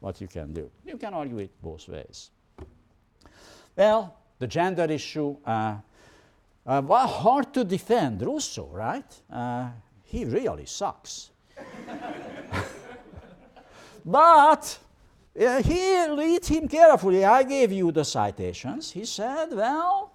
What 0.00 0.20
you 0.20 0.28
can 0.28 0.52
do. 0.52 0.70
You 0.84 0.96
can 0.96 1.14
argue 1.14 1.38
it 1.38 1.50
both 1.60 1.88
ways. 1.88 2.30
Well, 3.76 4.16
the 4.38 4.46
gender 4.46 4.84
issue, 4.84 5.36
uh, 5.44 5.76
uh, 6.64 6.82
well, 6.84 7.06
hard 7.06 7.52
to 7.54 7.64
defend 7.64 8.22
Rousseau, 8.22 8.68
right? 8.72 9.22
Uh, 9.30 9.70
he 10.04 10.24
really 10.24 10.66
sucks. 10.66 11.30
but 14.04 14.78
uh, 15.38 15.62
he 15.62 16.06
read 16.08 16.44
him 16.44 16.68
carefully. 16.68 17.24
I 17.24 17.42
gave 17.42 17.72
you 17.72 17.92
the 17.92 18.04
citations. 18.04 18.90
He 18.90 19.04
said, 19.04 19.52
well, 19.52 20.12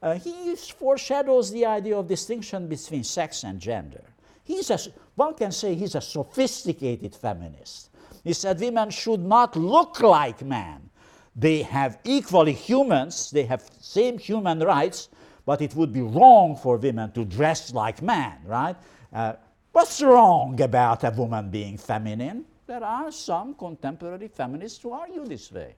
uh, 0.00 0.14
he 0.14 0.54
foreshadows 0.56 1.50
the 1.50 1.66
idea 1.66 1.96
of 1.96 2.08
distinction 2.08 2.68
between 2.68 3.04
sex 3.04 3.44
and 3.44 3.60
gender. 3.60 4.02
He's 4.44 4.70
a, 4.70 4.78
one 5.14 5.34
can 5.34 5.52
say 5.52 5.74
he's 5.74 5.94
a 5.94 6.00
sophisticated 6.00 7.14
feminist. 7.14 7.90
He 8.24 8.32
said 8.32 8.60
women 8.60 8.90
should 8.90 9.20
not 9.20 9.56
look 9.56 10.00
like 10.00 10.42
men. 10.42 10.90
They 11.34 11.62
have 11.62 11.98
equally 12.04 12.52
humans, 12.52 13.30
they 13.30 13.44
have 13.44 13.68
same 13.80 14.18
human 14.18 14.60
rights, 14.60 15.08
but 15.46 15.62
it 15.62 15.74
would 15.74 15.92
be 15.92 16.02
wrong 16.02 16.56
for 16.56 16.76
women 16.76 17.10
to 17.12 17.24
dress 17.24 17.72
like 17.72 18.02
men, 18.02 18.34
right? 18.44 18.76
Uh, 19.12 19.34
what's 19.72 20.02
wrong 20.02 20.60
about 20.60 21.04
a 21.04 21.10
woman 21.10 21.50
being 21.50 21.78
feminine? 21.78 22.44
There 22.66 22.82
are 22.84 23.10
some 23.10 23.54
contemporary 23.54 24.28
feminists 24.28 24.82
who 24.82 24.92
argue 24.92 25.24
this 25.24 25.50
way. 25.50 25.74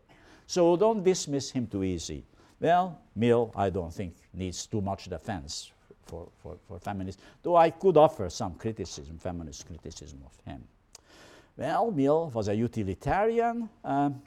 So 0.47 0.77
don't 0.77 1.03
dismiss 1.03 1.51
him 1.51 1.67
too 1.67 1.83
easy. 1.83 2.25
Well, 2.61 3.01
Mill, 3.17 3.53
I 3.57 3.71
don't 3.71 3.93
think, 3.93 4.15
needs 4.33 4.67
too 4.67 4.81
much 4.81 5.05
defense 5.05 5.71
for, 6.07 6.29
for, 6.43 6.57
for 6.69 6.79
feminists, 6.79 7.23
though 7.43 7.57
I 7.57 7.71
could 7.71 7.97
offer 7.97 8.29
some 8.31 8.55
criticism, 8.55 9.19
feminist 9.19 9.67
criticism 9.67 10.21
of 10.25 10.33
him. 10.45 10.63
Well, 11.57 11.91
Mill 11.91 12.31
was 12.35 12.49
a 12.49 12.55
utilitarian. 12.55 13.69
Um, 13.83 14.23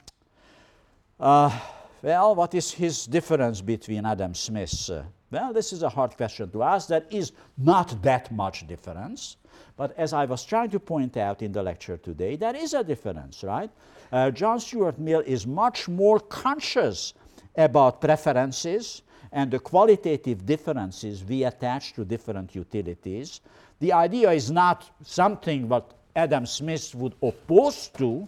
uh, 1.20 1.58
well, 2.02 2.34
what 2.34 2.54
is 2.54 2.70
his 2.70 3.06
difference 3.06 3.60
between 3.60 4.06
Adam 4.06 4.34
Smith? 4.34 4.90
Uh, 4.90 5.02
well, 5.30 5.52
this 5.52 5.72
is 5.72 5.82
a 5.82 5.88
hard 5.88 6.16
question 6.16 6.50
to 6.50 6.62
ask. 6.62 6.88
There 6.88 7.04
is 7.10 7.32
not 7.56 8.00
that 8.02 8.32
much 8.32 8.66
difference. 8.66 9.36
But 9.76 9.96
as 9.98 10.12
I 10.12 10.24
was 10.24 10.44
trying 10.44 10.70
to 10.70 10.80
point 10.80 11.16
out 11.16 11.42
in 11.42 11.52
the 11.52 11.62
lecture 11.62 11.96
today, 11.96 12.36
there 12.36 12.56
is 12.56 12.74
a 12.74 12.82
difference, 12.82 13.42
right? 13.42 13.70
Uh, 14.10 14.30
John 14.30 14.60
Stuart 14.60 14.98
Mill 14.98 15.20
is 15.20 15.46
much 15.46 15.88
more 15.88 16.20
conscious 16.20 17.14
about 17.56 18.00
preferences 18.00 19.02
and 19.32 19.50
the 19.50 19.58
qualitative 19.58 20.46
differences 20.46 21.24
we 21.24 21.44
attach 21.44 21.92
to 21.94 22.04
different 22.04 22.54
utilities. 22.54 23.40
The 23.80 23.92
idea 23.92 24.30
is 24.30 24.50
not 24.50 24.90
something 25.02 25.68
what 25.68 25.92
Adam 26.16 26.46
Smith 26.46 26.94
would 26.94 27.14
oppose 27.22 27.88
to, 27.98 28.26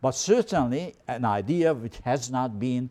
but 0.00 0.12
certainly 0.12 0.94
an 1.06 1.24
idea 1.24 1.74
which 1.74 1.98
has 2.04 2.30
not 2.30 2.58
been 2.58 2.90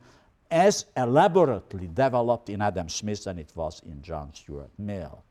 as 0.52 0.86
elaborately 0.96 1.88
developed 1.88 2.50
in 2.50 2.62
Adam 2.62 2.90
Smith 2.90 3.24
than 3.24 3.40
it 3.40 3.52
was 3.56 3.82
in 3.86 4.02
John 4.02 4.34
Stuart 4.34 4.72
Mill. 4.78 5.24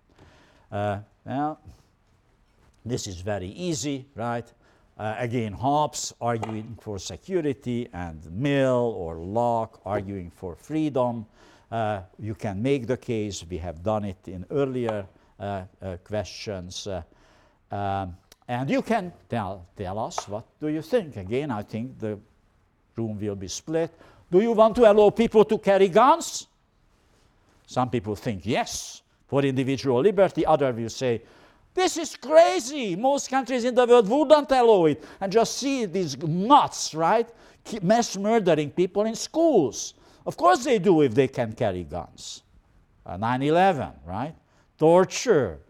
Uh, 0.71 0.99
well, 1.25 1.59
this 2.89 3.07
is 3.07 3.21
very 3.21 3.49
easy, 3.49 4.07
right? 4.15 4.51
Uh, 4.99 5.15
again, 5.19 5.53
Hobbes 5.53 6.13
arguing 6.21 6.77
for 6.81 6.99
security, 6.99 7.89
and 7.93 8.21
Mill 8.33 8.95
or 8.97 9.17
Locke 9.17 9.81
arguing 9.85 10.31
for 10.31 10.57
freedom. 10.57 11.25
Uh, 11.71 12.01
you 12.19 12.35
can 12.35 12.61
make 12.63 12.87
the 12.87 12.97
case, 12.97 13.45
we 13.49 13.59
have 13.59 13.83
done 13.83 14.05
it 14.05 14.27
in 14.27 14.45
earlier 14.51 15.07
uh, 15.39 15.63
uh 15.81 15.97
questions. 15.99 16.87
Uh, 16.87 17.03
um, 17.71 18.17
and 18.49 18.71
you 18.71 18.83
can 18.83 19.13
tell, 19.29 19.67
tell 19.77 19.99
us 19.99 20.27
what 20.27 20.45
do 20.59 20.69
you 20.69 20.83
think. 20.83 21.17
Again, 21.17 21.51
I 21.51 21.63
think 21.63 21.99
the 21.99 22.19
room 22.97 23.21
will 23.21 23.37
be 23.37 23.49
split. 23.49 23.91
Do 24.31 24.41
you 24.41 24.53
want 24.53 24.75
to 24.77 24.91
allow 24.91 25.11
people 25.11 25.45
to 25.45 25.59
carry 25.59 25.89
guns? 25.89 26.47
Some 27.67 27.91
people 27.91 28.17
think 28.17 28.47
yes, 28.47 29.03
for 29.27 29.43
individual 29.43 30.01
liberty. 30.01 30.45
Others 30.47 30.75
will 30.75 30.89
say, 30.89 31.23
this 31.75 31.97
is 31.97 32.17
crazy. 32.17 32.97
Most 32.97 33.31
countries 33.31 33.65
in 33.65 33.75
the 33.75 33.87
world 33.87 34.09
wouldn't 34.09 34.51
allow 34.51 34.87
it. 34.87 35.05
And 35.21 35.31
just 35.31 35.59
see 35.59 35.85
these 35.85 36.17
nuts, 36.19 36.95
right? 36.95 37.29
Mass 37.83 38.17
murdering 38.17 38.71
people 38.71 39.05
in 39.05 39.15
schools. 39.15 39.95
Of 40.27 40.37
course 40.37 40.65
they 40.65 40.79
do 40.79 41.03
if 41.03 41.15
they 41.15 41.29
can 41.29 41.53
carry 41.53 41.85
guns. 41.85 42.43
Uh, 43.07 43.17
9 43.17 43.43
11, 43.43 43.91
right? 44.07 44.35
Torture, 44.77 45.61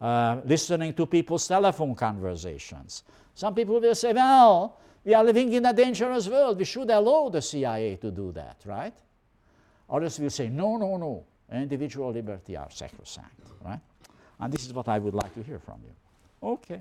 uh, 0.00 0.40
listening 0.44 0.94
to 0.94 1.06
people's 1.06 1.46
telephone 1.46 1.94
conversations. 1.94 3.02
Some 3.34 3.54
people 3.54 3.80
will 3.80 3.94
say, 3.94 4.12
well, 4.12 4.78
we 5.04 5.14
are 5.14 5.24
living 5.24 5.52
in 5.52 5.66
a 5.66 5.72
dangerous 5.72 6.28
world. 6.28 6.58
We 6.58 6.64
should 6.64 6.90
allow 6.90 7.28
the 7.28 7.42
CIA 7.42 7.96
to 7.96 8.10
do 8.10 8.32
that, 8.32 8.56
right? 8.64 8.94
Others 9.90 10.18
will 10.18 10.30
say, 10.30 10.48
no, 10.48 10.76
no, 10.76 10.96
no. 10.96 11.24
Individual 11.52 12.12
liberty 12.12 12.56
are 12.56 12.70
sacrosanct, 12.70 13.40
right? 13.64 13.80
And 14.40 14.52
this 14.52 14.66
is 14.66 14.72
what 14.72 14.88
I 14.88 14.98
would 14.98 15.14
like 15.14 15.34
to 15.34 15.42
hear 15.42 15.58
from 15.58 15.80
you. 15.84 16.48
Okay. 16.48 16.80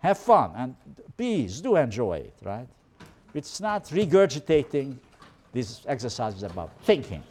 Have 0.00 0.18
fun 0.18 0.52
and 0.56 0.76
please 1.16 1.60
do 1.60 1.76
enjoy 1.76 2.18
it, 2.18 2.34
right? 2.42 2.68
It's 3.34 3.60
not 3.60 3.84
regurgitating, 3.86 4.96
these 5.52 5.82
exercises 5.86 6.42
is 6.42 6.50
about 6.50 6.70
thinking. 6.82 7.22